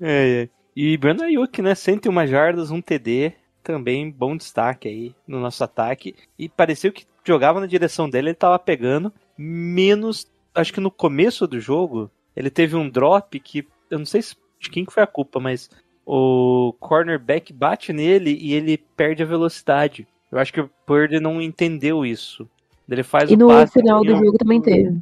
É, 0.00 0.44
é. 0.44 0.48
E 0.74 0.96
Brandon 0.96 1.24
Ayuk, 1.24 1.60
né? 1.60 1.74
101 1.74 2.26
jardas, 2.26 2.70
um 2.70 2.80
TD. 2.80 3.34
Também 3.62 4.10
bom 4.10 4.34
destaque 4.34 4.88
aí 4.88 5.14
no 5.26 5.38
nosso 5.38 5.62
ataque. 5.62 6.14
E 6.38 6.48
pareceu 6.48 6.90
que 6.90 7.04
jogava 7.24 7.60
na 7.60 7.66
direção 7.66 8.08
dele, 8.08 8.28
ele 8.28 8.34
tava 8.34 8.58
pegando. 8.58 9.12
Menos, 9.36 10.26
acho 10.54 10.72
que 10.72 10.80
no 10.80 10.90
começo 10.90 11.46
do 11.46 11.60
jogo, 11.60 12.10
ele 12.34 12.48
teve 12.48 12.74
um 12.74 12.88
drop 12.88 13.38
que, 13.38 13.66
eu 13.90 13.98
não 13.98 14.06
sei 14.06 14.22
se, 14.22 14.34
de 14.58 14.70
quem 14.70 14.84
que 14.86 14.92
foi 14.92 15.02
a 15.02 15.06
culpa, 15.06 15.38
mas 15.38 15.68
o 16.10 16.72
cornerback 16.80 17.52
bate 17.52 17.92
nele 17.92 18.36
e 18.40 18.54
ele 18.54 18.78
perde 18.78 19.22
a 19.22 19.26
velocidade. 19.26 20.08
Eu 20.32 20.38
acho 20.38 20.50
que 20.52 20.60
o 20.60 20.70
Purdy 20.86 21.20
não 21.20 21.40
entendeu 21.40 22.04
isso. 22.04 22.48
Ele 22.88 23.02
faz 23.02 23.30
E 23.30 23.36
no 23.36 23.48
final 23.66 24.02
do 24.02 24.16
jogo 24.16 24.38
também 24.38 24.60
teve. 24.62 24.98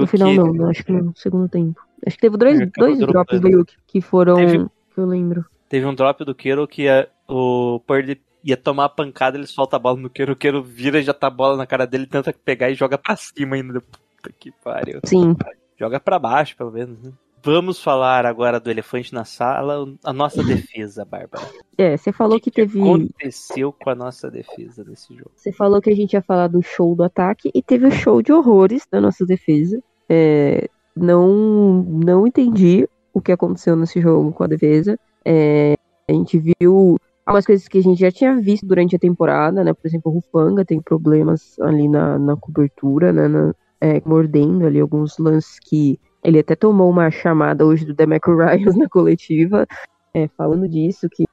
No 0.00 0.06
final 0.08 0.34
não, 0.34 0.68
acho 0.68 0.84
que 0.84 0.90
no 0.90 1.12
segundo 1.16 1.48
tempo. 1.48 1.80
Acho 2.04 2.16
que 2.16 2.20
teve 2.22 2.36
dois, 2.36 2.60
acabou 2.60 2.88
dois 2.88 2.98
drops 2.98 3.40
do 3.40 3.48
Yuki 3.48 3.76
que 3.86 4.00
foram. 4.00 4.34
Teve- 4.34 4.58
que 4.94 4.98
eu 5.00 5.06
lembro. 5.06 5.44
Teve 5.68 5.86
um 5.86 5.94
drop 5.94 6.24
do 6.24 6.34
Queiro 6.34 6.66
que 6.66 6.88
a- 6.88 7.06
o 7.28 7.80
Purdy 7.86 8.20
ia 8.42 8.56
tomar 8.56 8.86
a 8.86 8.88
pancada, 8.88 9.36
ele 9.36 9.46
solta 9.46 9.76
a 9.76 9.78
bola 9.78 9.96
no 10.00 10.10
Queiro, 10.10 10.32
o 10.32 10.36
Queiro 10.36 10.60
vira 10.62 10.98
e 10.98 11.02
já 11.02 11.14
tá 11.14 11.28
a 11.28 11.30
bola 11.30 11.56
na 11.56 11.66
cara 11.66 11.86
dele, 11.86 12.06
tenta 12.06 12.32
pegar 12.44 12.68
e 12.70 12.74
joga 12.74 12.98
pra 12.98 13.14
cima 13.14 13.54
ainda. 13.54 13.80
Puta 13.80 14.32
que 14.36 14.50
pariu. 14.64 15.00
Sim. 15.04 15.36
Joga 15.78 16.00
pra 16.00 16.18
baixo, 16.18 16.56
pelo 16.56 16.72
menos, 16.72 17.00
né? 17.00 17.12
Vamos 17.44 17.82
falar 17.82 18.26
agora 18.26 18.58
do 18.58 18.70
elefante 18.70 19.14
na 19.14 19.24
sala, 19.24 19.86
a 20.04 20.12
nossa 20.12 20.42
defesa, 20.42 21.04
Bárbara. 21.04 21.44
É, 21.76 21.96
você 21.96 22.12
falou 22.12 22.36
O 22.36 22.40
que 22.40 22.50
teve. 22.50 22.80
aconteceu 22.80 23.72
com 23.72 23.90
a 23.90 23.94
nossa 23.94 24.30
defesa 24.30 24.84
nesse 24.84 25.14
jogo? 25.14 25.30
Você 25.36 25.52
falou 25.52 25.80
que 25.80 25.90
a 25.90 25.94
gente 25.96 26.14
ia 26.14 26.22
falar 26.22 26.48
do 26.48 26.60
show 26.60 26.94
do 26.96 27.04
ataque 27.04 27.50
e 27.54 27.62
teve 27.62 27.86
o 27.86 27.90
show 27.90 28.20
de 28.20 28.32
horrores 28.32 28.86
da 28.90 29.00
nossa 29.00 29.24
defesa. 29.24 29.80
É, 30.08 30.68
não, 30.96 31.82
não 31.84 32.26
entendi 32.26 32.88
o 33.14 33.20
que 33.20 33.32
aconteceu 33.32 33.76
nesse 33.76 34.00
jogo 34.00 34.32
com 34.32 34.42
a 34.44 34.48
defesa. 34.48 34.98
É, 35.24 35.74
a 36.08 36.12
gente 36.12 36.38
viu 36.60 36.96
algumas 37.24 37.46
coisas 37.46 37.68
que 37.68 37.78
a 37.78 37.82
gente 37.82 38.00
já 38.00 38.10
tinha 38.10 38.34
visto 38.40 38.66
durante 38.66 38.96
a 38.96 38.98
temporada, 38.98 39.62
né? 39.62 39.72
Por 39.72 39.86
exemplo, 39.86 40.10
o 40.10 40.14
Rufanga 40.16 40.64
tem 40.64 40.80
problemas 40.82 41.58
ali 41.60 41.88
na, 41.88 42.18
na 42.18 42.36
cobertura, 42.36 43.12
né? 43.12 43.28
na- 43.28 43.54
é, 43.80 44.02
mordendo 44.04 44.66
ali 44.66 44.80
alguns 44.80 45.18
lances 45.18 45.60
que 45.60 46.00
ele 46.28 46.40
até 46.40 46.54
tomou 46.54 46.90
uma 46.90 47.10
chamada 47.10 47.64
hoje 47.64 47.84
do 47.84 47.94
Demeco 47.94 48.34
Ryan 48.36 48.76
na 48.76 48.88
coletiva, 48.88 49.66
é, 50.12 50.28
falando 50.28 50.68
disso, 50.68 51.08
que, 51.08 51.24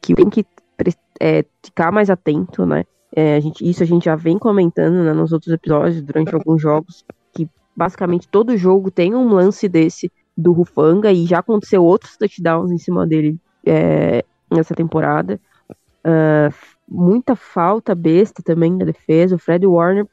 que 0.00 0.14
tem 0.14 0.28
que 0.28 0.44
é, 1.20 1.44
ficar 1.64 1.92
mais 1.92 2.10
atento, 2.10 2.66
né? 2.66 2.84
É, 3.14 3.36
a 3.36 3.40
gente, 3.40 3.68
isso 3.68 3.82
a 3.82 3.86
gente 3.86 4.06
já 4.06 4.16
vem 4.16 4.38
comentando 4.38 5.04
né, 5.04 5.12
nos 5.12 5.32
outros 5.32 5.52
episódios, 5.52 6.02
durante 6.02 6.34
alguns 6.34 6.60
jogos, 6.60 7.04
que 7.32 7.48
basicamente 7.76 8.26
todo 8.26 8.56
jogo 8.56 8.90
tem 8.90 9.14
um 9.14 9.28
lance 9.28 9.68
desse 9.68 10.10
do 10.36 10.52
Rufanga 10.52 11.12
e 11.12 11.24
já 11.26 11.38
aconteceu 11.38 11.84
outros 11.84 12.16
touchdowns 12.16 12.72
em 12.72 12.78
cima 12.78 13.06
dele 13.06 13.38
é, 13.64 14.24
nessa 14.50 14.74
temporada. 14.74 15.40
Ah, 16.04 16.50
muita 16.86 17.34
falta 17.34 17.94
besta 17.94 18.42
também 18.42 18.72
na 18.72 18.84
defesa. 18.84 19.36
O 19.36 19.38
Fred 19.38 19.66
Warner 19.66 20.06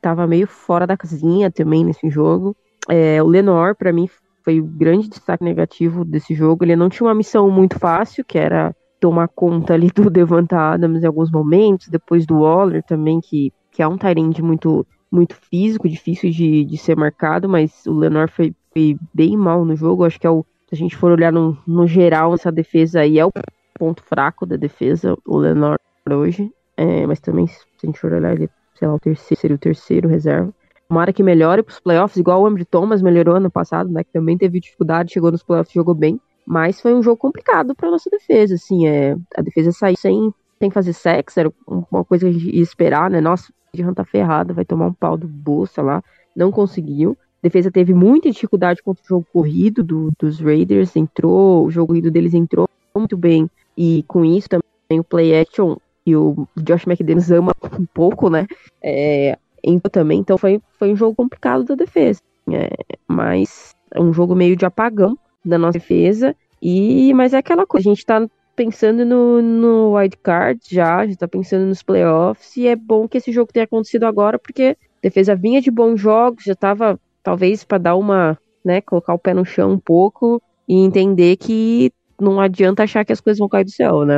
tava 0.00 0.26
meio 0.26 0.46
fora 0.46 0.86
da 0.86 0.96
casinha 0.96 1.50
também 1.50 1.84
nesse 1.84 2.08
jogo. 2.08 2.56
É, 2.88 3.22
o 3.22 3.26
Lenor, 3.26 3.74
para 3.74 3.92
mim, 3.92 4.08
foi 4.42 4.60
o 4.60 4.64
grande 4.64 5.08
destaque 5.08 5.42
negativo 5.42 6.04
desse 6.04 6.34
jogo. 6.34 6.64
Ele 6.64 6.76
não 6.76 6.88
tinha 6.88 7.06
uma 7.06 7.14
missão 7.14 7.50
muito 7.50 7.78
fácil, 7.78 8.24
que 8.24 8.38
era 8.38 8.74
tomar 9.00 9.28
conta 9.28 9.74
ali 9.74 9.88
do 9.88 10.08
Devonta 10.10 10.56
Adams 10.56 11.02
em 11.02 11.06
alguns 11.06 11.30
momentos, 11.30 11.88
depois 11.88 12.26
do 12.26 12.40
Waller 12.40 12.82
também, 12.82 13.20
que, 13.20 13.52
que 13.70 13.82
é 13.82 13.88
um 13.88 13.96
Tyrande 13.98 14.42
muito, 14.42 14.86
muito 15.10 15.34
físico, 15.34 15.88
difícil 15.88 16.30
de, 16.30 16.64
de 16.64 16.76
ser 16.76 16.96
marcado, 16.96 17.48
mas 17.48 17.86
o 17.86 17.92
Lenor 17.92 18.28
foi, 18.28 18.54
foi 18.72 18.96
bem 19.12 19.36
mal 19.36 19.64
no 19.64 19.74
jogo. 19.74 20.04
Acho 20.04 20.20
que 20.20 20.26
é 20.26 20.30
o, 20.30 20.44
se 20.68 20.74
a 20.74 20.76
gente 20.76 20.96
for 20.96 21.10
olhar 21.12 21.32
no, 21.32 21.56
no 21.66 21.86
geral, 21.86 22.34
essa 22.34 22.52
defesa 22.52 23.00
aí 23.00 23.18
é 23.18 23.24
o 23.24 23.32
ponto 23.78 24.02
fraco 24.02 24.46
da 24.46 24.56
defesa, 24.56 25.16
o 25.26 25.38
Lenor 25.38 25.78
hoje. 26.10 26.52
É, 26.76 27.06
mas 27.06 27.20
também, 27.20 27.46
se 27.46 27.60
a 27.82 27.86
gente 27.86 27.98
for 27.98 28.12
olhar, 28.12 28.32
ele, 28.32 28.50
sei 28.74 28.88
lá, 28.88 28.94
o 28.94 29.00
terceiro, 29.00 29.40
seria 29.40 29.56
o 29.56 29.58
terceiro 29.58 30.08
reserva. 30.08 30.52
Tomara 30.88 31.12
que 31.12 31.22
melhore 31.22 31.62
pros 31.62 31.80
playoffs, 31.80 32.16
igual 32.16 32.42
o 32.42 32.46
Ambry 32.46 32.64
Thomas 32.64 33.02
melhorou 33.02 33.36
ano 33.36 33.50
passado, 33.50 33.90
né? 33.90 34.04
Que 34.04 34.12
também 34.12 34.36
teve 34.36 34.60
dificuldade, 34.60 35.12
chegou 35.12 35.30
nos 35.32 35.42
playoffs 35.42 35.74
e 35.74 35.78
jogou 35.78 35.94
bem. 35.94 36.20
Mas 36.46 36.80
foi 36.80 36.94
um 36.94 37.02
jogo 37.02 37.16
complicado 37.16 37.74
pra 37.74 37.90
nossa 37.90 38.10
defesa, 38.10 38.54
assim, 38.54 38.86
é, 38.86 39.16
a 39.34 39.40
defesa 39.40 39.72
saiu 39.72 39.96
sem, 39.96 40.32
sem 40.58 40.70
fazer 40.70 40.92
sexo, 40.92 41.40
era 41.40 41.52
uma 41.66 42.04
coisa 42.04 42.26
que 42.26 42.30
a 42.30 42.38
gente 42.38 42.54
ia 42.54 42.62
esperar, 42.62 43.10
né? 43.10 43.20
Nossa, 43.20 43.50
o 43.72 43.76
Jean 43.76 43.94
tá 43.94 44.04
ferrado, 44.04 44.52
vai 44.52 44.64
tomar 44.64 44.86
um 44.86 44.92
pau 44.92 45.16
do 45.16 45.26
bolsa 45.26 45.80
lá, 45.80 46.02
não 46.36 46.52
conseguiu. 46.52 47.16
A 47.42 47.46
defesa 47.46 47.70
teve 47.70 47.94
muita 47.94 48.30
dificuldade 48.30 48.82
contra 48.82 49.02
o 49.02 49.08
jogo 49.08 49.26
corrido 49.32 49.82
do, 49.82 50.10
dos 50.18 50.38
Raiders, 50.38 50.94
entrou, 50.96 51.64
o 51.64 51.70
jogo 51.70 51.88
corrido 51.88 52.10
deles 52.10 52.34
entrou 52.34 52.68
muito 52.94 53.16
bem, 53.16 53.50
e 53.76 54.04
com 54.06 54.22
isso 54.24 54.48
também 54.48 55.00
o 55.00 55.04
play 55.04 55.38
action, 55.38 55.76
e 56.06 56.14
o 56.14 56.46
Josh 56.58 56.86
McDaniels 56.86 57.30
ama 57.30 57.52
um 57.78 57.86
pouco, 57.86 58.28
né? 58.28 58.46
É, 58.82 59.38
entrou 59.64 59.90
também, 59.90 60.20
então 60.20 60.36
foi, 60.36 60.60
foi 60.78 60.92
um 60.92 60.96
jogo 60.96 61.14
complicado 61.14 61.64
da 61.64 61.74
defesa. 61.74 62.20
É, 62.52 62.70
mas 63.08 63.74
é 63.92 64.00
um 64.00 64.12
jogo 64.12 64.34
meio 64.34 64.54
de 64.54 64.66
apagão 64.66 65.16
da 65.44 65.58
nossa 65.58 65.78
defesa. 65.78 66.36
E, 66.60 67.12
mas 67.14 67.32
é 67.32 67.38
aquela 67.38 67.66
coisa, 67.66 67.88
a 67.88 67.94
gente 67.94 68.06
tá 68.06 68.26
pensando 68.54 69.04
no, 69.04 69.42
no 69.42 69.96
wild 69.96 70.16
card 70.18 70.60
já, 70.70 71.06
já 71.06 71.16
tá 71.16 71.28
pensando 71.28 71.66
nos 71.66 71.82
playoffs, 71.82 72.56
e 72.56 72.66
é 72.66 72.76
bom 72.76 73.08
que 73.08 73.18
esse 73.18 73.32
jogo 73.32 73.52
tenha 73.52 73.64
acontecido 73.64 74.04
agora, 74.04 74.38
porque 74.38 74.76
a 74.80 74.86
defesa 75.02 75.34
vinha 75.34 75.60
de 75.60 75.70
bons 75.70 76.00
jogos, 76.00 76.44
já 76.44 76.54
tava, 76.54 76.98
talvez, 77.22 77.64
para 77.64 77.78
dar 77.78 77.96
uma, 77.96 78.38
né, 78.64 78.80
colocar 78.80 79.12
o 79.12 79.18
pé 79.18 79.34
no 79.34 79.44
chão 79.44 79.72
um 79.72 79.78
pouco 79.78 80.40
e 80.68 80.76
entender 80.76 81.36
que 81.36 81.92
não 82.20 82.40
adianta 82.40 82.82
achar 82.82 83.04
que 83.04 83.12
as 83.12 83.20
coisas 83.20 83.38
vão 83.38 83.48
cair 83.48 83.64
do 83.64 83.70
céu, 83.70 84.04
né? 84.04 84.16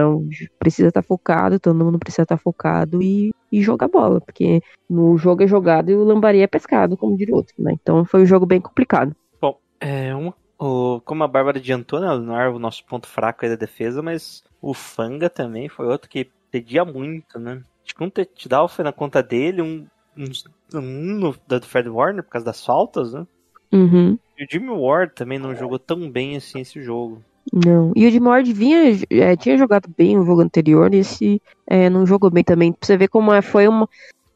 Precisa 0.59 0.89
estar 0.89 1.03
focado, 1.03 1.61
todo 1.61 1.85
mundo 1.85 1.99
precisa 1.99 2.23
estar 2.23 2.37
focado 2.37 3.03
e, 3.03 3.33
e 3.51 3.63
jogar 3.63 3.89
bola, 3.89 4.21
porque 4.21 4.61
no 4.89 5.17
jogo 5.17 5.43
é 5.43 5.47
jogado 5.47 5.91
e 5.91 5.95
o 5.95 6.05
lambari 6.05 6.41
é 6.41 6.47
pescado, 6.47 6.97
como 6.97 7.17
diria 7.17 7.35
o 7.35 7.39
outro, 7.39 7.55
né? 7.59 7.73
Então 7.81 8.05
foi 8.05 8.23
um 8.23 8.27
jogo 8.27 8.47
bem 8.47 8.61
complicado. 8.61 9.15
Bom, 9.41 9.59
é 9.81 10.15
uma, 10.15 10.35
o, 10.59 11.01
como 11.05 11.25
a 11.25 11.29
Bárbara 11.29 11.59
adiantou, 11.59 12.01
né? 12.01 12.07
Não 12.19 12.41
é 12.41 12.49
o 12.49 12.59
nosso 12.59 12.85
ponto 12.85 13.07
fraco 13.07 13.45
aí 13.45 13.51
da 13.51 13.57
defesa, 13.57 14.03
mas 14.03 14.43
o 14.61 14.73
Fanga 14.73 15.29
também 15.29 15.69
foi 15.69 15.87
outro 15.87 16.09
que 16.09 16.31
pedia 16.51 16.85
muito, 16.85 17.39
né? 17.39 17.63
Acho 17.85 17.95
que 17.95 18.05
um 18.05 18.11
touchdown 18.11 18.69
foi 18.69 18.85
na 18.85 18.93
conta 18.93 19.23
dele, 19.23 19.63
um, 19.63 19.87
um, 20.17 20.79
um 20.79 20.81
no, 20.81 21.37
da 21.47 21.59
do 21.59 21.67
Fred 21.67 21.89
Warner 21.89 22.23
por 22.23 22.31
causa 22.31 22.47
das 22.47 22.65
faltas, 22.65 23.13
né? 23.13 23.27
Uhum. 23.73 24.19
E 24.39 24.45
o 24.45 24.47
Jimmy 24.51 24.71
Ward 24.71 25.15
também 25.15 25.39
não 25.39 25.55
jogou 25.55 25.79
tão 25.79 26.11
bem 26.11 26.37
assim 26.37 26.61
esse 26.61 26.83
jogo. 26.83 27.23
Não. 27.53 27.93
E 27.95 28.07
o 28.07 28.11
de 28.11 28.21
Mord 28.21 28.53
vinha, 28.53 28.99
é, 29.11 29.37
tinha 29.37 29.57
jogado 29.57 29.89
bem 29.97 30.17
no 30.17 30.25
jogo 30.25 30.43
anterior, 30.43 30.93
e 30.93 30.99
esse 30.99 31.41
é, 31.67 31.89
não 31.89 32.07
jogou 32.07 32.31
bem 32.31 32.45
também. 32.45 32.73
Pra 32.73 32.87
você 32.87 32.97
ver 32.97 33.09
como 33.09 33.33
é, 33.33 33.41
foi 33.41 33.69
uma, 33.69 33.89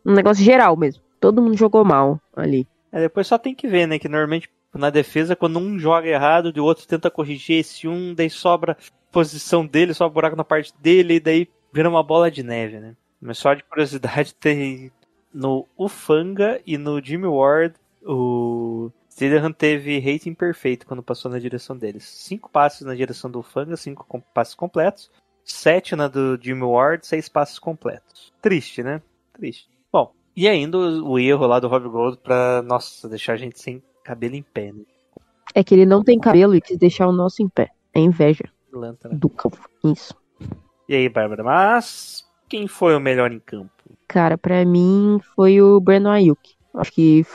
um 0.04 0.14
negócio 0.14 0.44
geral 0.44 0.76
mesmo. 0.76 1.02
Todo 1.20 1.42
mundo 1.42 1.56
jogou 1.56 1.84
mal 1.84 2.20
ali. 2.34 2.66
É, 2.92 3.00
depois 3.00 3.26
só 3.26 3.36
tem 3.36 3.54
que 3.54 3.68
ver, 3.68 3.86
né? 3.86 3.98
Que 3.98 4.08
normalmente 4.08 4.48
na 4.74 4.90
defesa, 4.90 5.34
quando 5.34 5.58
um 5.58 5.78
joga 5.78 6.08
errado, 6.08 6.52
o 6.56 6.64
outro 6.64 6.86
tenta 6.86 7.10
corrigir 7.10 7.58
esse 7.58 7.88
um, 7.88 8.14
daí 8.14 8.30
sobra 8.30 8.76
posição 9.10 9.66
dele, 9.66 9.92
sobra 9.92 10.14
buraco 10.14 10.36
na 10.36 10.44
parte 10.44 10.72
dele, 10.80 11.14
e 11.14 11.20
daí 11.20 11.48
vira 11.72 11.88
uma 11.88 12.02
bola 12.02 12.30
de 12.30 12.42
neve, 12.42 12.78
né? 12.78 12.94
Mas 13.20 13.38
só 13.38 13.52
de 13.54 13.64
curiosidade, 13.64 14.34
tem 14.38 14.90
no 15.32 15.66
Ufanga 15.76 16.60
e 16.66 16.78
no 16.78 17.02
Jimmy 17.02 17.26
Ward, 17.26 17.74
o 18.04 18.90
Steelham 19.20 19.52
teve 19.52 19.98
rating 19.98 20.32
perfeito 20.32 20.86
quando 20.86 21.02
passou 21.02 21.30
na 21.30 21.38
direção 21.38 21.76
deles. 21.76 22.04
Cinco 22.04 22.50
passes 22.50 22.86
na 22.86 22.94
direção 22.94 23.30
do 23.30 23.40
Ufanga, 23.40 23.76
cinco 23.76 24.06
com- 24.08 24.22
passes 24.22 24.54
completos. 24.54 25.10
Sete 25.44 25.94
na 25.94 26.08
do 26.08 26.38
Jimmy 26.40 26.62
Ward, 26.62 27.06
seis 27.06 27.28
passes 27.28 27.58
completos. 27.58 28.32
Triste, 28.40 28.82
né? 28.82 29.02
Triste. 29.34 29.68
Bom, 29.92 30.14
e 30.34 30.48
ainda 30.48 30.78
o, 30.78 31.18
erro 31.18 31.46
lá 31.46 31.60
do 31.60 31.68
Rob 31.68 31.86
Gold 31.90 32.16
pra, 32.16 32.62
nossa, 32.62 33.10
deixar 33.10 33.34
a 33.34 33.36
gente 33.36 33.60
sem 33.60 33.82
cabelo 34.02 34.36
em 34.36 34.42
pé, 34.42 34.72
né? 34.72 34.84
É 35.54 35.62
que 35.62 35.74
ele 35.74 35.84
não 35.84 36.02
tem 36.02 36.18
cabelo 36.18 36.54
e 36.54 36.60
quis 36.62 36.78
deixar 36.78 37.06
o 37.06 37.12
nosso 37.12 37.42
em 37.42 37.48
pé. 37.48 37.68
É 37.92 38.00
inveja 38.00 38.44
Planta, 38.70 39.06
né? 39.10 39.16
do 39.16 39.28
campo. 39.28 39.58
Isso. 39.84 40.14
E 40.88 40.94
aí, 40.94 41.10
Bárbara, 41.10 41.44
mas 41.44 42.26
quem 42.48 42.66
foi 42.66 42.96
o 42.96 43.00
melhor 43.00 43.30
em 43.30 43.40
campo? 43.40 43.70
Cara, 44.08 44.38
pra 44.38 44.64
mim 44.64 45.20
foi 45.36 45.60
o 45.60 45.78
Breno 45.78 46.08
Ayuk. 46.08 46.54
Acho 46.72 46.90
que 46.90 47.26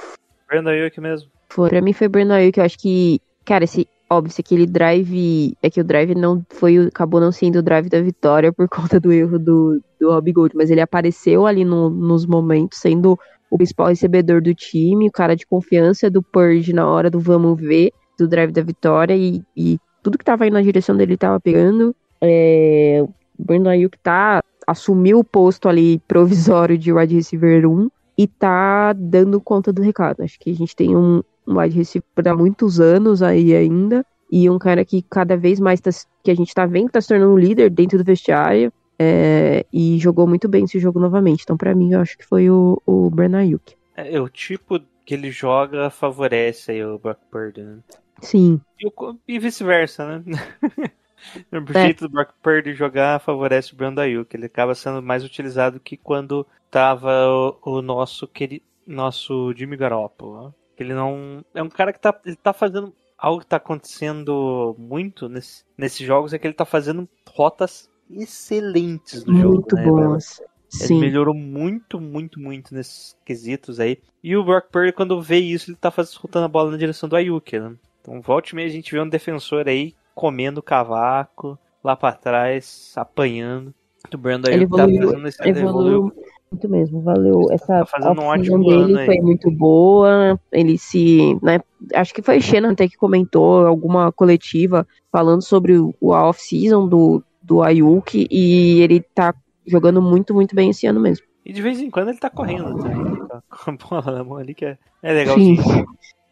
Brandon 0.47 0.71
Ayuk 0.71 0.99
mesmo. 0.99 1.34
Pra 1.47 1.81
mim 1.81 1.93
foi 1.93 2.07
o 2.07 2.09
Breno 2.09 2.33
Ayuk. 2.33 2.57
Eu 2.59 2.65
acho 2.65 2.77
que, 2.77 3.19
cara, 3.45 3.63
esse, 3.63 3.87
óbvio, 4.09 4.33
aquele 4.37 4.65
drive, 4.65 5.53
é 5.61 5.69
que 5.69 5.81
o 5.81 5.83
drive 5.83 6.15
não 6.15 6.43
foi, 6.51 6.77
acabou 6.77 7.19
não 7.19 7.31
sendo 7.31 7.59
o 7.59 7.63
drive 7.63 7.89
da 7.89 8.01
vitória 8.01 8.51
por 8.53 8.67
conta 8.69 8.99
do 8.99 9.11
erro 9.11 9.39
do, 9.39 9.81
do 9.99 10.11
Rob 10.11 10.31
Gold, 10.31 10.55
mas 10.55 10.69
ele 10.69 10.81
apareceu 10.81 11.45
ali 11.45 11.63
no- 11.65 11.89
nos 11.89 12.25
momentos, 12.25 12.79
sendo 12.79 13.17
o 13.49 13.57
principal 13.57 13.87
recebedor 13.87 14.41
do 14.41 14.53
time, 14.53 15.07
o 15.07 15.11
cara 15.11 15.35
de 15.35 15.45
confiança 15.45 16.09
do 16.09 16.21
Purge 16.21 16.73
na 16.73 16.87
hora 16.87 17.09
do 17.09 17.19
vamos 17.19 17.59
ver, 17.59 17.91
do 18.17 18.27
drive 18.27 18.51
da 18.51 18.61
vitória, 18.61 19.15
e, 19.15 19.41
e 19.55 19.79
tudo 20.03 20.17
que 20.17 20.25
tava 20.25 20.45
indo 20.47 20.53
na 20.53 20.61
direção 20.61 20.95
dele 20.95 21.17
tava 21.17 21.39
pegando. 21.39 21.95
É, 22.21 23.03
o 23.37 23.43
Brandon 23.43 23.69
Ayuk 23.69 23.97
tá, 23.99 24.41
assumiu 24.67 25.19
o 25.19 25.23
posto 25.23 25.69
ali 25.69 25.99
provisório 26.07 26.77
de 26.77 26.91
wide 26.91 27.15
receiver 27.15 27.69
1 27.69 27.89
e 28.17 28.27
tá 28.27 28.93
dando 28.93 29.39
conta 29.41 29.71
do 29.71 29.81
recado. 29.81 30.21
Acho 30.23 30.39
que 30.39 30.49
a 30.49 30.55
gente 30.55 30.75
tem 30.75 30.95
um, 30.95 31.21
um 31.47 31.59
wide 31.59 31.75
receiver 31.75 32.07
há 32.27 32.35
muitos 32.35 32.79
anos 32.79 33.21
aí 33.21 33.55
ainda, 33.55 34.05
e 34.31 34.49
um 34.49 34.57
cara 34.59 34.83
que 34.83 35.01
cada 35.03 35.37
vez 35.37 35.59
mais 35.59 35.79
tá, 35.79 35.91
que 36.23 36.31
a 36.31 36.35
gente 36.35 36.53
tá 36.53 36.65
vendo 36.65 36.87
que 36.87 36.93
tá 36.93 37.01
se 37.01 37.07
tornando 37.07 37.33
um 37.33 37.37
líder 37.37 37.69
dentro 37.69 37.97
do 37.97 38.03
vestiário, 38.03 38.71
é, 38.97 39.65
e 39.71 39.97
jogou 39.99 40.27
muito 40.27 40.47
bem 40.47 40.63
esse 40.65 40.79
jogo 40.79 40.99
novamente. 40.99 41.43
Então, 41.43 41.57
pra 41.57 41.75
mim, 41.75 41.93
eu 41.93 41.99
acho 42.01 42.17
que 42.17 42.25
foi 42.25 42.49
o, 42.49 42.81
o 42.85 43.09
Brandon 43.09 43.37
Ayuk. 43.37 43.75
É, 43.95 44.19
o 44.19 44.29
tipo 44.29 44.79
que 45.05 45.13
ele 45.13 45.31
joga 45.31 45.89
favorece 45.89 46.71
aí 46.71 46.83
o 46.83 46.97
Brock 46.97 47.19
Purdy, 47.29 47.61
né? 47.61 47.79
Sim, 48.21 48.61
E, 48.79 48.91
e 49.27 49.39
vice-versa, 49.39 50.19
né? 50.19 50.23
o 51.51 51.77
É. 51.77 51.81
jeito 51.81 52.07
do 52.07 52.09
Brock 52.11 52.33
Purdy 52.41 52.73
jogar 52.73 53.19
favorece 53.19 53.73
o 53.73 53.75
Brandon 53.75 54.01
Ayuk. 54.01 54.35
Ele 54.35 54.45
acaba 54.45 54.75
sendo 54.75 55.01
mais 55.01 55.23
utilizado 55.23 55.79
que 55.79 55.97
quando 55.97 56.45
tava 56.71 57.27
o, 57.29 57.77
o 57.77 57.81
nosso 57.81 58.27
querido, 58.27 58.63
nosso 58.85 59.53
Jimmy 59.55 59.77
Garoppolo. 59.77 60.53
Ele 60.83 60.93
não 60.93 61.43
é 61.53 61.61
um 61.61 61.69
cara 61.69 61.93
que 61.93 61.99
tá, 61.99 62.17
ele 62.25 62.35
tá 62.35 62.53
fazendo 62.53 62.93
algo 63.17 63.41
que 63.41 63.47
tá 63.47 63.57
acontecendo 63.57 64.75
muito 64.77 65.29
nesse, 65.29 65.63
nesses 65.77 66.05
jogos 66.05 66.33
é 66.33 66.37
que 66.37 66.45
ele 66.45 66.53
tá 66.53 66.65
fazendo 66.65 67.07
rotas 67.29 67.89
excelentes 68.09 69.23
no 69.25 69.35
jogo, 69.35 69.53
muito 69.55 69.75
né, 69.75 69.83
boas. 69.85 70.41
Ele 70.79 70.87
Sim, 70.87 70.99
melhorou 70.99 71.33
muito, 71.33 72.01
muito, 72.01 72.39
muito 72.39 72.73
nesses 72.73 73.15
quesitos 73.23 73.79
aí. 73.79 73.99
E 74.21 74.35
o 74.35 74.43
Brock 74.43 74.69
Purdy, 74.69 74.91
quando 74.91 75.21
vê 75.21 75.37
isso, 75.37 75.71
ele 75.71 75.77
tá 75.77 75.89
soltando 76.03 76.45
a 76.45 76.49
bola 76.49 76.71
na 76.71 76.77
direção 76.77 77.07
do 77.07 77.15
Ayuk, 77.15 77.57
né? 77.57 77.75
Então, 78.01 78.19
volte 78.21 78.49
e 78.49 78.55
meia, 78.55 78.67
a 78.67 78.71
gente 78.71 78.91
vê 78.91 78.99
um 78.99 79.07
defensor 79.07 79.67
aí 79.67 79.95
comendo 80.13 80.61
cavaco, 80.61 81.57
lá 81.83 81.95
pra 81.95 82.11
trás, 82.11 82.93
apanhando. 82.95 83.73
O 84.13 84.17
Brandon 84.17 84.49
Ayuk 84.49 84.69
tá 84.75 84.83
evoluiu- 84.83 85.07
fazendo 85.07 85.27
esse 85.27 85.41
ele 85.47 85.59
evoluiu 85.59 86.13
muito 86.51 86.69
mesmo, 86.69 87.01
valeu. 87.01 87.47
Essa 87.51 87.85
Tá 87.85 88.11
um 88.11 88.25
ótimo 88.25 88.63
dele 88.63 89.05
foi 89.05 89.19
muito 89.19 89.51
boa. 89.51 90.39
Ele 90.51 90.77
se, 90.77 91.37
né, 91.41 91.59
acho 91.93 92.13
que 92.13 92.21
foi 92.21 92.39
Shannon 92.39 92.71
até 92.71 92.87
que 92.87 92.97
comentou 92.97 93.65
alguma 93.65 94.11
coletiva 94.11 94.87
falando 95.11 95.41
sobre 95.41 95.77
o, 95.77 95.93
o 95.99 96.11
off-season 96.11 96.87
do, 96.87 97.23
do 97.41 97.61
Ayuk 97.61 98.27
e 98.29 98.81
ele 98.81 99.01
tá 99.01 99.33
jogando 99.65 100.01
muito, 100.01 100.33
muito 100.33 100.55
bem 100.55 100.69
esse 100.69 100.87
ano 100.87 100.99
mesmo. 100.99 101.25
E 101.45 101.53
de 101.53 101.61
vez 101.61 101.79
em 101.79 101.89
quando 101.89 102.09
ele 102.09 102.17
tá 102.17 102.29
correndo 102.29 102.75
também, 102.77 103.27
tá 103.27 103.41
com 103.49 103.71
a 103.71 103.73
bola 103.73 104.17
na 104.17 104.23
mão 104.23 104.37
ali, 104.37 104.55
que 104.55 104.65
é, 104.65 104.77
é 105.03 105.13
legal. 105.13 105.35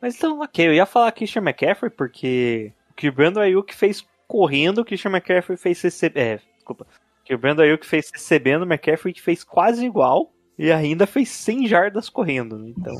Mas 0.01 0.15
então, 0.15 0.41
ok, 0.41 0.67
eu 0.67 0.73
ia 0.73 0.85
falar 0.85 1.11
Christian 1.11 1.43
McCaffrey, 1.43 1.89
porque 1.89 2.73
o 2.91 2.93
que 2.95 3.07
o 3.07 3.13
Brandon 3.13 3.41
Ayuk 3.41 3.73
fez 3.73 4.05
correndo, 4.27 4.79
o 4.79 4.85
Christian 4.85 5.11
McCaffrey 5.11 5.57
fez 5.57 5.81
recebendo. 5.81 6.23
É, 6.23 6.39
desculpa. 6.55 6.87
Que 7.23 7.33
o 7.33 7.37
Brandon 7.37 7.63
Ayuk 7.63 7.85
fez 7.85 8.09
recebendo, 8.11 8.63
o 8.63 8.65
McCaffrey 8.65 9.13
fez 9.19 9.43
quase 9.43 9.85
igual 9.85 10.31
e 10.57 10.71
ainda 10.71 11.07
fez 11.07 11.29
100 11.29 11.67
jardas 11.67 12.09
correndo. 12.09 12.57
né? 12.57 12.73
Então, 12.77 12.95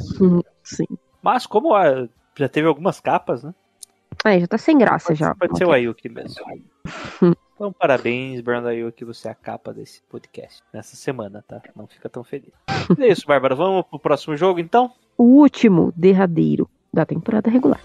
Sim. 0.64 0.86
mas 1.22 1.46
como 1.46 1.76
ah, 1.76 2.08
já 2.36 2.48
teve 2.48 2.68
algumas 2.68 3.00
capas, 3.00 3.44
né? 3.44 3.54
É, 4.26 4.40
já 4.40 4.48
tá 4.48 4.58
sem 4.58 4.78
graça 4.78 5.08
Pode, 5.08 5.20
já. 5.20 5.36
pode 5.36 5.58
ser 5.58 5.66
o 5.66 5.72
Ayuk 5.72 6.08
mesmo. 6.10 6.44
Então, 7.56 7.72
parabéns, 7.72 8.42
Brandon 8.42 8.70
Ayuk, 8.70 9.06
você 9.06 9.28
é 9.28 9.32
a 9.32 9.36
capa 9.36 9.72
desse 9.72 10.02
podcast 10.10 10.62
nessa 10.74 10.96
semana, 10.98 11.46
tá? 11.48 11.62
Não 11.76 11.88
fica 11.88 12.10
tão 12.10 12.24
feliz. 12.24 12.52
é 13.00 13.08
isso, 13.08 13.28
Bárbara. 13.28 13.56
Vamos 13.56 13.86
pro 13.86 14.00
próximo 14.00 14.36
jogo, 14.36 14.60
então? 14.60 14.92
O 15.18 15.24
último 15.24 15.94
derradeiro 15.96 16.68
da 16.92 17.06
temporada 17.06 17.50
regular. 17.52 17.80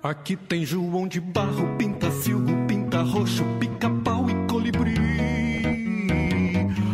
Aqui 0.00 0.36
tem 0.36 0.64
João 0.64 1.08
de 1.08 1.20
Barro, 1.20 1.76
pinta 1.76 2.08
silgo, 2.12 2.52
pinta 2.68 3.02
roxo, 3.02 3.42
pica-pau 3.58 4.30
e 4.30 4.46
colibri. 4.46 4.94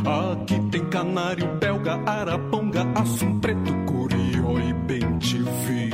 Aqui 0.06 0.58
tem 0.70 0.86
canário, 0.86 1.46
belga, 1.58 2.00
araponga, 2.06 2.86
assum 2.94 3.38
preto, 3.40 3.74
curió 3.84 4.58
e 4.58 4.72
bem 4.72 5.18
te 5.18 5.36
vi. 5.36 5.90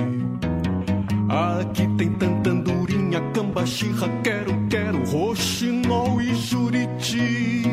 Aqui 1.29 1.89
tem 1.99 2.13
tantandurinha, 2.13 3.21
cambaxirra, 3.33 4.09
quero, 4.23 4.69
quero, 4.69 5.05
roxinol 5.07 6.23
e 6.23 6.33
juriti. 6.37 7.65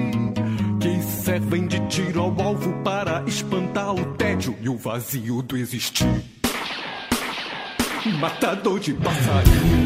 Que 0.80 1.02
servem 1.04 1.68
de 1.68 1.80
tiro 1.88 2.22
ao 2.22 2.42
alvo 2.42 2.74
para 2.84 3.24
espantar 3.28 3.94
o 3.94 4.16
tédio 4.16 4.58
e 4.60 4.68
o 4.68 4.76
vazio 4.76 5.44
do 5.44 5.56
existir. 5.56 6.37
Matador 8.08 8.80
de 8.80 8.94
passarinho. 8.94 9.84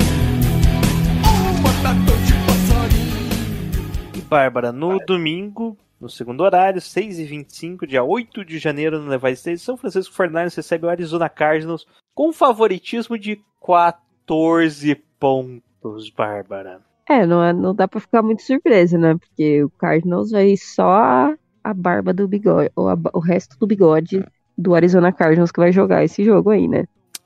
Oh, 1.25 1.61
matador 1.61 2.17
de 2.17 2.33
passarinho. 2.45 4.17
E 4.17 4.21
Bárbara, 4.21 4.71
no 4.71 4.99
domingo, 4.99 5.75
No 5.99 6.09
segundo 6.09 6.41
horário, 6.41 6.79
6h25, 6.81 7.85
dia 7.85 8.03
8 8.03 8.43
de 8.45 8.57
janeiro, 8.57 8.99
no 8.99 9.07
Levi 9.09 9.31
Stadium, 9.33 9.57
São 9.59 9.77
Francisco 9.77 10.15
49ers 10.15 10.55
recebe 10.55 10.85
o 10.85 10.89
Arizona 10.89 11.29
Cardinals 11.29 11.85
com 12.15 12.31
favoritismo 12.33 13.17
de 13.19 13.39
14 13.65 14.95
pontos, 15.19 16.09
Bárbara. 16.09 16.79
É, 17.09 17.25
não, 17.25 17.43
é- 17.43 17.53
não 17.53 17.75
dá 17.75 17.87
pra 17.87 17.99
ficar 17.99 18.21
muito 18.23 18.41
surpresa, 18.41 18.97
né? 18.97 19.15
Porque 19.15 19.63
o 19.63 19.69
Cardinals 19.71 20.31
vai 20.31 20.55
só 20.57 21.35
a, 21.63 21.73
barba 21.73 22.13
do 22.13 22.27
bigode, 22.27 22.71
ou 22.75 22.89
a 22.89 22.97
o 23.13 23.19
resto 23.19 23.57
do 23.59 23.67
bigode 23.67 24.23
do 24.57 24.73
Arizona 24.73 25.11
Cardinals 25.11 25.51
que 25.51 25.59
vai 25.59 25.71
jogar 25.71 26.03
esse 26.03 26.23
jogo 26.23 26.49
aí, 26.49 26.67
né? 26.67 26.85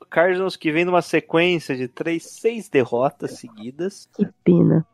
Cardinals 0.10 0.56
que 0.56 0.72
vem 0.72 0.86
numa 0.86 1.02
sequência 1.02 1.76
de 1.76 1.88
3, 1.88 2.24
6 2.24 2.70
derrotas 2.70 3.40
seguidas. 3.40 4.10
Que 4.16 4.28
pena. 4.44 4.86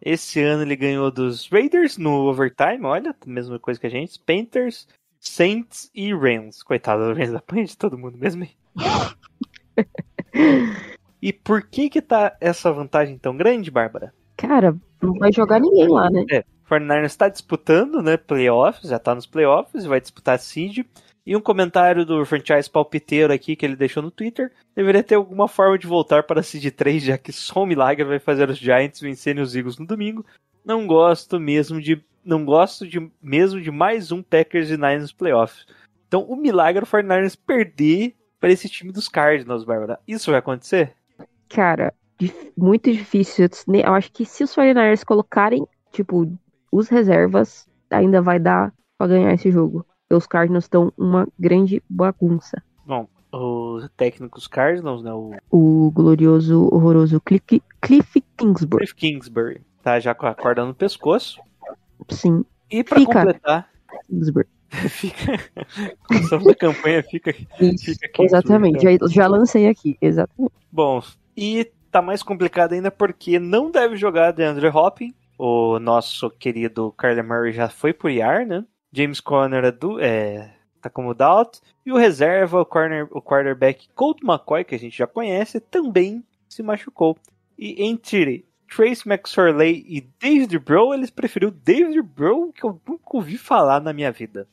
Esse 0.00 0.42
ano 0.42 0.62
ele 0.62 0.76
ganhou 0.76 1.10
dos 1.10 1.48
Raiders 1.48 1.96
no 1.96 2.28
overtime, 2.28 2.84
olha, 2.84 3.16
mesma 3.26 3.58
coisa 3.58 3.80
que 3.80 3.86
a 3.86 3.90
gente. 3.90 4.20
Panthers, 4.20 4.86
Saints 5.18 5.90
e 5.94 6.12
Rams. 6.12 6.62
Coitado 6.62 7.04
do 7.04 7.18
Rams, 7.18 7.34
apanha 7.34 7.64
de 7.64 7.76
todo 7.76 7.96
mundo 7.96 8.18
mesmo. 8.18 8.46
e 11.22 11.32
por 11.32 11.62
que 11.62 11.88
que 11.88 12.02
tá 12.02 12.36
essa 12.40 12.70
vantagem 12.70 13.16
tão 13.16 13.34
grande, 13.34 13.70
Bárbara? 13.70 14.12
Cara, 14.36 14.76
não 15.02 15.14
vai 15.14 15.32
jogar 15.32 15.60
ninguém 15.60 15.88
lá, 15.88 16.10
né? 16.10 16.24
É, 16.30 16.40
o 16.40 16.68
49ers 16.68 17.04
está 17.06 17.28
disputando, 17.28 18.02
né, 18.02 18.16
playoffs, 18.16 18.90
já 18.90 18.98
tá 18.98 19.14
nos 19.14 19.26
playoffs, 19.26 19.86
vai 19.86 20.00
disputar 20.00 20.38
seed. 20.38 20.84
E 21.26 21.34
um 21.34 21.40
comentário 21.40 22.04
do 22.04 22.24
franchise 22.26 22.68
palpiteiro 22.68 23.32
aqui 23.32 23.56
que 23.56 23.64
ele 23.64 23.76
deixou 23.76 24.02
no 24.02 24.10
Twitter, 24.10 24.52
deveria 24.74 25.02
ter 25.02 25.14
alguma 25.14 25.48
forma 25.48 25.78
de 25.78 25.86
voltar 25.86 26.22
para 26.22 26.40
a 26.40 26.42
seed 26.42 26.70
3, 26.70 27.02
já 27.02 27.16
que 27.16 27.32
só 27.32 27.62
um 27.62 27.66
milagre 27.66 28.04
vai 28.04 28.18
fazer 28.18 28.50
os 28.50 28.58
Giants 28.58 29.00
vencerem 29.00 29.42
os 29.42 29.56
Eagles 29.56 29.78
no 29.78 29.86
domingo. 29.86 30.24
Não 30.64 30.86
gosto 30.86 31.40
mesmo 31.40 31.80
de 31.80 32.02
não 32.24 32.44
gosto 32.44 32.86
de 32.86 33.10
mesmo 33.22 33.60
de 33.60 33.70
mais 33.70 34.10
um 34.10 34.22
Packers 34.22 34.70
e 34.70 34.76
Niners 34.76 35.12
playoffs. 35.12 35.66
Então, 36.08 36.22
o 36.22 36.36
milagre 36.36 36.80
é 36.80 36.84
o 36.84 36.86
49ers 36.86 37.36
perder 37.36 38.14
para 38.40 38.50
esse 38.50 38.68
time 38.68 38.92
dos 38.92 39.08
Cardinals, 39.08 39.64
Bárbara. 39.64 39.98
Isso 40.06 40.30
vai 40.30 40.38
acontecer? 40.38 40.94
Cara, 41.48 41.92
muito 42.56 42.90
difícil. 42.92 43.48
Eu 43.68 43.94
acho 43.94 44.12
que 44.12 44.24
se 44.24 44.44
os 44.44 44.54
49ers 44.54 45.04
colocarem, 45.04 45.66
tipo, 45.92 46.30
os 46.70 46.88
reservas, 46.88 47.68
ainda 47.90 48.22
vai 48.22 48.38
dar 48.38 48.72
pra 48.96 49.06
ganhar 49.06 49.34
esse 49.34 49.50
jogo. 49.50 49.84
Porque 50.14 50.16
os 50.16 50.26
Cardinals 50.26 50.64
estão 50.64 50.92
uma 50.96 51.26
grande 51.38 51.82
bagunça. 51.88 52.62
Bom, 52.86 53.08
os 53.32 53.88
técnicos 53.96 54.46
Cardinals, 54.46 55.02
né, 55.02 55.12
o 55.12 55.32
O 55.50 55.90
glorioso, 55.90 56.68
horroroso 56.72 57.20
Cliff, 57.20 57.60
Cliff 57.80 58.20
Kingsbury. 58.36 58.86
Cliff 58.86 58.94
Kingsbury, 58.94 59.60
tá 59.82 59.98
já 59.98 60.14
com 60.14 60.26
a 60.26 60.34
corda 60.34 60.64
no 60.64 60.74
pescoço. 60.74 61.40
Sim, 62.10 62.44
E 62.70 62.84
pra 62.84 62.98
Fica. 63.00 63.12
completar, 63.12 63.68
Kingsbury. 64.08 64.46
fica. 64.70 65.32
Só 66.28 66.38
da 66.38 66.54
campanha 66.54 67.02
fica. 67.02 67.30
Isso, 67.60 67.84
Fica 67.94 68.08
Kingsbury, 68.08 68.26
exatamente. 68.26 68.82
Já, 68.82 68.90
já 69.08 69.26
lancei 69.26 69.68
aqui, 69.68 69.96
exatamente. 70.00 70.54
Bom, 70.70 71.02
e 71.36 71.70
tá 71.90 72.00
mais 72.00 72.22
complicado 72.22 72.72
ainda 72.72 72.90
porque 72.90 73.38
não 73.40 73.70
deve 73.70 73.96
jogar 73.96 74.30
DeAndre 74.32 74.68
Hopkins. 74.68 75.12
O 75.36 75.80
nosso 75.80 76.30
querido 76.30 76.94
Kyler 76.96 77.24
Murray 77.26 77.52
já 77.52 77.68
foi 77.68 77.92
por 77.92 78.08
IR, 78.08 78.46
né? 78.46 78.64
James 78.94 79.20
Conner 79.20 79.64
é, 79.64 79.72
do, 79.72 80.00
é, 80.00 80.54
tá 80.80 80.88
como 80.88 81.14
doubt. 81.14 81.60
E 81.84 81.92
o 81.92 81.96
reserva, 81.96 82.60
o, 82.60 82.64
corner, 82.64 83.08
o 83.10 83.20
quarterback 83.20 83.88
Colt 83.94 84.22
McCoy, 84.22 84.64
que 84.64 84.74
a 84.74 84.78
gente 84.78 84.96
já 84.96 85.06
conhece, 85.06 85.58
também 85.58 86.22
se 86.48 86.62
machucou. 86.62 87.16
E 87.58 87.84
entre 87.84 88.44
Trace 88.74 89.08
McSorley 89.08 89.84
e 89.88 90.06
David 90.20 90.58
Bro, 90.58 90.94
eles 90.94 91.10
preferiram 91.10 91.52
David 91.64 92.00
Bro, 92.02 92.52
que 92.52 92.64
eu 92.64 92.80
nunca 92.86 93.04
ouvi 93.12 93.36
falar 93.36 93.80
na 93.80 93.92
minha 93.92 94.12
vida. 94.12 94.46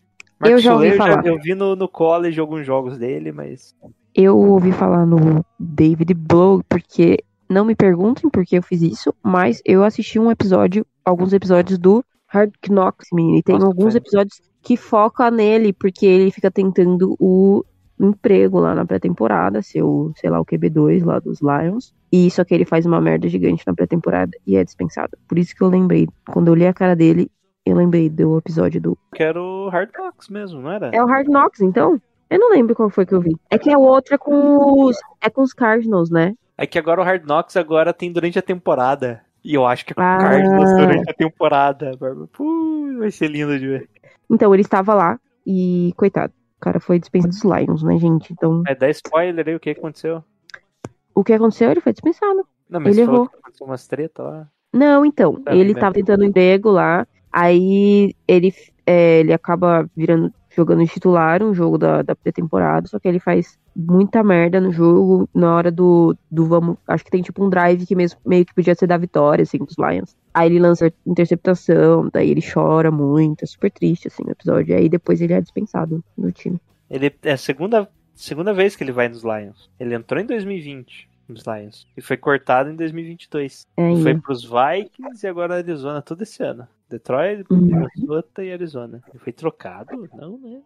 Eu 0.43 0.57
já 0.57 0.73
ouvi 0.73 0.87
McSorley 0.87 1.15
falar. 1.15 1.27
eu 1.27 1.39
vi 1.39 1.53
no, 1.53 1.75
no 1.75 1.87
college 1.87 2.39
alguns 2.39 2.65
jogos 2.65 2.97
dele, 2.97 3.31
mas 3.31 3.75
Eu 4.13 4.37
ouvi 4.37 4.71
falar 4.71 5.05
no 5.05 5.45
David 5.59 6.13
Blow, 6.13 6.63
porque 6.67 7.23
não 7.47 7.65
me 7.65 7.75
perguntem 7.75 8.29
por 8.29 8.45
que 8.45 8.57
eu 8.57 8.63
fiz 8.63 8.81
isso, 8.81 9.13
mas 9.21 9.61
eu 9.65 9.83
assisti 9.83 10.17
um 10.17 10.31
episódio, 10.31 10.85
alguns 11.05 11.33
episódios 11.33 11.77
do 11.77 12.03
Hard 12.31 12.53
Knocks, 12.69 13.09
menino, 13.11 13.37
e 13.37 13.43
tem 13.43 13.55
Nossa, 13.55 13.67
alguns 13.67 13.93
episódios 13.93 14.41
que 14.61 14.77
foca 14.77 15.29
nele, 15.29 15.73
porque 15.73 16.05
ele 16.05 16.31
fica 16.31 16.49
tentando 16.49 17.15
o 17.19 17.63
emprego 17.99 18.59
lá 18.59 18.73
na 18.73 18.85
pré-temporada, 18.85 19.61
ser 19.61 19.83
o, 19.83 20.13
sei 20.15 20.29
lá, 20.29 20.39
o 20.39 20.45
QB2 20.45 21.03
lá 21.03 21.19
dos 21.19 21.39
Lions. 21.41 21.93
E 22.11 22.31
só 22.31 22.43
que 22.43 22.53
ele 22.53 22.65
faz 22.65 22.85
uma 22.85 23.01
merda 23.01 23.27
gigante 23.27 23.63
na 23.67 23.73
pré-temporada 23.73 24.31
e 24.47 24.55
é 24.55 24.63
dispensado. 24.63 25.17
Por 25.27 25.37
isso 25.37 25.55
que 25.55 25.61
eu 25.61 25.67
lembrei, 25.67 26.07
quando 26.31 26.47
eu 26.47 26.55
li 26.55 26.65
a 26.65 26.73
cara 26.73 26.95
dele, 26.95 27.29
eu 27.65 27.75
lembrei 27.75 28.09
do 28.09 28.37
episódio 28.37 28.81
do 28.81 28.97
que 29.13 29.21
era 29.21 29.41
o 29.41 29.69
Hard 29.69 29.89
Knocks 29.93 30.29
mesmo, 30.29 30.61
não 30.61 30.71
era? 30.71 30.89
é 30.93 31.03
o 31.03 31.07
Hard 31.07 31.27
Knocks, 31.27 31.61
então? 31.61 32.01
Eu 32.29 32.39
não 32.39 32.49
lembro 32.51 32.73
qual 32.73 32.89
foi 32.89 33.05
que 33.05 33.13
eu 33.13 33.19
vi. 33.19 33.35
É 33.49 33.57
que 33.57 33.69
a 33.69 33.77
outra 33.77 34.15
é 34.15 34.17
com 34.17 34.85
os, 34.85 34.97
é 35.19 35.29
com 35.29 35.41
os 35.41 35.53
Cardinals, 35.53 36.09
né? 36.09 36.33
É 36.57 36.65
que 36.65 36.79
agora 36.79 37.01
o 37.01 37.03
Hard 37.03 37.25
Knocks 37.25 37.57
agora 37.57 37.93
tem 37.93 38.09
durante 38.11 38.39
a 38.39 38.41
temporada. 38.41 39.21
E 39.43 39.53
eu 39.55 39.65
acho 39.65 39.85
que 39.85 39.93
com 39.93 40.01
o 40.01 40.03
Ah. 40.03 40.17
Cardinals 40.17 40.69
durante 40.77 41.09
a 41.09 41.13
temporada. 41.13 41.91
Bárbara. 41.99 42.27
Puh, 42.33 42.97
vai 42.99 43.09
ser 43.11 43.27
lindo 43.27 43.57
de 43.57 43.67
ver. 43.67 43.89
Então 44.29 44.53
ele 44.53 44.61
estava 44.61 44.93
lá 44.93 45.19
e, 45.45 45.93
coitado, 45.97 46.31
o 46.57 46.61
cara 46.61 46.79
foi 46.79 46.99
dispensado 46.99 47.33
dos 47.33 47.43
Lions, 47.43 47.83
né, 47.83 47.97
gente? 47.97 48.31
Então, 48.33 48.61
É, 48.67 48.75
dá 48.75 48.89
spoiler 48.89 49.47
aí 49.47 49.55
o 49.55 49.59
que 49.59 49.71
aconteceu. 49.71 50.23
o 51.15 51.23
que 51.23 51.33
aconteceu? 51.33 51.71
Ele 51.71 51.81
foi 51.81 51.91
dispensado. 51.91 52.45
Não, 52.69 52.79
mas 52.79 52.95
Ele 52.97 53.01
errou. 53.01 53.23
aconteceu 53.33 53.65
umas 53.67 53.87
treta 53.87 54.23
lá. 54.23 54.47
Não, 54.73 55.05
então, 55.05 55.41
Tá 55.41 55.53
ele 55.53 55.73
bem, 55.73 55.81
tava 55.81 55.93
tentando 55.95 56.23
emprego 56.23 56.69
lá, 56.71 57.05
aí 57.33 58.15
ele, 58.27 58.53
é, 58.85 59.19
ele 59.19 59.33
acaba 59.33 59.89
virando, 59.97 60.31
jogando 60.55 60.83
de 60.83 60.91
titular 60.91 61.41
um 61.41 61.53
jogo 61.53 61.77
da, 61.77 62.01
da 62.01 62.15
pré-temporada, 62.15 62.87
só 62.87 62.99
que 62.99 63.07
ele 63.07 63.19
faz 63.19 63.57
muita 63.75 64.23
merda 64.23 64.59
no 64.59 64.71
jogo, 64.71 65.29
na 65.33 65.55
hora 65.55 65.71
do, 65.71 66.15
do 66.29 66.45
vamos, 66.45 66.77
acho 66.87 67.03
que 67.03 67.11
tem 67.11 67.21
tipo 67.21 67.43
um 67.43 67.49
drive 67.49 67.85
que 67.85 67.95
mesmo, 67.95 68.19
meio 68.25 68.45
que 68.45 68.53
podia 68.53 68.75
ser 68.75 68.87
da 68.87 68.97
vitória, 68.97 69.43
assim, 69.43 69.59
dos 69.59 69.77
Lions. 69.77 70.15
Aí 70.33 70.49
ele 70.49 70.59
lança 70.59 70.91
interceptação, 71.05 72.09
daí 72.11 72.29
ele 72.29 72.41
chora 72.41 72.91
muito, 72.91 73.43
é 73.43 73.47
super 73.47 73.71
triste, 73.71 74.07
assim, 74.07 74.23
o 74.25 74.31
episódio, 74.31 74.75
aí 74.75 74.89
depois 74.89 75.21
ele 75.21 75.33
é 75.33 75.41
dispensado 75.41 76.03
do 76.17 76.31
time. 76.31 76.59
Ele 76.89 77.13
é 77.23 77.31
a 77.31 77.37
segunda, 77.37 77.89
segunda 78.13 78.53
vez 78.53 78.75
que 78.75 78.83
ele 78.83 78.91
vai 78.91 79.07
nos 79.07 79.23
Lions. 79.23 79.69
Ele 79.79 79.95
entrou 79.95 80.21
em 80.21 80.25
2020 80.25 81.09
nos 81.31 81.43
Lions. 81.45 81.87
E 81.95 82.01
foi 82.01 82.17
cortado 82.17 82.69
em 82.69 82.75
2022. 82.75 83.65
É, 83.77 83.95
Foi 83.95 84.15
pros 84.19 84.43
Vikings 84.43 85.25
e 85.25 85.29
agora 85.29 85.55
Arizona 85.55 86.01
todo 86.01 86.21
esse 86.21 86.43
ano. 86.43 86.67
Detroit, 86.91 87.45
Uhum. 87.49 87.59
Minnesota 87.61 88.43
e 88.43 88.51
Arizona. 88.51 89.01
Ele 89.09 89.19
foi 89.19 89.33
trocado? 89.33 90.07
Não, 90.13 90.37
né? 90.39 90.61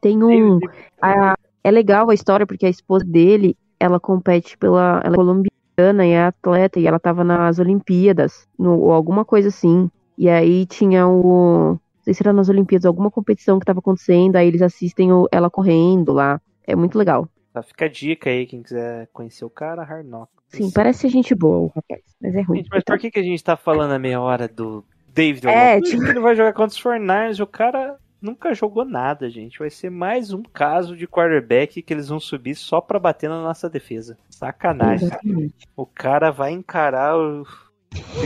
tem 0.00 0.22
um, 0.22 0.58
a- 1.00 1.34
é 1.64 1.70
legal 1.70 2.08
a 2.10 2.14
história 2.14 2.46
porque 2.46 2.66
a 2.66 2.70
esposa 2.70 3.04
dele, 3.04 3.56
ela 3.80 3.98
compete 3.98 4.56
pela, 4.56 5.00
ela 5.04 5.14
é 5.14 5.16
colombiana 5.16 6.06
e 6.06 6.10
é 6.10 6.24
atleta 6.26 6.78
e 6.78 6.86
ela 6.86 6.98
tava 7.00 7.24
nas 7.24 7.58
Olimpíadas, 7.58 8.46
no, 8.58 8.78
ou 8.78 8.92
alguma 8.92 9.24
coisa 9.24 9.48
assim. 9.48 9.90
E 10.16 10.28
aí 10.28 10.64
tinha 10.66 11.06
o, 11.08 11.72
não 11.72 11.80
sei 12.02 12.14
se 12.14 12.22
era 12.22 12.32
nas 12.32 12.48
Olimpíadas, 12.48 12.86
alguma 12.86 13.10
competição 13.10 13.58
que 13.58 13.66
tava 13.66 13.80
acontecendo, 13.80 14.36
aí 14.36 14.46
eles 14.46 14.62
assistem 14.62 15.12
o- 15.12 15.26
ela 15.32 15.50
correndo 15.50 16.12
lá. 16.12 16.40
É 16.66 16.76
muito 16.76 16.96
legal. 16.96 17.28
Tá, 17.52 17.62
fica 17.62 17.86
a 17.86 17.88
dica 17.88 18.30
aí, 18.30 18.46
quem 18.46 18.62
quiser 18.62 19.08
conhecer 19.12 19.44
o 19.44 19.50
cara, 19.50 19.82
Hard 19.82 20.06
Knocks. 20.06 20.36
Sim, 20.48 20.70
parece 20.70 21.00
ser 21.00 21.08
gente 21.08 21.34
boa 21.34 21.58
o 21.58 21.66
rapaz, 21.68 22.02
mas 22.20 22.34
é 22.34 22.42
ruim. 22.42 22.58
Gente, 22.58 22.68
mas 22.70 22.84
por 22.84 22.98
que, 22.98 23.10
que 23.10 23.18
a 23.18 23.22
gente 23.22 23.42
tá 23.42 23.56
falando 23.56 23.92
a 23.92 23.98
meia 23.98 24.20
hora 24.20 24.46
do 24.46 24.84
David 25.16 25.48
É? 25.48 25.80
Porque 25.80 25.96
ele 25.96 26.20
vai 26.20 26.36
jogar 26.36 26.52
contra 26.52 26.76
os 26.76 26.82
49ers, 26.82 27.42
o 27.42 27.46
cara 27.46 27.96
nunca 28.20 28.52
jogou 28.52 28.84
nada, 28.84 29.30
gente. 29.30 29.58
Vai 29.58 29.70
ser 29.70 29.90
mais 29.90 30.30
um 30.30 30.42
caso 30.42 30.94
de 30.94 31.08
quarterback 31.08 31.80
que 31.80 31.94
eles 31.94 32.08
vão 32.08 32.20
subir 32.20 32.54
só 32.54 32.82
pra 32.82 32.98
bater 32.98 33.30
na 33.30 33.42
nossa 33.42 33.70
defesa. 33.70 34.18
Sacanagem. 34.28 35.06
Exatamente. 35.06 35.66
O 35.74 35.86
cara 35.86 36.30
vai 36.30 36.52
encarar 36.52 37.16
o 37.16 37.46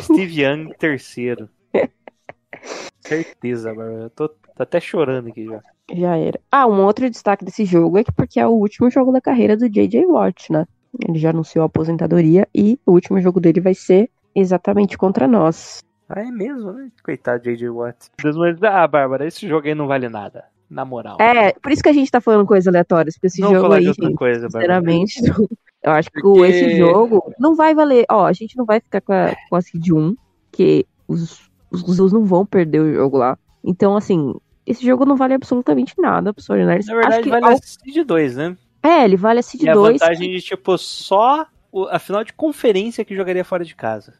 Steve 0.02 0.42
Young 0.42 0.74
terceiro. 0.76 1.48
Certeza, 3.00 3.72
mano. 3.72 4.02
Eu 4.02 4.10
tô, 4.10 4.28
tô 4.28 4.62
até 4.62 4.80
chorando 4.80 5.28
aqui 5.28 5.46
já. 5.46 5.62
Já 5.92 6.16
era. 6.16 6.40
Ah, 6.50 6.66
um 6.66 6.84
outro 6.84 7.08
destaque 7.08 7.44
desse 7.44 7.64
jogo 7.64 7.98
é 7.98 8.04
que 8.04 8.12
porque 8.12 8.40
é 8.40 8.46
o 8.46 8.50
último 8.50 8.90
jogo 8.90 9.12
da 9.12 9.20
carreira 9.20 9.56
do 9.56 9.68
J.J. 9.68 10.06
Watt, 10.06 10.52
né? 10.52 10.66
Ele 11.08 11.18
já 11.18 11.30
anunciou 11.30 11.62
a 11.62 11.66
aposentadoria 11.66 12.48
e 12.52 12.80
o 12.84 12.92
último 12.92 13.20
jogo 13.20 13.40
dele 13.40 13.60
vai 13.60 13.74
ser 13.74 14.10
exatamente 14.34 14.98
contra 14.98 15.28
nós. 15.28 15.80
Ah, 16.12 16.20
é 16.22 16.30
mesmo, 16.30 16.72
né? 16.72 16.90
Coitado 17.04 17.42
de 17.42 17.50
J.J. 17.52 17.68
Watt. 17.70 17.96
Deus, 18.22 18.36
mas, 18.36 18.60
ah, 18.64 18.86
Bárbara, 18.88 19.26
esse 19.26 19.46
jogo 19.48 19.66
aí 19.68 19.74
não 19.74 19.86
vale 19.86 20.08
nada. 20.08 20.44
Na 20.68 20.84
moral. 20.84 21.16
É, 21.20 21.52
por 21.52 21.72
isso 21.72 21.82
que 21.82 21.88
a 21.88 21.92
gente 21.92 22.10
tá 22.10 22.20
falando 22.20 22.46
coisas 22.46 22.66
aleatórias, 22.68 23.14
porque 23.14 23.26
esse 23.28 23.40
Vamos 23.40 23.56
jogo 23.56 23.66
falar 23.66 23.76
aí, 23.78 23.82
de 23.82 23.88
outra 23.88 24.06
gente, 24.08 24.16
coisa, 24.18 24.48
Bárbara. 24.48 24.62
sinceramente, 24.62 25.14
eu 25.82 25.92
acho 25.92 26.10
que 26.12 26.20
Porque- 26.20 26.46
esse 26.46 26.76
jogo 26.76 27.32
não 27.40 27.54
vai 27.56 27.74
valer. 27.74 28.04
Ó, 28.10 28.24
a 28.26 28.32
gente 28.32 28.56
não 28.56 28.64
vai 28.64 28.78
ficar 28.80 29.00
com 29.00 29.12
a, 29.12 29.34
com 29.48 29.56
a 29.56 29.60
seed 29.60 29.88
1, 29.92 30.14
que 30.52 30.86
os, 31.08 31.48
os 31.72 31.82
Gus 31.82 32.12
não 32.12 32.24
vão 32.24 32.46
perder 32.46 32.80
o 32.80 32.92
jogo 32.94 33.16
lá. 33.18 33.36
Então, 33.64 33.96
assim, 33.96 34.32
esse 34.66 34.84
jogo 34.86 35.04
não 35.04 35.16
vale 35.16 35.34
absolutamente 35.34 35.94
nada 35.98 36.32
pro 36.32 36.42
49ers. 36.42 36.86
Na 36.86 36.94
verdade, 36.94 37.14
acho 37.14 37.22
que 37.24 37.30
vale 37.30 37.44
ao- 37.46 37.52
a 37.52 37.56
seed 37.56 38.06
2, 38.06 38.36
né? 38.36 38.56
É, 38.82 39.04
ele 39.04 39.16
vale 39.16 39.40
a 39.40 39.42
seed 39.42 39.62
E 39.64 39.68
a 39.68 39.74
2. 39.74 39.98
vantagem 40.00 40.30
de, 40.30 40.40
tipo, 40.40 40.78
só 40.78 41.46
a 41.90 41.98
final 41.98 42.22
de 42.24 42.32
conferência 42.32 43.04
que 43.04 43.14
jogaria 43.16 43.44
fora 43.44 43.64
de 43.64 43.74
casa. 43.74 44.14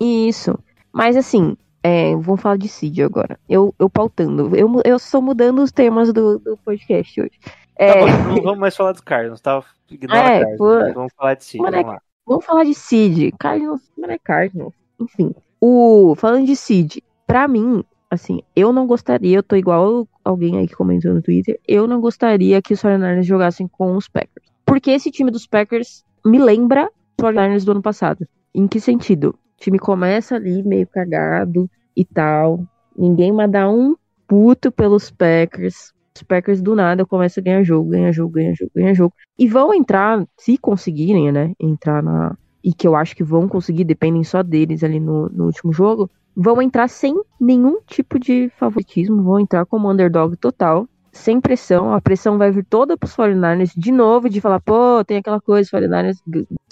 Isso. 0.00 0.58
Mas 0.92 1.16
assim, 1.16 1.56
É, 1.82 2.14
vamos 2.16 2.42
falar 2.42 2.58
de 2.58 2.68
Seed 2.68 2.98
agora. 3.00 3.38
Eu, 3.48 3.74
eu 3.78 3.88
pautando. 3.88 4.54
Eu, 4.54 4.70
eu 4.84 4.98
só 4.98 5.18
mudando 5.20 5.62
os 5.62 5.72
temas 5.72 6.12
do, 6.12 6.38
do 6.38 6.56
podcast 6.58 7.20
hoje. 7.20 7.32
É, 7.76 7.94
Tá 7.94 8.18
bom, 8.18 8.34
não 8.34 8.42
vamos 8.42 8.58
mais 8.58 8.76
falar 8.76 8.92
dos 8.92 9.00
Cardinals, 9.00 9.40
tá? 9.40 9.64
Ignora 9.90 10.18
É, 10.20 10.40
Cardinals, 10.40 10.58
pô. 10.58 10.94
Vamos 10.94 11.12
falar 11.16 11.34
de 11.34 11.58
Mano, 11.58 11.70
vamos 11.76 11.92
lá. 11.92 12.02
Vamos 12.26 12.44
falar 12.44 12.64
de 12.64 12.74
Seed. 12.74 13.34
Cardinals, 13.38 13.80
não 13.96 14.10
é 14.10 14.18
Cardinals. 14.18 14.74
Enfim. 15.00 15.34
O, 15.58 16.14
falando 16.16 16.44
de 16.44 16.54
Seed, 16.54 16.98
pra 17.26 17.48
mim, 17.48 17.82
assim, 18.10 18.42
eu 18.54 18.72
não 18.74 18.86
gostaria, 18.86 19.38
eu 19.38 19.42
tô 19.42 19.56
igual 19.56 20.06
alguém 20.22 20.58
aí 20.58 20.68
que 20.68 20.74
comentou 20.76 21.14
no 21.14 21.22
Twitter, 21.22 21.58
eu 21.66 21.86
não 21.86 22.00
gostaria 22.00 22.60
que 22.60 22.74
os 22.74 22.82
49ers 22.82 23.22
jogassem 23.22 23.66
com 23.66 23.96
os 23.96 24.06
Packers. 24.06 24.46
Porque 24.66 24.90
esse 24.90 25.10
time 25.10 25.30
dos 25.30 25.46
Packers 25.46 26.04
me 26.24 26.38
lembra 26.38 26.90
os 27.18 27.24
49ers 27.24 27.64
do 27.64 27.72
ano 27.72 27.82
passado. 27.82 28.26
Em 28.54 28.68
que 28.68 28.78
sentido? 28.80 29.34
Time 29.60 29.78
começa 29.78 30.36
ali 30.36 30.62
meio 30.62 30.86
cagado 30.86 31.70
e 31.94 32.02
tal. 32.02 32.64
Ninguém 32.96 33.30
manda 33.30 33.68
um 33.70 33.94
puto 34.26 34.72
pelos 34.72 35.10
Packers. 35.10 35.92
Os 36.16 36.22
Packers 36.22 36.62
do 36.62 36.74
nada 36.74 37.04
começam 37.04 37.42
a 37.42 37.44
ganhar 37.44 37.62
jogo, 37.62 37.90
ganhar 37.90 38.10
jogo, 38.10 38.32
ganhar 38.32 38.54
jogo, 38.54 38.72
ganhar 38.74 38.94
jogo. 38.94 39.14
E 39.38 39.46
vão 39.46 39.74
entrar, 39.74 40.26
se 40.38 40.56
conseguirem, 40.56 41.30
né? 41.30 41.52
Entrar 41.60 42.02
na. 42.02 42.36
E 42.64 42.72
que 42.72 42.86
eu 42.86 42.96
acho 42.96 43.14
que 43.14 43.22
vão 43.22 43.46
conseguir, 43.46 43.84
dependem 43.84 44.24
só 44.24 44.42
deles 44.42 44.82
ali 44.82 44.98
no, 44.98 45.28
no 45.28 45.44
último 45.44 45.72
jogo. 45.72 46.10
Vão 46.34 46.60
entrar 46.62 46.88
sem 46.88 47.14
nenhum 47.38 47.80
tipo 47.86 48.18
de 48.18 48.50
favoritismo. 48.58 49.22
Vão 49.22 49.40
entrar 49.40 49.66
como 49.66 49.90
underdog 49.90 50.36
total. 50.36 50.88
Sem 51.12 51.38
pressão. 51.38 51.92
A 51.92 52.00
pressão 52.00 52.38
vai 52.38 52.50
vir 52.50 52.64
toda 52.64 52.96
pros 52.96 53.14
49ers 53.14 53.72
de 53.76 53.92
novo, 53.92 54.30
de 54.30 54.40
falar, 54.40 54.60
pô, 54.60 55.04
tem 55.04 55.18
aquela 55.18 55.40
coisa, 55.40 55.68
49ers 55.70 56.16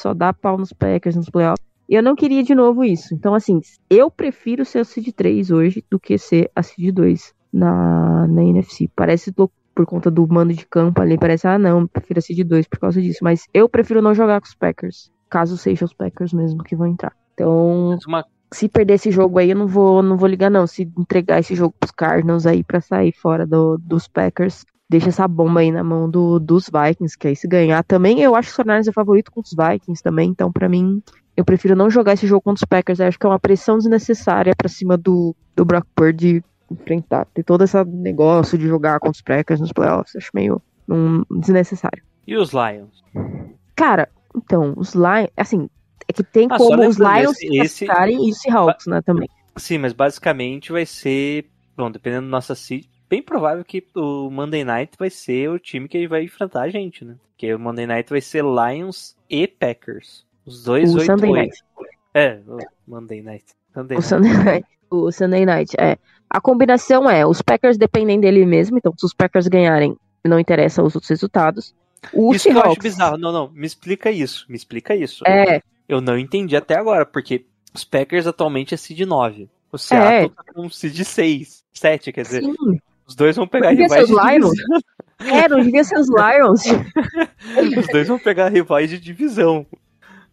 só 0.01 0.15
dá 0.15 0.33
pau 0.33 0.57
nos 0.57 0.73
Packers 0.73 1.17
nos 1.17 1.29
playoffs. 1.29 1.68
E 1.89 1.95
eu 1.95 2.03
não 2.03 2.15
queria 2.15 2.43
de 2.43 2.55
novo 2.55 2.85
isso. 2.85 3.15
Então, 3.15 3.35
assim, 3.35 3.61
eu 3.89 4.11
prefiro 4.11 4.65
ser 4.65 4.81
a 4.81 4.85
Seed 4.85 5.09
3 5.15 5.51
hoje 5.51 5.85
do 5.91 5.99
que 5.99 6.19
ser 6.19 6.51
a 6.55 6.63
Seed 6.63 6.95
2 6.95 7.33
na, 7.53 8.27
na 8.29 8.45
NFC. 8.45 8.91
Parece 8.95 9.33
louco 9.37 9.55
por 9.75 9.87
conta 9.87 10.11
do 10.11 10.27
mando 10.27 10.53
de 10.53 10.67
campo 10.67 11.01
ali, 11.01 11.17
parece, 11.17 11.47
ah, 11.47 11.57
não, 11.59 11.87
prefiro 11.87 12.19
a 12.19 12.23
Seed 12.23 12.41
2 12.47 12.67
por 12.67 12.79
causa 12.81 13.01
disso. 13.01 13.21
Mas 13.23 13.45
eu 13.55 13.69
prefiro 13.69 14.03
não 14.03 14.13
jogar 14.13 14.41
com 14.41 14.47
os 14.47 14.55
Packers, 14.55 15.11
caso 15.31 15.57
seja 15.57 15.85
os 15.85 15.95
Packers 15.95 16.33
mesmo 16.33 16.63
que 16.65 16.75
vão 16.77 16.89
entrar. 16.89 17.13
Então, 17.35 17.97
uma 18.07 18.25
se 18.53 18.69
perder 18.69 18.95
esse 18.95 19.11
jogo 19.11 19.39
aí, 19.39 19.51
eu 19.51 19.57
não 19.57 19.67
vou, 19.67 20.03
não 20.03 20.17
vou 20.17 20.27
ligar, 20.29 20.51
não. 20.51 20.67
Se 20.67 20.83
entregar 20.99 21.39
esse 21.39 21.55
jogo 21.55 21.75
pros 21.79 21.91
Cardinals 21.93 22.47
aí 22.47 22.65
pra 22.65 22.81
sair 22.81 23.13
fora 23.13 23.47
do- 23.47 23.77
dos 23.79 24.09
Packers, 24.09 24.65
deixa 24.89 25.11
essa 25.11 25.29
bomba 25.29 25.61
aí 25.61 25.71
na 25.71 25.85
mão 25.85 26.09
do- 26.11 26.39
dos 26.41 26.65
Vikings, 26.73 27.17
que 27.17 27.29
aí 27.29 27.37
se 27.37 27.47
ganhar 27.47 27.85
também, 27.85 28.21
eu 28.21 28.35
acho 28.35 28.49
que 28.49 28.55
o 28.55 28.57
Fortnite 28.57 28.89
é 28.89 28.93
favorito 28.93 29.31
com 29.31 29.41
os 29.41 29.51
Vikings 29.51 30.03
também, 30.03 30.31
então 30.31 30.51
pra 30.51 30.69
mim, 30.69 31.03
eu 31.39 31.45
prefiro 31.45 31.77
não 31.77 31.89
jogar 31.89 32.15
esse 32.15 32.27
jogo 32.27 32.43
contra 32.43 32.63
os 32.65 32.69
Packers. 32.69 32.99
Eu 32.99 33.07
acho 33.07 33.19
que 33.19 33.25
é 33.25 33.29
uma 33.29 33.39
pressão 33.39 33.79
desnecessária 33.79 34.53
pra 34.57 34.69
cima 34.69 34.97
do, 34.99 35.37
do 35.55 35.65
Brock 35.65 35.87
Purdy 35.95 36.43
enfrentar. 36.71 37.27
Ter 37.27 37.45
todo 37.45 37.63
esse 37.63 37.83
negócio 37.85 38.59
de 38.59 38.67
jogar 38.67 38.99
contra 38.99 39.13
os 39.17 39.23
Packers 39.23 39.61
nos 39.61 39.73
playoffs, 39.73 40.17
acho 40.17 40.31
meio 40.35 40.61
um, 40.89 41.23
desnecessário. 41.39 42.03
E 42.27 42.37
os 42.37 42.51
Lions? 42.53 43.05
Cara, 43.77 44.09
então, 44.37 44.75
os 44.77 44.95
Lions, 44.95 45.31
assim, 45.37 45.71
é 46.09 46.13
que 46.13 46.25
tem 46.25 46.49
Ah, 46.51 46.59
como 46.59 46.87
os 46.87 46.97
Lions 46.97 47.37
esse- 47.41 47.49
se 47.49 47.85
esse- 47.85 47.87
e 47.87 48.31
os 48.31 48.41
Seahawks, 48.41 48.87
né, 48.87 49.01
também. 49.03 49.29
Sim, 49.57 49.79
mas 49.79 49.93
basicamente 49.93 50.73
vai 50.73 50.85
ser. 50.85 51.47
Bom, 51.77 51.89
dependendo 51.91 52.27
da 52.27 52.31
nossa 52.31 52.55
seed, 52.57 52.87
bem 53.09 53.23
provável 53.23 53.65
que 53.65 53.85
o 53.95 54.29
Monday 54.29 54.65
Night 54.65 54.93
vai 54.99 55.09
ser 55.11 55.49
o 55.49 55.59
time 55.59 55.89
que 55.89 56.09
vai 56.09 56.25
enfrentar 56.25 56.63
a 56.63 56.69
gente, 56.69 57.05
né? 57.05 57.15
Porque 57.31 57.55
o 57.55 57.59
Monday 57.59 57.87
Night 57.87 58.11
vai 58.11 58.21
ser 58.21 58.43
Lions 58.45 59.17
e 59.31 59.47
Packers. 59.47 60.27
Os 60.49 60.63
dois 60.65 60.93
O 60.95 60.99
8 60.99 61.07
Sunday 61.07 61.31
8. 61.31 61.37
Night. 61.41 61.59
É, 62.15 62.41
o 62.47 62.59
Monday 62.87 63.23
Night. 63.23 63.45
Sunday 63.75 63.97
O 63.97 64.01
Night. 64.01 64.09
Sunday 64.09 64.33
Night. 64.45 64.67
O 64.91 65.13
Sunday 65.13 65.45
Night, 65.47 65.77
é. 65.79 65.97
A 66.31 66.41
combinação 66.41 67.09
é, 67.09 67.27
os 67.27 67.41
Packers 67.43 67.77
dependem 67.79 68.19
dele 68.21 68.45
mesmo, 68.47 68.79
então 68.79 68.93
se 68.97 69.05
os 69.07 69.15
Packers 69.15 69.47
ganharem, 69.49 69.97
não 70.25 70.39
interessa 70.41 70.83
os 70.83 70.95
outros 70.95 71.09
resultados. 71.11 71.75
O 72.13 72.35
Isso 72.35 72.45
que 72.45 72.51
eu 72.51 72.59
acho 72.59 72.63
Seahawks, 72.63 72.83
bizarro. 72.83 73.19
Não, 73.19 73.33
não, 73.33 73.51
me 73.51 73.67
explica 73.67 74.11
isso. 74.11 74.47
Me 74.49 74.57
explica 74.57 74.95
isso. 74.95 75.23
é, 75.27 75.61
Eu 75.89 76.01
não 76.01 76.19
entendi 76.19 76.57
até 76.57 76.77
agora, 76.79 77.05
porque 77.05 77.45
os 77.75 77.85
Packers 77.85 78.27
atualmente 78.27 78.73
é 78.75 78.77
seed 78.77 79.01
9. 79.01 79.49
O 79.71 79.77
Seattle 79.79 80.13
É. 80.25 80.29
tá 80.29 80.43
com 80.55 80.69
seed 80.71 80.97
6, 81.03 81.63
7, 81.73 82.13
quer 82.13 82.23
dizer, 82.23 82.43
sim. 82.43 82.55
os 83.07 83.15
dois 83.15 83.37
vão 83.37 83.47
pegar 83.47 83.71
Devia 83.71 83.85
rivais 83.87 84.07
de 84.07 84.13
Lions. 84.15 84.51
divisão. 84.51 84.81
É, 85.21 85.49
não 85.49 85.61
devia 85.61 85.83
ser 85.85 85.99
os 85.99 86.09
Lions. 86.09 86.63
Os 87.79 87.87
dois 87.89 88.07
vão 88.07 88.19
pegar 88.21 88.49
rivais 88.49 88.89
de 88.89 88.99
divisão. 89.01 89.67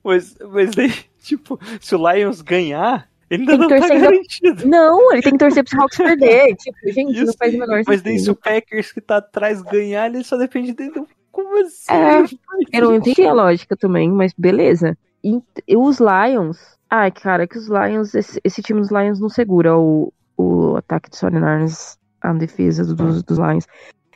Mas, 0.06 0.36
mas 0.51 0.76
daí, 0.76 0.93
tipo, 1.22 1.60
se 1.82 1.95
o 1.95 2.12
Lions 2.14 2.41
ganhar, 2.41 3.10
ele 3.30 3.41
ainda 3.41 3.58
não 3.58 3.68
tá 3.68 3.80
garantido. 3.80 4.68
Não, 4.68 5.12
ele 5.12 5.22
tem 5.24 5.32
que 5.34 5.39
torcer 5.39 5.64
pro 5.64 5.72
Seahawks 5.72 5.97
perder. 6.20 6.56
Tipo, 6.56 6.78
gente, 6.93 7.18
não 7.18 7.24
Isso, 7.24 7.38
faz 7.38 7.53
o 7.53 7.58
menor 7.58 7.82
Mas 7.88 8.01
daí 8.01 8.18
se 8.20 8.24
o 8.30 8.36
sentido. 8.36 8.41
Packers 8.43 8.91
que 8.91 9.01
tá 9.01 9.18
atrás 9.18 9.62
ganhar, 9.64 10.06
ele 10.08 10.24
só 10.24 10.38
depende 10.38 10.74
dele. 10.74 11.03
Como 11.32 11.60
assim? 11.66 11.91
É, 11.91 12.20
Não 12.20 12.26
Eu 12.72 12.82
não 12.82 12.89
sentido. 12.91 12.95
entendi 12.95 13.28
a 13.28 13.34
lógica 13.34 13.76
também, 13.76 14.10
mas 14.12 14.32
beleza. 14.38 14.97
E, 15.24 15.41
e 15.68 15.76
os 15.76 15.97
Lions. 15.99 16.78
Ai, 16.89 17.12
cara, 17.12 17.47
que 17.47 17.58
os 17.58 17.68
Lions. 17.68 18.14
Esse, 18.14 18.39
esse 18.43 18.62
time 18.62 18.80
dos 18.80 18.91
Lions 18.91 19.20
não 19.20 19.28
segura 19.28 19.76
o, 19.78 20.14
o 20.38 20.76
ataque 20.78 21.10
dos 21.10 21.20
49ers, 21.20 21.97
a 22.22 22.32
defesa 22.34 22.86
do- 22.86 22.93
dos, 22.95 23.24
dos 23.24 23.38
Lions. 23.39 23.66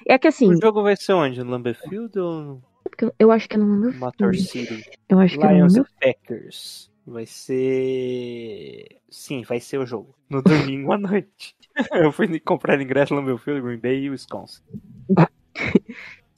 É 0.07 0.17
que 0.19 0.27
assim, 0.27 0.49
O 0.51 0.61
jogo 0.61 0.83
vai 0.83 0.95
ser 0.95 1.13
onde? 1.13 1.43
No 1.43 1.51
Lambeau 1.51 1.75
Field 1.75 2.17
ou 2.19 2.61
no 3.05 3.13
eu 3.19 3.31
acho 3.31 3.47
que 3.47 3.55
é 3.55 3.59
no 3.59 3.65
meu 3.65 3.93
Motor 3.93 4.35
City? 4.35 4.83
Eu 5.07 5.19
acho 5.19 5.37
que 5.37 5.45
é 5.45 5.63
no 5.63 5.71
meu 5.71 5.85
Packers. 6.01 6.89
Vai 7.05 7.25
ser. 7.25 8.85
Sim, 9.09 9.41
vai 9.41 9.59
ser 9.59 9.79
o 9.79 9.85
jogo. 9.85 10.15
No 10.29 10.41
domingo 10.43 10.91
à 10.91 10.97
noite. 10.97 11.55
Eu 11.93 12.11
fui 12.11 12.39
comprar 12.39 12.79
ingresso 12.79 13.15
no 13.15 13.21
meu 13.21 13.37
filme, 13.37 13.61
Green 13.61 13.79
Bay 13.79 14.03
e 14.03 14.09
Wisconsin. 14.09 14.61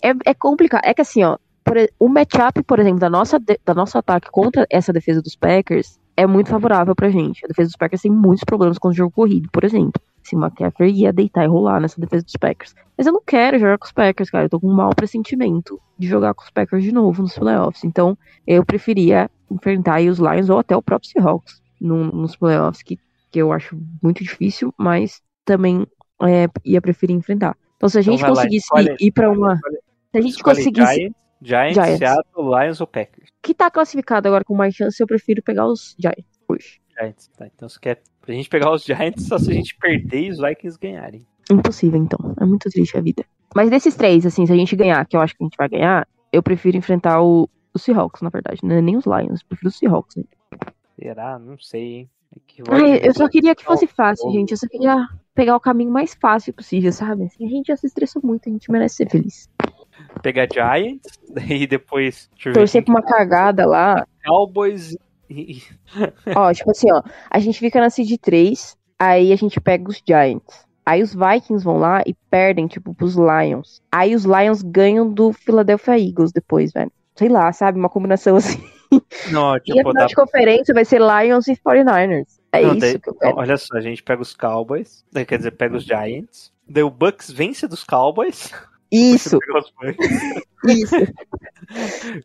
É, 0.03 0.31
é 0.31 0.33
complicado. 0.33 0.81
É 0.83 0.95
que 0.95 1.01
assim, 1.01 1.23
ó, 1.23 1.37
por 1.63 1.77
o 1.99 2.09
matchup, 2.09 2.63
por 2.63 2.79
exemplo, 2.79 2.99
da 2.99 3.07
nossa, 3.07 3.39
da 3.39 3.73
nosso 3.75 3.95
ataque 3.95 4.31
contra 4.31 4.65
essa 4.67 4.91
defesa 4.91 5.21
dos 5.21 5.35
Packers 5.35 5.99
é 6.17 6.25
muito 6.25 6.49
favorável 6.49 6.95
pra 6.95 7.11
gente. 7.11 7.45
A 7.45 7.47
defesa 7.47 7.69
dos 7.69 7.77
Packers 7.77 8.01
tem 8.01 8.11
muitos 8.11 8.43
problemas 8.43 8.79
com 8.79 8.87
o 8.87 8.93
jogo 8.93 9.11
corrido, 9.11 9.47
por 9.51 9.63
exemplo. 9.63 10.01
Se 10.23 10.35
o 10.35 10.39
McCaffrey 10.39 10.91
ia 10.93 11.11
deitar 11.13 11.43
e 11.43 11.47
rolar 11.47 11.79
nessa 11.79 11.99
defesa 11.99 12.23
dos 12.23 12.35
Packers. 12.35 12.73
Mas 12.97 13.07
eu 13.07 13.13
não 13.13 13.21
quero 13.25 13.57
jogar 13.59 13.77
com 13.77 13.85
os 13.85 13.91
Packers, 13.91 14.29
cara. 14.29 14.45
Eu 14.45 14.49
tô 14.49 14.59
com 14.59 14.67
um 14.69 14.73
mau 14.75 14.91
pressentimento 14.95 15.79
de 15.97 16.07
jogar 16.07 16.33
com 16.33 16.43
os 16.43 16.49
Packers 16.49 16.83
de 16.83 16.91
novo 16.91 17.21
nos 17.23 17.37
playoffs. 17.37 17.83
Então, 17.83 18.17
eu 18.45 18.65
preferia 18.65 19.29
enfrentar 19.49 19.95
aí 19.95 20.09
os 20.09 20.19
Lions 20.19 20.49
ou 20.49 20.59
até 20.59 20.75
o 20.75 20.81
próprio 20.81 21.09
Seahawks 21.11 21.61
no- 21.79 22.11
nos 22.11 22.35
playoffs, 22.35 22.83
que, 22.83 22.99
que 23.31 23.39
eu 23.39 23.51
acho 23.51 23.77
muito 24.01 24.23
difícil, 24.23 24.73
mas 24.77 25.21
também 25.43 25.85
é, 26.23 26.47
ia 26.63 26.79
preferir 26.81 27.15
enfrentar. 27.15 27.57
Então, 27.77 27.89
se 27.89 27.97
a 27.97 28.01
Então 28.01 28.13
gente 28.13 28.21
lá, 28.21 28.29
conseguisse 28.29 28.65
escolhe- 28.65 28.95
ir 28.99 29.11
pra 29.11 29.31
uma. 29.31 29.55
Se 29.57 30.17
a 30.17 30.21
gente 30.21 30.35
Escolhe 30.35 30.57
conseguisse. 30.57 30.93
Giants, 30.95 31.15
Giants, 31.41 31.73
Giants. 31.73 31.97
Seattle, 31.97 32.59
Lions 32.63 32.81
ou 32.81 32.85
Packers? 32.87 33.29
Que 33.41 33.53
tá 33.55 33.71
classificado 33.71 34.27
agora 34.27 34.43
com 34.43 34.53
mais 34.55 34.75
chance, 34.75 35.01
eu 35.01 35.07
prefiro 35.07 35.41
pegar 35.41 35.65
os 35.65 35.95
Giants 35.97 36.39
hoje. 36.47 36.79
Giants, 36.95 37.27
tá. 37.35 37.47
Então 37.47 37.67
você 37.67 37.79
quer. 37.79 38.01
Pra 38.21 38.33
gente 38.35 38.49
pegar 38.49 38.71
os 38.71 38.83
Giants 38.83 39.27
só 39.27 39.37
se 39.37 39.49
a 39.51 39.53
gente 39.53 39.75
perder 39.77 40.21
e 40.27 40.29
os 40.29 40.37
Vikings 40.39 40.77
ganharem. 40.79 41.25
Impossível, 41.51 41.99
então. 41.99 42.33
É 42.39 42.45
muito 42.45 42.69
triste 42.69 42.95
a 42.97 43.01
vida. 43.01 43.25
Mas 43.55 43.69
desses 43.69 43.95
três, 43.95 44.25
assim, 44.25 44.45
se 44.45 44.53
a 44.53 44.55
gente 44.55 44.75
ganhar, 44.75 45.05
que 45.05 45.17
eu 45.17 45.21
acho 45.21 45.35
que 45.35 45.43
a 45.43 45.45
gente 45.45 45.57
vai 45.57 45.67
ganhar, 45.67 46.07
eu 46.31 46.41
prefiro 46.41 46.77
enfrentar 46.77 47.21
o, 47.21 47.49
os 47.73 47.81
Seahawks, 47.83 48.21
na 48.21 48.29
verdade. 48.29 48.59
Não 48.63 48.75
é 48.75 48.81
nem 48.81 48.95
os 48.95 49.05
Lions, 49.05 49.41
eu 49.41 49.47
prefiro 49.49 49.69
os 49.69 49.77
Seahawks. 49.77 50.15
Né? 50.15 50.23
Será? 50.97 51.37
Não 51.39 51.57
sei, 51.59 51.81
hein? 51.93 52.09
É 52.33 52.39
que 52.47 52.63
Ai, 52.69 52.99
eu 53.03 53.13
só 53.13 53.27
queria 53.27 53.53
que 53.53 53.63
fosse 53.65 53.85
fácil, 53.87 54.27
Bom. 54.27 54.33
gente. 54.33 54.51
Eu 54.51 54.57
só 54.57 54.67
queria 54.67 54.95
pegar 55.35 55.55
o 55.55 55.59
caminho 55.59 55.91
mais 55.91 56.13
fácil 56.13 56.53
possível, 56.53 56.91
sabe? 56.93 57.23
Assim, 57.25 57.45
a 57.45 57.49
gente 57.49 57.67
já 57.67 57.75
se 57.75 57.87
estressou 57.87 58.21
muito, 58.23 58.47
a 58.47 58.51
gente 58.51 58.71
merece 58.71 58.95
ser 58.95 59.09
feliz. 59.09 59.49
pegar 60.21 60.47
Giants, 60.49 61.19
daí 61.29 61.65
depois. 61.67 62.29
Torcer 62.53 62.85
pra 62.85 62.93
uma 62.93 63.01
cagada 63.01 63.65
lá. 63.65 64.07
Cowboys 64.23 64.91
e. 64.93 64.95
e- 64.95 65.10
Ó, 66.35 66.53
tipo 66.53 66.71
assim, 66.71 66.91
ó. 66.91 67.01
A 67.29 67.39
gente 67.39 67.59
fica 67.59 67.79
na 67.79 67.89
seed 67.89 68.17
3, 68.21 68.77
aí 68.99 69.31
a 69.31 69.35
gente 69.35 69.59
pega 69.59 69.89
os 69.89 70.01
Giants. 70.05 70.65
Aí 70.85 71.01
os 71.03 71.13
Vikings 71.13 71.63
vão 71.63 71.77
lá 71.77 72.01
e 72.07 72.13
perdem, 72.29 72.67
tipo, 72.67 72.93
pros 72.93 73.15
Lions. 73.15 73.81
Aí 73.91 74.15
os 74.15 74.25
Lions 74.25 74.61
ganham 74.63 75.07
do 75.09 75.31
Philadelphia 75.31 75.97
Eagles 75.97 76.31
depois, 76.31 76.71
velho. 76.73 76.91
Sei 77.15 77.29
lá, 77.29 77.51
sabe? 77.53 77.77
Uma 77.77 77.89
combinação 77.89 78.35
assim. 78.35 78.59
Não, 79.31 79.53
E 79.55 79.57
a 79.57 79.59
tipo, 79.59 79.77
final 79.77 79.93
dá 79.93 80.05
de 80.07 80.15
conferência 80.15 80.73
vai 80.73 80.83
ser 80.83 80.99
Lions 80.99 81.47
e 81.47 81.55
49ers. 81.55 82.39
É 82.51 82.61
Não, 82.63 82.71
isso 82.71 82.79
daí- 82.79 82.99
que 82.99 83.09
eu 83.09 83.13
quero. 83.13 83.37
Olha 83.37 83.57
só, 83.57 83.77
a 83.77 83.81
gente 83.81 84.01
pega 84.03 84.21
os 84.21 84.35
Cowboys, 84.35 85.05
daí 85.11 85.23
quer 85.25 85.37
dizer, 85.37 85.51
pega 85.51 85.77
os 85.77 85.83
Giants, 85.83 86.51
daí 86.67 86.83
o 86.83 86.89
Bucks 86.89 87.29
vence 87.31 87.67
dos 87.67 87.83
Cowboys, 87.83 88.51
Isso, 88.91 89.37
os 89.37 89.71
isso. 90.77 90.95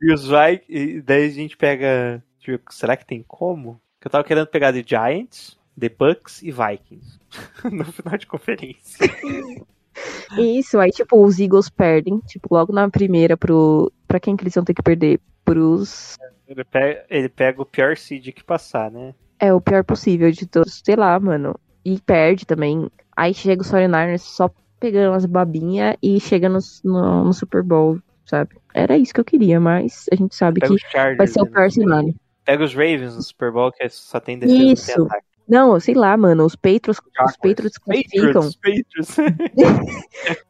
e 0.03 0.13
os 0.13 0.27
Vikings, 0.27 1.03
daí 1.03 1.27
a 1.27 1.31
gente 1.31 1.57
pega, 1.57 2.21
será 2.71 2.97
que 2.97 3.07
tem 3.07 3.25
como? 3.27 3.81
Que 4.01 4.07
eu 4.07 4.11
tava 4.11 4.25
querendo 4.25 4.47
pegar 4.47 4.73
de 4.73 4.85
Giants, 4.87 5.59
The 5.79 5.89
Bucks 5.89 6.43
e 6.43 6.51
Vikings, 6.51 7.19
no 7.71 7.85
final 7.85 8.17
de 8.17 8.27
conferência. 8.27 9.07
Isso, 10.39 10.79
aí, 10.79 10.91
tipo, 10.91 11.23
os 11.23 11.39
Eagles 11.39 11.69
perdem, 11.69 12.19
tipo, 12.27 12.55
logo 12.55 12.73
na 12.73 12.89
primeira 12.89 13.37
pro. 13.37 13.93
Pra 14.07 14.21
quem 14.21 14.37
que 14.37 14.45
eles 14.45 14.55
vão 14.55 14.65
ter 14.65 14.75
que 14.75 14.83
perder? 14.83 15.21
Pros. 15.45 16.17
Ele 16.47 16.65
pega, 16.65 17.05
ele 17.09 17.29
pega 17.29 17.63
o 17.63 17.67
pior 17.67 17.97
seed 17.97 18.33
que 18.33 18.45
passar, 18.45 18.91
né? 18.91 19.15
É 19.39 19.53
o 19.53 19.61
pior 19.61 19.85
possível 19.85 20.31
de 20.31 20.47
todos. 20.47 20.81
Sei 20.85 20.97
lá, 20.97 21.19
mano. 21.19 21.59
e 21.85 22.01
perde 22.01 22.45
também. 22.45 22.91
Aí 23.17 23.33
chega 23.33 23.63
o 23.63 23.65
49ers 23.65 24.19
só 24.19 24.51
pegando 24.79 25.15
as 25.15 25.25
babinhas 25.25 25.97
e 26.03 26.21
chega 26.21 26.49
no, 26.49 26.59
no, 26.85 27.25
no 27.25 27.33
Super 27.33 27.63
Bowl, 27.63 27.99
sabe? 28.25 28.57
Era 28.75 28.99
isso 28.99 29.15
que 29.15 29.21
eu 29.21 29.25
queria, 29.25 29.59
mas 29.59 30.07
a 30.13 30.17
gente 30.17 30.35
sabe 30.35 30.61
Pega 30.61 30.75
que 30.75 31.17
vai 31.17 31.27
ser 31.27 31.41
o 31.41 31.45
né? 31.45 31.51
pior 31.51 31.71
cenário. 31.71 32.15
Pega 32.47 32.65
os 32.65 32.75
Ravens 32.75 33.15
no 33.17 33.23
Super 33.23 33.53
Bowl, 33.53 33.71
que 33.71 33.87
só 33.91 34.19
tem 34.19 34.39
defesa 34.39 34.73
Isso. 34.73 35.03
ataque. 35.05 35.27
Não, 35.49 35.79
sei 35.79 35.95
lá, 35.95 36.17
mano, 36.17 36.45
os 36.45 36.57
Patriots, 36.57 36.99
os. 36.99 37.37
Patriots 37.37 37.79
classificam. 37.79 38.51
Patriots. 38.51 39.19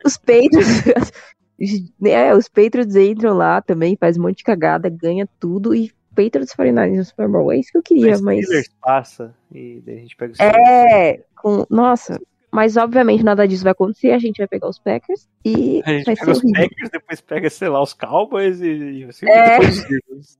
Os 0.04 0.16
Patriots. 0.16 0.82
é, 2.04 2.34
os 2.34 2.48
Patriots 2.48 2.96
entram 2.96 3.34
lá 3.34 3.60
também, 3.60 3.96
faz 3.96 4.16
um 4.16 4.22
monte 4.22 4.38
de 4.38 4.44
cagada, 4.44 4.88
ganha 4.88 5.28
tudo 5.40 5.74
e 5.74 5.92
Patriots 6.14 6.54
49ers 6.54 6.96
no 6.96 7.04
Super 7.04 7.28
Bowl. 7.28 7.52
É 7.52 7.58
isso 7.58 7.72
que 7.72 7.78
eu 7.78 7.82
queria, 7.82 8.18
Mas 8.18 8.46
mas. 8.48 8.68
Passa 8.80 9.34
e 9.52 9.82
daí 9.84 9.96
a 9.96 10.00
gente 10.00 10.16
pega 10.16 10.32
os. 10.32 10.40
É, 10.40 11.22
com. 11.36 11.66
Nossa. 11.68 12.20
Mas 12.56 12.74
obviamente 12.78 13.22
nada 13.22 13.46
disso 13.46 13.62
vai 13.62 13.72
acontecer, 13.72 14.12
a 14.12 14.18
gente 14.18 14.38
vai 14.38 14.48
pegar 14.48 14.66
os 14.66 14.78
Packers 14.78 15.28
e 15.44 15.82
A 15.84 15.90
gente 15.90 16.06
vai 16.06 16.16
pega 16.16 16.30
os 16.30 16.38
horrível. 16.38 16.62
Packers, 16.62 16.90
depois 16.90 17.20
pega, 17.20 17.50
sei 17.50 17.68
lá, 17.68 17.82
os 17.82 17.92
Cowboys 17.92 18.62
e, 18.62 19.04
assim, 19.06 19.28
É. 19.28 19.58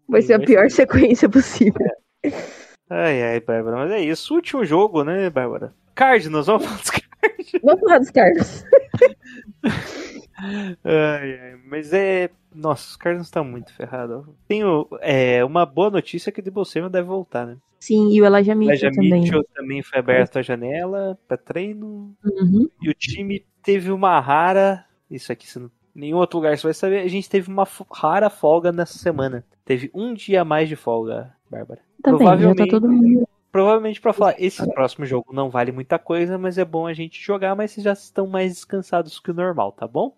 Vai 0.09 0.23
ser 0.23 0.33
a 0.33 0.39
pior 0.39 0.71
sequência 0.71 1.29
possível. 1.29 1.87
Ai, 2.89 3.23
ai, 3.23 3.41
Bárbara, 3.41 3.77
mas 3.77 3.91
é 3.91 4.01
isso. 4.01 4.35
Último 4.35 4.65
jogo, 4.65 5.05
né, 5.05 5.29
Bárbara? 5.29 5.75
Cardinals, 5.95 6.47
vamos 6.47 6.65
falar 6.65 6.79
dos 6.79 6.89
Cardinals. 6.91 7.63
Vamos 7.63 7.81
falar 7.81 7.99
dos 7.99 8.11
Cardinals. 8.11 8.65
Ai, 10.85 11.39
ai, 11.41 11.57
mas 11.67 11.93
é. 11.93 12.31
Nossa, 12.57 12.89
os 12.89 12.97
Cardinals 12.97 13.27
estão 13.27 13.45
muito 13.45 13.73
ferrados. 13.73 14.25
Tenho 14.49 14.89
é, 15.01 15.45
uma 15.45 15.67
boa 15.67 15.91
notícia 15.91 16.33
que 16.33 16.41
o 16.41 16.43
Debo 16.43 16.65
Samuel 16.65 16.91
deve 16.91 17.07
voltar, 17.07 17.47
né? 17.47 17.57
Sim, 17.79 18.11
e 18.11 18.23
o 18.23 18.25
Elijah 18.25 18.55
Mitchell 18.55 18.89
Elijah 18.89 18.91
também. 18.91 19.21
Mitchell 19.21 19.45
também 19.55 19.83
foi 19.83 19.99
aberto 19.99 20.39
a 20.39 20.43
janela 20.43 21.19
para 21.29 21.37
treino. 21.37 22.17
Uhum. 22.25 22.69
E 22.81 22.89
o 22.89 22.95
time 22.95 23.45
teve 23.63 23.93
uma 23.93 24.19
rara. 24.19 24.85
Isso 25.11 25.31
aqui, 25.31 25.47
você 25.49 25.59
não, 25.59 25.71
nenhum 25.95 26.17
outro 26.17 26.39
lugar 26.39 26.57
você 26.57 26.67
vai 26.67 26.75
saber. 26.75 27.01
A 27.01 27.09
gente 27.09 27.29
teve 27.29 27.51
uma 27.51 27.69
rara 27.93 28.31
folga 28.31 28.73
nessa 28.73 28.97
semana. 28.99 29.45
Teve 29.65 29.91
um 29.95 30.15
dia 30.15 30.41
a 30.41 30.45
mais 30.45 30.69
de 30.69 30.77
folga, 30.77 31.35
Bárbara. 31.51 31.81
Tá 32.03 32.11
bem, 32.13 32.21
já 32.21 32.27
tá 32.27 32.37
Provavelmente- 32.37 32.71
todo 32.71 32.89
mundo. 32.91 33.29
Provavelmente 33.53 34.01
pra 34.03 34.13
falar, 34.13 34.35
esse 34.39 34.67
próximo 34.75 35.07
jogo 35.07 35.33
não 35.33 35.49
vale 35.49 35.73
muita 35.73 35.99
coisa, 35.99 36.37
mas 36.37 36.59
é 36.59 36.65
bom 36.65 36.87
a 36.87 36.93
gente 36.93 37.23
jogar, 37.23 37.55
mas 37.55 37.71
vocês 37.71 37.85
já 37.85 37.93
estão 37.93 38.27
mais 38.27 38.53
descansados 38.53 39.19
que 39.19 39.31
o 39.31 39.35
normal, 39.35 39.73
tá 39.73 39.87
bom? 39.87 40.15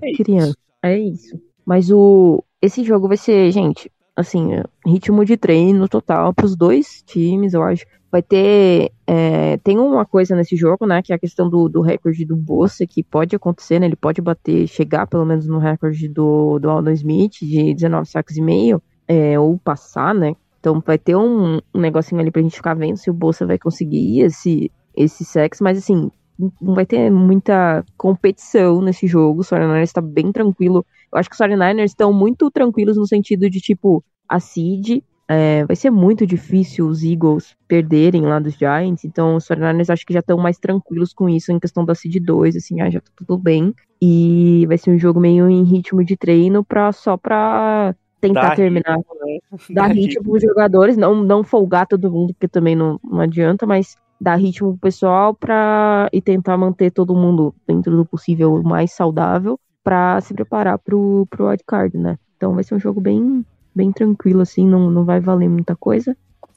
É 0.00 0.10
isso. 0.10 0.22
Criança. 0.22 0.56
É 0.82 0.96
isso. 0.96 1.40
Mas 1.66 1.90
o. 1.90 2.44
Esse 2.62 2.84
jogo 2.84 3.08
vai 3.08 3.16
ser, 3.16 3.50
gente, 3.50 3.90
assim, 4.14 4.50
ritmo 4.86 5.24
de 5.24 5.36
treino 5.36 5.88
total 5.88 6.32
pros 6.32 6.56
dois 6.56 7.02
times, 7.04 7.52
eu 7.52 7.62
acho. 7.62 7.84
Vai 8.10 8.22
ter. 8.22 8.92
é, 9.06 9.56
tem 9.58 9.78
uma 9.78 10.06
coisa 10.06 10.36
nesse 10.36 10.56
jogo, 10.56 10.86
né? 10.86 11.02
Que 11.02 11.12
é 11.12 11.16
a 11.16 11.18
questão 11.18 11.50
do, 11.50 11.68
do 11.68 11.82
recorde 11.82 12.24
do 12.24 12.36
Bossa, 12.36 12.86
que 12.86 13.02
pode 13.02 13.34
acontecer, 13.34 13.80
né? 13.80 13.86
Ele 13.86 13.96
pode 13.96 14.22
bater, 14.22 14.66
chegar 14.68 15.06
pelo 15.08 15.26
menos 15.26 15.46
no 15.46 15.58
recorde 15.58 16.08
do, 16.08 16.58
do 16.60 16.70
Aldon 16.70 16.92
Smith, 16.92 17.38
de 17.42 17.74
19 17.74 18.08
sacos 18.08 18.36
e 18.36 18.40
meio, 18.40 18.80
é, 19.08 19.38
ou 19.38 19.58
passar, 19.58 20.14
né? 20.14 20.34
Então 20.60 20.82
vai 20.84 20.98
ter 20.98 21.16
um, 21.16 21.60
um 21.74 21.80
negocinho 21.80 22.20
ali 22.20 22.30
pra 22.30 22.42
gente 22.42 22.56
ficar 22.56 22.74
vendo 22.74 22.96
se 22.96 23.10
o 23.10 23.14
Bolsa 23.14 23.44
vai 23.44 23.58
conseguir 23.58 24.20
esse, 24.20 24.70
esse 24.96 25.24
sexo, 25.24 25.62
mas 25.62 25.78
assim, 25.78 26.10
não 26.38 26.74
vai 26.74 26.84
ter 26.86 27.10
muita 27.10 27.84
competição 27.96 28.80
nesse 28.82 29.06
jogo. 29.06 29.40
O 29.40 29.44
49ers 29.44 29.92
tá 29.92 30.00
bem 30.00 30.30
tranquilo. 30.32 30.84
Eu 31.12 31.18
acho 31.18 31.28
que 31.28 31.34
os 31.34 31.40
49ers 31.40 31.84
estão 31.84 32.12
muito 32.12 32.50
tranquilos 32.50 32.96
no 32.96 33.06
sentido 33.06 33.48
de, 33.48 33.60
tipo, 33.60 34.04
a 34.28 34.38
seed. 34.40 35.02
é, 35.28 35.64
vai 35.64 35.74
ser 35.74 35.90
muito 35.90 36.24
difícil 36.26 36.86
os 36.86 37.02
Eagles 37.02 37.56
perderem 37.66 38.22
lá 38.22 38.38
dos 38.38 38.54
Giants, 38.54 39.04
então 39.04 39.36
os 39.36 39.46
49ers 39.46 39.90
acho 39.92 40.06
que 40.06 40.12
já 40.12 40.20
estão 40.20 40.38
mais 40.38 40.58
tranquilos 40.58 41.12
com 41.12 41.28
isso 41.28 41.50
em 41.50 41.58
questão 41.58 41.84
da 41.84 41.94
seed 41.94 42.16
2, 42.24 42.54
assim, 42.56 42.80
ah, 42.80 42.88
já 42.90 43.00
tá 43.00 43.10
tudo 43.16 43.36
bem. 43.36 43.74
E 44.00 44.64
vai 44.68 44.78
ser 44.78 44.90
um 44.90 44.98
jogo 44.98 45.18
meio 45.18 45.48
em 45.50 45.64
ritmo 45.64 46.04
de 46.04 46.16
treino 46.16 46.64
pra, 46.64 46.92
só 46.92 47.16
pra 47.16 47.94
tentar 48.20 48.50
Dá 48.50 48.56
terminar 48.56 48.96
ritmo, 48.96 49.14
né? 49.20 49.38
dar 49.70 49.86
ritmo 49.88 50.22
pros 50.24 50.42
jogadores, 50.42 50.96
não, 50.96 51.22
não 51.24 51.42
folgar 51.42 51.86
todo 51.86 52.10
mundo, 52.10 52.32
porque 52.34 52.48
também 52.48 52.76
não, 52.76 53.00
não 53.02 53.20
adianta, 53.20 53.66
mas 53.66 53.96
dar 54.20 54.36
ritmo 54.36 54.72
pro 54.72 54.80
pessoal 54.80 55.34
pra, 55.34 56.08
e 56.12 56.20
tentar 56.20 56.56
manter 56.56 56.90
todo 56.90 57.14
mundo 57.14 57.54
dentro 57.66 57.96
do 57.96 58.04
possível 58.04 58.62
mais 58.62 58.92
saudável 58.92 59.58
pra 59.84 60.20
se 60.20 60.34
preparar 60.34 60.78
pro, 60.78 61.26
pro 61.30 61.46
wildcard, 61.46 61.96
né? 61.96 62.18
Então 62.36 62.54
vai 62.54 62.64
ser 62.64 62.74
um 62.74 62.80
jogo 62.80 63.00
bem, 63.00 63.44
bem 63.74 63.92
tranquilo, 63.92 64.40
assim, 64.40 64.66
não, 64.66 64.90
não 64.90 65.04
vai 65.04 65.20
valer 65.20 65.48
muita 65.48 65.76
coisa. 65.76 66.16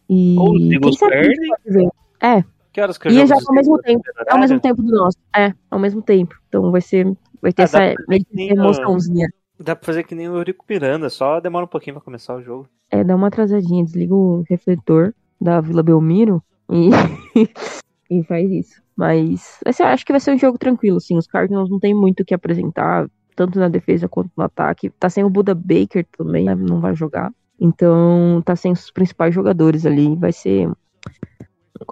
E 0.10 0.36
Ou 0.40 0.54
os 0.54 0.80
quem 0.80 0.94
sabe 0.94 1.34
ver. 1.66 1.90
É, 2.22 2.44
Que 2.74 2.82
horas 2.82 2.98
que 2.98 3.08
e 3.08 3.14
jogo 3.14 3.28
já 3.28 3.36
dos 3.36 3.48
ao 3.48 3.56
mesmo 3.56 3.78
tempo, 3.80 4.02
é 4.28 4.32
ao 4.34 4.40
mesmo 4.40 4.60
tempo 4.60 4.82
do 4.82 4.92
nosso. 4.92 5.18
É, 5.36 5.54
ao 5.70 5.80
mesmo 5.80 6.02
tempo. 6.02 6.36
Então 6.48 6.72
vai 6.72 6.82
ser, 6.82 7.06
vai 7.42 7.54
ter 7.54 7.62
Ah, 7.62 7.66
essa 7.66 7.96
emoçãozinha. 8.36 9.30
Dá 9.60 9.76
pra 9.76 9.86
fazer 9.86 10.04
que 10.04 10.16
nem 10.16 10.30
o 10.30 10.38
Eurico 10.38 10.66
Miranda, 10.68 11.10
só 11.10 11.40
demora 11.40 11.66
um 11.66 11.70
pouquinho 11.70 11.96
pra 11.96 12.04
começar 12.04 12.36
o 12.36 12.42
jogo. 12.42 12.68
É, 12.90 13.04
dá 13.04 13.16
uma 13.16 13.28
atrasadinha, 13.28 13.84
desliga 13.84 14.16
o 14.16 14.44
refletor 14.50 15.14
da 15.40 15.62
Vila 15.62 15.84
Belmiro 15.84 16.42
e, 16.70 16.90
e 18.20 18.24
faz 18.24 18.50
isso. 18.52 18.82
Mas 18.96 19.60
acho 19.66 20.06
que 20.06 20.12
vai 20.12 20.20
ser 20.20 20.34
um 20.34 20.38
jogo 20.38 20.58
tranquilo, 20.58 20.98
assim. 20.98 21.18
Os 21.18 21.28
Cardinals 21.28 21.70
não 21.70 21.80
tem 21.80 21.94
muito 21.94 22.22
o 22.22 22.26
que 22.26 22.34
apresentar, 22.34 23.10
tanto 23.36 23.58
na 23.58 23.70
defesa 23.70 24.10
quanto 24.10 24.30
no 24.36 24.44
ataque. 24.44 24.90
Tá 25.00 25.10
sem 25.10 25.24
o 25.24 25.30
Buda 25.30 25.56
Baker 25.56 26.06
também, 26.18 26.46
né, 26.46 26.56
não 26.56 26.82
vai 26.82 26.96
jogar. 26.96 27.32
Então 27.60 28.42
tá 28.46 28.56
sem 28.56 28.72
os 28.72 28.92
principais 28.92 29.34
jogadores 29.34 29.86
ali. 29.86 30.16
Vai 30.16 30.34
ser, 30.34 30.70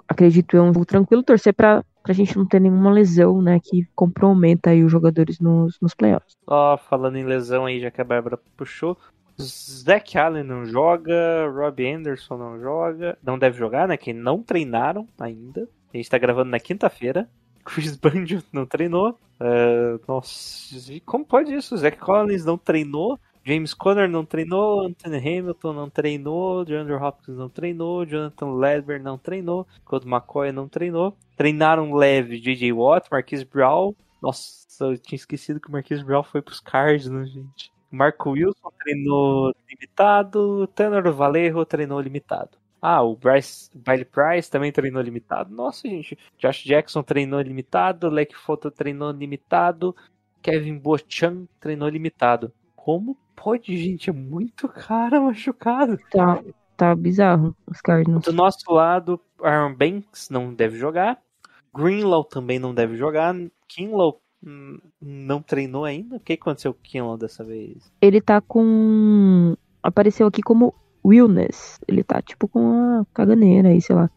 acredito 0.06 0.54
eu, 0.54 0.64
um 0.64 0.72
jogo 0.72 0.84
tranquilo. 0.84 1.22
Torcer 1.22 1.54
pra, 1.54 1.82
pra 2.02 2.12
gente 2.12 2.36
não 2.36 2.46
ter 2.46 2.60
nenhuma 2.60 2.90
lesão, 2.90 3.40
né, 3.40 3.58
que 3.62 3.86
comprometa 3.94 4.70
aí 4.70 4.84
os 4.84 4.92
jogadores 4.92 5.40
nos, 5.40 5.78
nos 5.80 5.94
playoffs. 5.94 6.36
Só 6.46 6.76
falando 6.76 7.16
em 7.16 7.24
lesão 7.24 7.64
aí, 7.64 7.80
já 7.80 7.90
que 7.90 8.00
a 8.00 8.04
Bárbara 8.04 8.38
puxou. 8.54 8.98
Zach 9.40 10.18
Allen 10.18 10.42
não 10.42 10.64
joga, 10.66 11.48
Robbie 11.48 11.92
Anderson 11.92 12.36
não 12.36 12.60
joga, 12.60 13.18
não 13.22 13.38
deve 13.38 13.56
jogar, 13.58 13.86
né? 13.86 13.96
Que 13.96 14.12
não 14.12 14.42
treinaram 14.42 15.06
ainda. 15.18 15.68
A 15.92 15.96
gente 15.96 16.10
tá 16.10 16.18
gravando 16.18 16.50
na 16.50 16.60
quinta-feira. 16.60 17.28
Chris 17.64 17.96
Banjo 17.96 18.42
não 18.52 18.66
treinou. 18.66 19.18
É, 19.40 19.98
nossa, 20.08 21.00
como 21.04 21.24
pode 21.24 21.54
isso? 21.54 21.76
Zach 21.76 21.96
Collins 21.98 22.44
não 22.44 22.58
treinou. 22.58 23.18
James 23.44 23.72
Conner 23.72 24.10
não 24.10 24.26
treinou, 24.26 24.86
Anthony 24.86 25.16
Hamilton 25.16 25.72
não 25.72 25.88
treinou, 25.88 26.66
DeAndre 26.66 26.96
Hopkins 26.96 27.38
não 27.38 27.48
treinou, 27.48 28.04
Jonathan 28.04 28.52
Ledber 28.52 29.02
não 29.02 29.16
treinou, 29.16 29.66
Colt 29.86 30.04
McCoy 30.04 30.52
não 30.52 30.68
treinou. 30.68 31.16
Treinaram 31.34 31.94
leve 31.94 32.38
J.J. 32.38 32.74
Watt, 32.74 33.08
Marquise 33.10 33.46
Brown. 33.46 33.94
Nossa, 34.20 34.84
eu 34.84 34.98
tinha 34.98 35.16
esquecido 35.16 35.60
que 35.60 35.68
o 35.68 35.72
Marquise 35.72 36.04
Brown 36.04 36.22
foi 36.22 36.42
pros 36.42 36.60
Cardinals, 36.60 37.30
gente. 37.30 37.72
Marco 37.90 38.30
Wilson 38.30 38.70
treinou 38.82 39.54
limitado, 39.68 40.66
Tanner 40.68 41.12
Valerro 41.12 41.64
treinou 41.64 42.00
limitado. 42.00 42.58
Ah, 42.80 43.02
o 43.02 43.16
Bryce, 43.16 43.70
Billy 43.74 44.04
Price 44.04 44.50
também 44.50 44.70
treinou 44.70 45.02
limitado. 45.02 45.52
Nossa, 45.52 45.88
gente. 45.88 46.16
Josh 46.38 46.64
Jackson 46.64 47.02
treinou 47.02 47.40
limitado, 47.40 48.08
Leque 48.08 48.36
Foto 48.36 48.70
treinou 48.70 49.10
limitado, 49.10 49.96
Kevin 50.40 50.78
Bochan 50.78 51.46
treinou 51.58 51.88
limitado. 51.88 52.52
Como 52.76 53.16
pode, 53.34 53.76
gente? 53.76 54.10
É 54.10 54.12
muito 54.12 54.68
cara 54.68 55.20
machucado. 55.20 55.98
Tá, 56.10 56.42
tá 56.76 56.94
bizarro 56.94 57.56
os 57.66 57.80
Cardinals. 57.80 58.24
Do 58.24 58.32
nosso 58.32 58.72
lado, 58.72 59.20
Aaron 59.42 59.74
Banks 59.74 60.30
não 60.30 60.54
deve 60.54 60.78
jogar. 60.78 61.20
Greenlaw 61.74 62.24
também 62.24 62.58
não 62.58 62.72
deve 62.72 62.96
jogar. 62.96 63.34
Kinlaw 63.66 64.20
não 64.42 65.42
treinou 65.42 65.84
ainda. 65.84 66.16
O 66.16 66.20
que 66.20 66.34
aconteceu 66.34 66.72
com 66.72 66.80
o 66.80 66.82
Kinlaw 66.82 67.16
dessa 67.18 67.44
vez? 67.44 67.90
ele 68.00 68.20
tá 68.20 68.40
com. 68.40 69.56
Apareceu 69.82 70.26
aqui 70.26 70.42
como 70.42 70.74
Willness. 71.04 71.80
Ele 71.88 72.02
tá 72.02 72.20
tipo 72.22 72.48
com 72.48 73.00
a 73.00 73.06
caganeira 73.14 73.68
aí, 73.68 73.80
sei 73.80 73.96
lá. 73.96 74.10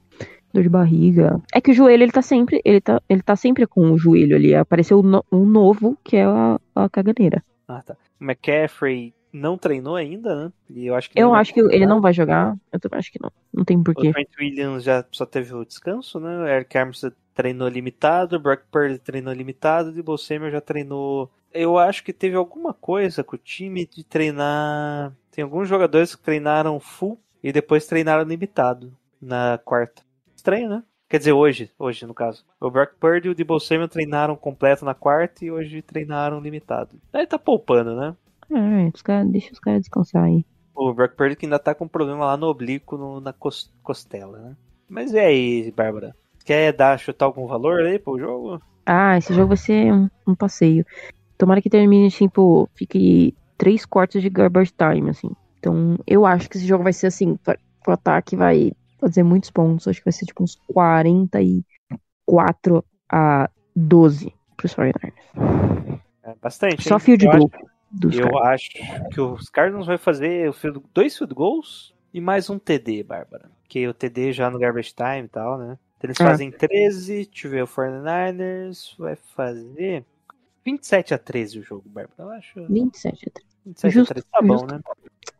Dor 0.53 0.63
de 0.63 0.69
barriga. 0.69 1.41
É 1.53 1.61
que 1.61 1.71
o 1.71 1.73
joelho, 1.73 2.03
ele 2.03 2.11
tá 2.11 2.21
sempre. 2.21 2.61
Ele 2.65 2.81
tá, 2.81 3.01
ele 3.07 3.21
tá 3.21 3.35
sempre 3.35 3.65
com 3.65 3.91
o 3.91 3.97
joelho 3.97 4.35
ali. 4.35 4.53
Apareceu 4.53 4.99
um 4.99 5.03
no- 5.03 5.25
um 5.31 5.45
novo, 5.45 5.97
que 6.03 6.17
é 6.17 6.25
a, 6.25 6.59
a 6.75 6.89
caganeira. 6.89 7.41
Ah, 7.67 7.81
tá. 7.81 7.95
O 8.19 8.23
McCaffrey 8.23 9.13
não 9.31 9.57
treinou 9.57 9.95
ainda, 9.95 10.35
né? 10.35 10.51
E 10.69 10.87
eu 10.87 10.93
acho 10.95 11.09
que 11.09 11.17
Eu 11.17 11.33
acho 11.33 11.53
que 11.53 11.61
ele 11.61 11.85
não 11.85 12.01
vai 12.01 12.11
jogar. 12.11 12.57
Eu 12.69 12.79
também 12.81 12.99
acho 12.99 13.09
que 13.13 13.19
não. 13.21 13.31
Não 13.53 13.63
tem 13.63 13.77
O 13.77 13.83
porquê. 13.83 14.11
Trent 14.11 14.27
Williams 14.37 14.83
já 14.83 15.05
só 15.09 15.25
teve 15.25 15.53
o 15.53 15.63
descanso, 15.63 16.19
né? 16.19 16.37
O 16.43 16.45
Eric 16.45 16.77
Armstead 16.77 17.15
treinou 17.33 17.67
limitado, 17.67 18.35
o 18.35 18.39
Brock 18.39 18.63
Purdy 18.71 18.99
treinou 18.99 19.33
limitado, 19.33 19.97
e 19.97 20.03
o 20.05 20.17
Samuel 20.17 20.51
já 20.51 20.61
treinou. 20.61 21.29
Eu 21.53 21.77
acho 21.77 22.03
que 22.03 22.13
teve 22.13 22.35
alguma 22.35 22.73
coisa 22.73 23.23
com 23.23 23.35
o 23.35 23.39
time 23.39 23.85
de 23.85 24.03
treinar. 24.03 25.13
Tem 25.31 25.43
alguns 25.43 25.67
jogadores 25.67 26.15
que 26.15 26.21
treinaram 26.23 26.79
full 26.79 27.19
e 27.43 27.51
depois 27.51 27.85
treinaram 27.87 28.23
limitado 28.23 28.93
na 29.21 29.59
quarta. 29.63 30.01
Estranho, 30.35 30.69
né? 30.69 30.83
Quer 31.09 31.17
dizer, 31.17 31.33
hoje, 31.33 31.69
hoje 31.77 32.05
no 32.05 32.13
caso. 32.13 32.45
O 32.59 32.69
Brock 32.71 32.93
Purdy 32.99 33.27
e 33.27 33.31
o 33.31 33.35
Debo 33.35 33.59
Samuel 33.59 33.89
treinaram 33.89 34.35
completo 34.35 34.85
na 34.85 34.93
quarta 34.93 35.43
e 35.43 35.51
hoje 35.51 35.81
treinaram 35.81 36.39
limitado. 36.39 36.95
Aí 37.11 37.27
tá 37.27 37.37
poupando, 37.37 37.95
né? 37.95 38.15
É, 38.49 38.91
os 38.93 39.01
cara, 39.01 39.25
deixa 39.25 39.51
os 39.51 39.59
caras 39.59 39.81
descansar 39.81 40.23
aí. 40.23 40.45
O 40.73 40.93
Brock 40.93 41.15
Purdy 41.15 41.35
que 41.35 41.45
ainda 41.45 41.59
tá 41.59 41.75
com 41.75 41.87
problema 41.87 42.25
lá 42.25 42.37
no 42.37 42.47
oblíquo, 42.47 42.97
no- 42.97 43.19
na 43.19 43.33
cos- 43.33 43.71
costela, 43.83 44.37
né? 44.39 44.55
Mas 44.87 45.11
e 45.13 45.19
aí, 45.19 45.71
Bárbara? 45.71 46.15
Quer 46.43 46.73
dar, 46.73 46.97
chutar 46.99 47.25
algum 47.25 47.45
valor 47.47 47.81
aí 47.81 47.97
pro 47.99 48.17
jogo? 48.19 48.61
Ah, 48.85 49.17
esse 49.17 49.33
jogo 49.33 49.49
vai 49.49 49.57
ser 49.57 49.93
um, 49.93 50.09
um 50.27 50.35
passeio. 50.35 50.85
Tomara 51.37 51.61
que 51.61 51.69
termine, 51.69 52.09
tipo, 52.09 52.69
fique 52.75 53.35
três 53.57 53.85
quartos 53.85 54.21
de 54.21 54.29
garbage 54.29 54.73
time, 54.77 55.09
assim. 55.09 55.29
Então, 55.59 55.97
eu 56.07 56.25
acho 56.25 56.49
que 56.49 56.57
esse 56.57 56.65
jogo 56.65 56.83
vai 56.83 56.93
ser 56.93 57.07
assim, 57.07 57.37
o 57.87 57.91
ataque 57.91 58.35
vai 58.35 58.71
fazer 58.99 59.23
muitos 59.23 59.49
pontos. 59.51 59.87
Acho 59.87 59.99
que 59.99 60.05
vai 60.05 60.11
ser 60.11 60.25
tipo 60.25 60.43
uns 60.43 60.55
44 60.73 62.83
a 63.09 63.49
12 63.75 64.33
pros 64.57 64.73
49ers. 64.73 65.13
É 66.23 66.35
bastante. 66.41 66.87
Só 66.87 66.95
hein? 66.95 66.99
field 66.99 67.25
Eu 67.25 67.31
goal 67.31 67.51
acho- 67.53 67.71
Eu 68.19 68.37
acho 68.39 68.69
que 69.11 69.19
os 69.21 69.49
Cardinals 69.49 69.85
vai 69.85 69.97
fazer 69.97 70.51
field- 70.53 70.81
dois 70.93 71.17
field 71.17 71.33
goals 71.33 71.93
e 72.13 72.21
mais 72.21 72.49
um 72.49 72.57
TD, 72.57 73.03
Bárbara. 73.03 73.49
Que 73.67 73.87
o 73.87 73.93
TD 73.93 74.31
já 74.31 74.49
no 74.49 74.57
garbage 74.59 74.93
time 74.93 75.25
e 75.25 75.27
tal, 75.27 75.57
né? 75.57 75.77
Então 76.01 76.07
eles 76.09 76.19
É. 76.19 76.23
fazem 76.23 76.51
13, 76.51 77.25
tiver 77.25 77.63
o 77.63 77.67
49ers, 77.67 78.95
vai 78.97 79.15
fazer 79.15 80.03
27 80.65 81.13
a 81.13 81.17
13 81.17 81.59
o 81.59 81.63
jogo, 81.63 81.83
Bárbara. 81.87 82.15
Eu 82.17 82.29
acho. 82.31 82.65
27 82.67 83.27
a 83.27 83.31
13. 83.31 83.47
27 83.65 83.93
Justo, 83.93 84.11
a 84.11 84.15
13 84.15 84.27
tá 84.31 84.41
bom, 84.41 84.53
justo. 84.57 84.73
né? 84.73 84.81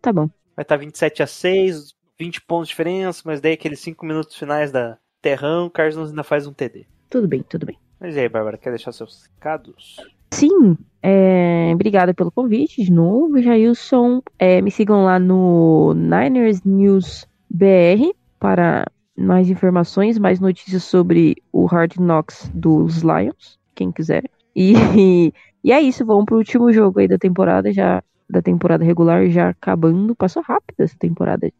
Tá 0.01 0.13
bom. 0.13 0.29
Vai 0.55 0.63
estar 0.63 0.77
27 0.77 1.23
a 1.23 1.27
6, 1.27 1.95
20 2.19 2.41
pontos 2.41 2.67
de 2.67 2.73
diferença, 2.73 3.21
mas 3.25 3.41
daí 3.41 3.53
aqueles 3.53 3.79
5 3.79 4.05
minutos 4.05 4.35
finais 4.35 4.71
da 4.71 4.97
Terrão, 5.21 5.65
o 5.67 5.69
Cardinals 5.71 6.09
ainda 6.09 6.23
faz 6.23 6.45
um 6.45 6.53
TD. 6.53 6.85
Tudo 7.09 7.27
bem, 7.27 7.41
tudo 7.43 7.65
bem. 7.65 7.77
Mas 7.99 8.15
e 8.15 8.19
aí, 8.19 8.29
Bárbara, 8.29 8.57
quer 8.57 8.69
deixar 8.69 8.91
seus 8.91 9.25
recados? 9.35 9.97
Sim, 10.31 10.77
é, 11.03 11.71
obrigada 11.73 12.13
pelo 12.13 12.31
convite 12.31 12.83
de 12.83 12.91
novo, 12.91 13.41
Jailson. 13.41 14.21
É, 14.39 14.61
me 14.61 14.71
sigam 14.71 15.03
lá 15.05 15.19
no 15.19 15.93
Niners 15.93 16.63
News 16.63 17.27
BR 17.49 18.13
para 18.39 18.85
mais 19.17 19.49
informações, 19.49 20.17
mais 20.17 20.39
notícias 20.39 20.83
sobre 20.83 21.35
o 21.51 21.65
Hard 21.65 21.95
Knocks 21.97 22.49
dos 22.53 23.01
Lions, 23.01 23.59
quem 23.75 23.91
quiser. 23.91 24.23
E, 24.55 24.73
e 25.63 25.71
é 25.71 25.81
isso, 25.81 26.05
vamos 26.05 26.25
pro 26.25 26.37
último 26.37 26.71
jogo 26.71 26.99
aí 26.99 27.07
da 27.07 27.17
temporada, 27.17 27.71
já 27.71 28.03
da 28.29 28.41
temporada 28.41 28.83
regular 28.83 29.27
já 29.29 29.49
acabando. 29.49 30.15
Passou 30.15 30.41
rápido 30.41 30.79
essa 30.79 30.97
temporada. 30.97 31.51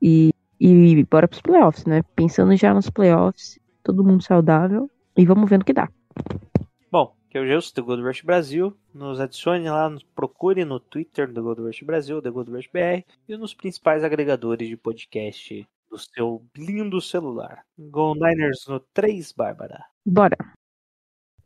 E, 0.00 0.32
e 0.58 1.04
bora 1.04 1.28
pros 1.28 1.42
playoffs, 1.42 1.84
né? 1.84 2.02
Pensando 2.14 2.56
já 2.56 2.72
nos 2.72 2.88
playoffs, 2.88 3.58
todo 3.82 4.04
mundo 4.04 4.22
saudável. 4.22 4.90
E 5.16 5.24
vamos 5.24 5.48
vendo 5.48 5.62
o 5.62 5.64
que 5.64 5.72
dá. 5.72 5.88
Bom, 6.90 7.14
que 7.28 7.38
é 7.38 7.40
o 7.40 7.46
Gelson 7.46 7.72
do 7.76 7.84
Gold 7.84 8.02
Rush 8.02 8.22
Brasil. 8.22 8.74
Nos 8.94 9.20
adicione 9.20 9.68
lá, 9.68 9.88
nos 9.88 10.02
procure 10.02 10.64
no 10.64 10.80
Twitter 10.80 11.30
do 11.30 11.42
Gold 11.42 11.62
Rush 11.62 11.82
Brasil, 11.82 12.22
The 12.22 12.30
Gold 12.30 12.50
Rush 12.50 12.68
BR, 12.72 13.04
e 13.28 13.36
nos 13.36 13.54
principais 13.54 14.02
agregadores 14.02 14.68
de 14.68 14.76
podcast 14.76 15.66
do 15.90 15.98
seu 15.98 16.44
lindo 16.56 17.00
celular. 17.00 17.62
Go 17.78 18.14
Niners 18.14 18.66
no 18.68 18.80
3, 18.92 19.32
Bárbara. 19.32 19.84
Bora. 20.04 20.36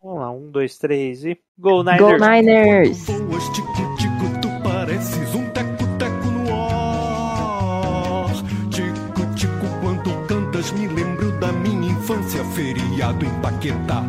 Vamos 0.03 0.21
lá, 0.21 0.31
1, 0.31 0.51
2, 0.51 0.79
3 0.79 1.25
e. 1.27 1.41
Go 1.59 1.83
Go 1.83 1.83
Niners! 1.83 2.21
Niners! 2.21 3.07
Quando 3.07 3.29
voas, 3.29 3.45
tico-tico, 3.51 4.41
tu 4.41 4.49
pareces 4.63 5.35
um 5.35 5.51
teco-teco 5.51 6.27
no 6.27 6.55
ar. 6.55 8.33
Tico-tico, 8.71 9.67
quando 9.83 10.27
cantas, 10.27 10.73
me 10.73 10.89
lembro 10.89 11.39
da 11.39 11.53
minha 11.53 11.93
infância, 11.93 12.43
feriado 12.47 13.27
em 13.27 13.41
Paquetá. 13.43 14.03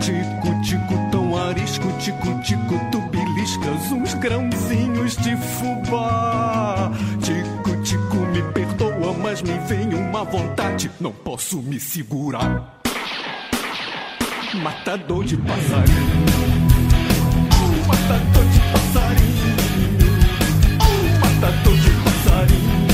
Tico-tico, 0.00 1.10
tão 1.10 1.36
arisco, 1.36 1.88
tico-tico, 1.98 2.90
tu 2.92 3.00
beliscas 3.10 3.90
uns 3.90 4.14
grãozinhos 4.14 5.16
de 5.16 5.36
fubá. 5.36 6.35
Me 9.46 9.58
vem 9.60 9.94
uma 9.94 10.24
vontade, 10.24 10.90
não 11.00 11.12
posso 11.12 11.62
me 11.62 11.78
segurar. 11.78 12.80
Matador 14.54 15.24
de 15.24 15.36
passarinho. 15.36 16.26
Oh, 17.54 17.86
matador 17.86 18.44
de 18.44 18.60
passarinho. 18.72 19.56
Oh, 20.82 21.18
matador 21.20 21.76
de 21.76 21.90
passarinho. 22.04 22.88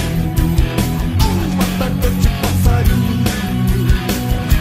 Oh, 1.24 1.48
matador 1.56 2.12
de 2.20 2.28
passarinho. 2.42 3.22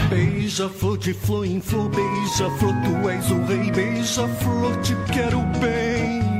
Beija-flor 0.09 0.97
de 0.97 1.13
flor 1.13 1.45
em 1.45 1.59
flor, 1.59 1.89
beija-flor, 1.89 2.73
tu 2.85 3.09
és 3.09 3.31
o 3.31 3.43
rei. 3.45 3.71
Beija-flor, 3.71 4.77
te 4.77 4.95
quero 5.11 5.39
bem. 5.59 6.30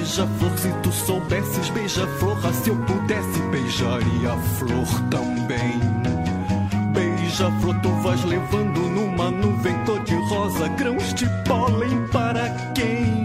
Beija-flor, 0.00 0.58
se 0.58 0.72
tu 0.82 0.90
soubesses, 0.90 1.68
beija-flor, 1.68 2.38
ah, 2.42 2.52
se 2.54 2.70
eu 2.70 2.76
pudesse, 2.86 3.38
beijaria 3.50 4.32
a 4.32 4.36
flor 4.56 4.86
também. 5.10 5.78
Beija-flor, 6.94 7.78
tu 7.82 7.90
vais 8.00 8.24
levando 8.24 8.80
numa 8.80 9.30
nuvem 9.30 9.74
cor 9.84 10.02
de 10.04 10.14
rosa 10.14 10.68
grãos 10.68 11.12
de 11.12 11.26
pólen 11.46 12.06
para 12.10 12.48
quem? 12.74 13.24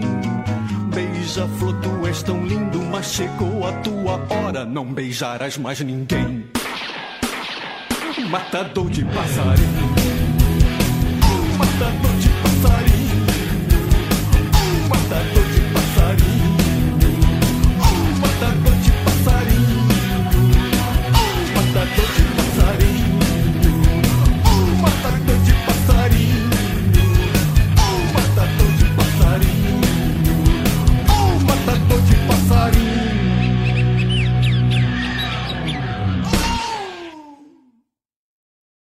Beija-flor, 0.92 1.80
tu 1.80 2.06
és 2.06 2.22
tão 2.22 2.44
lindo, 2.44 2.82
mas 2.82 3.06
chegou 3.06 3.66
a 3.66 3.72
tua 3.80 4.26
hora, 4.28 4.66
não 4.66 4.84
beijarás 4.84 5.56
mais 5.56 5.80
ninguém. 5.80 6.44
Matador 8.28 8.90
de 8.90 9.02
passarinho, 9.02 9.96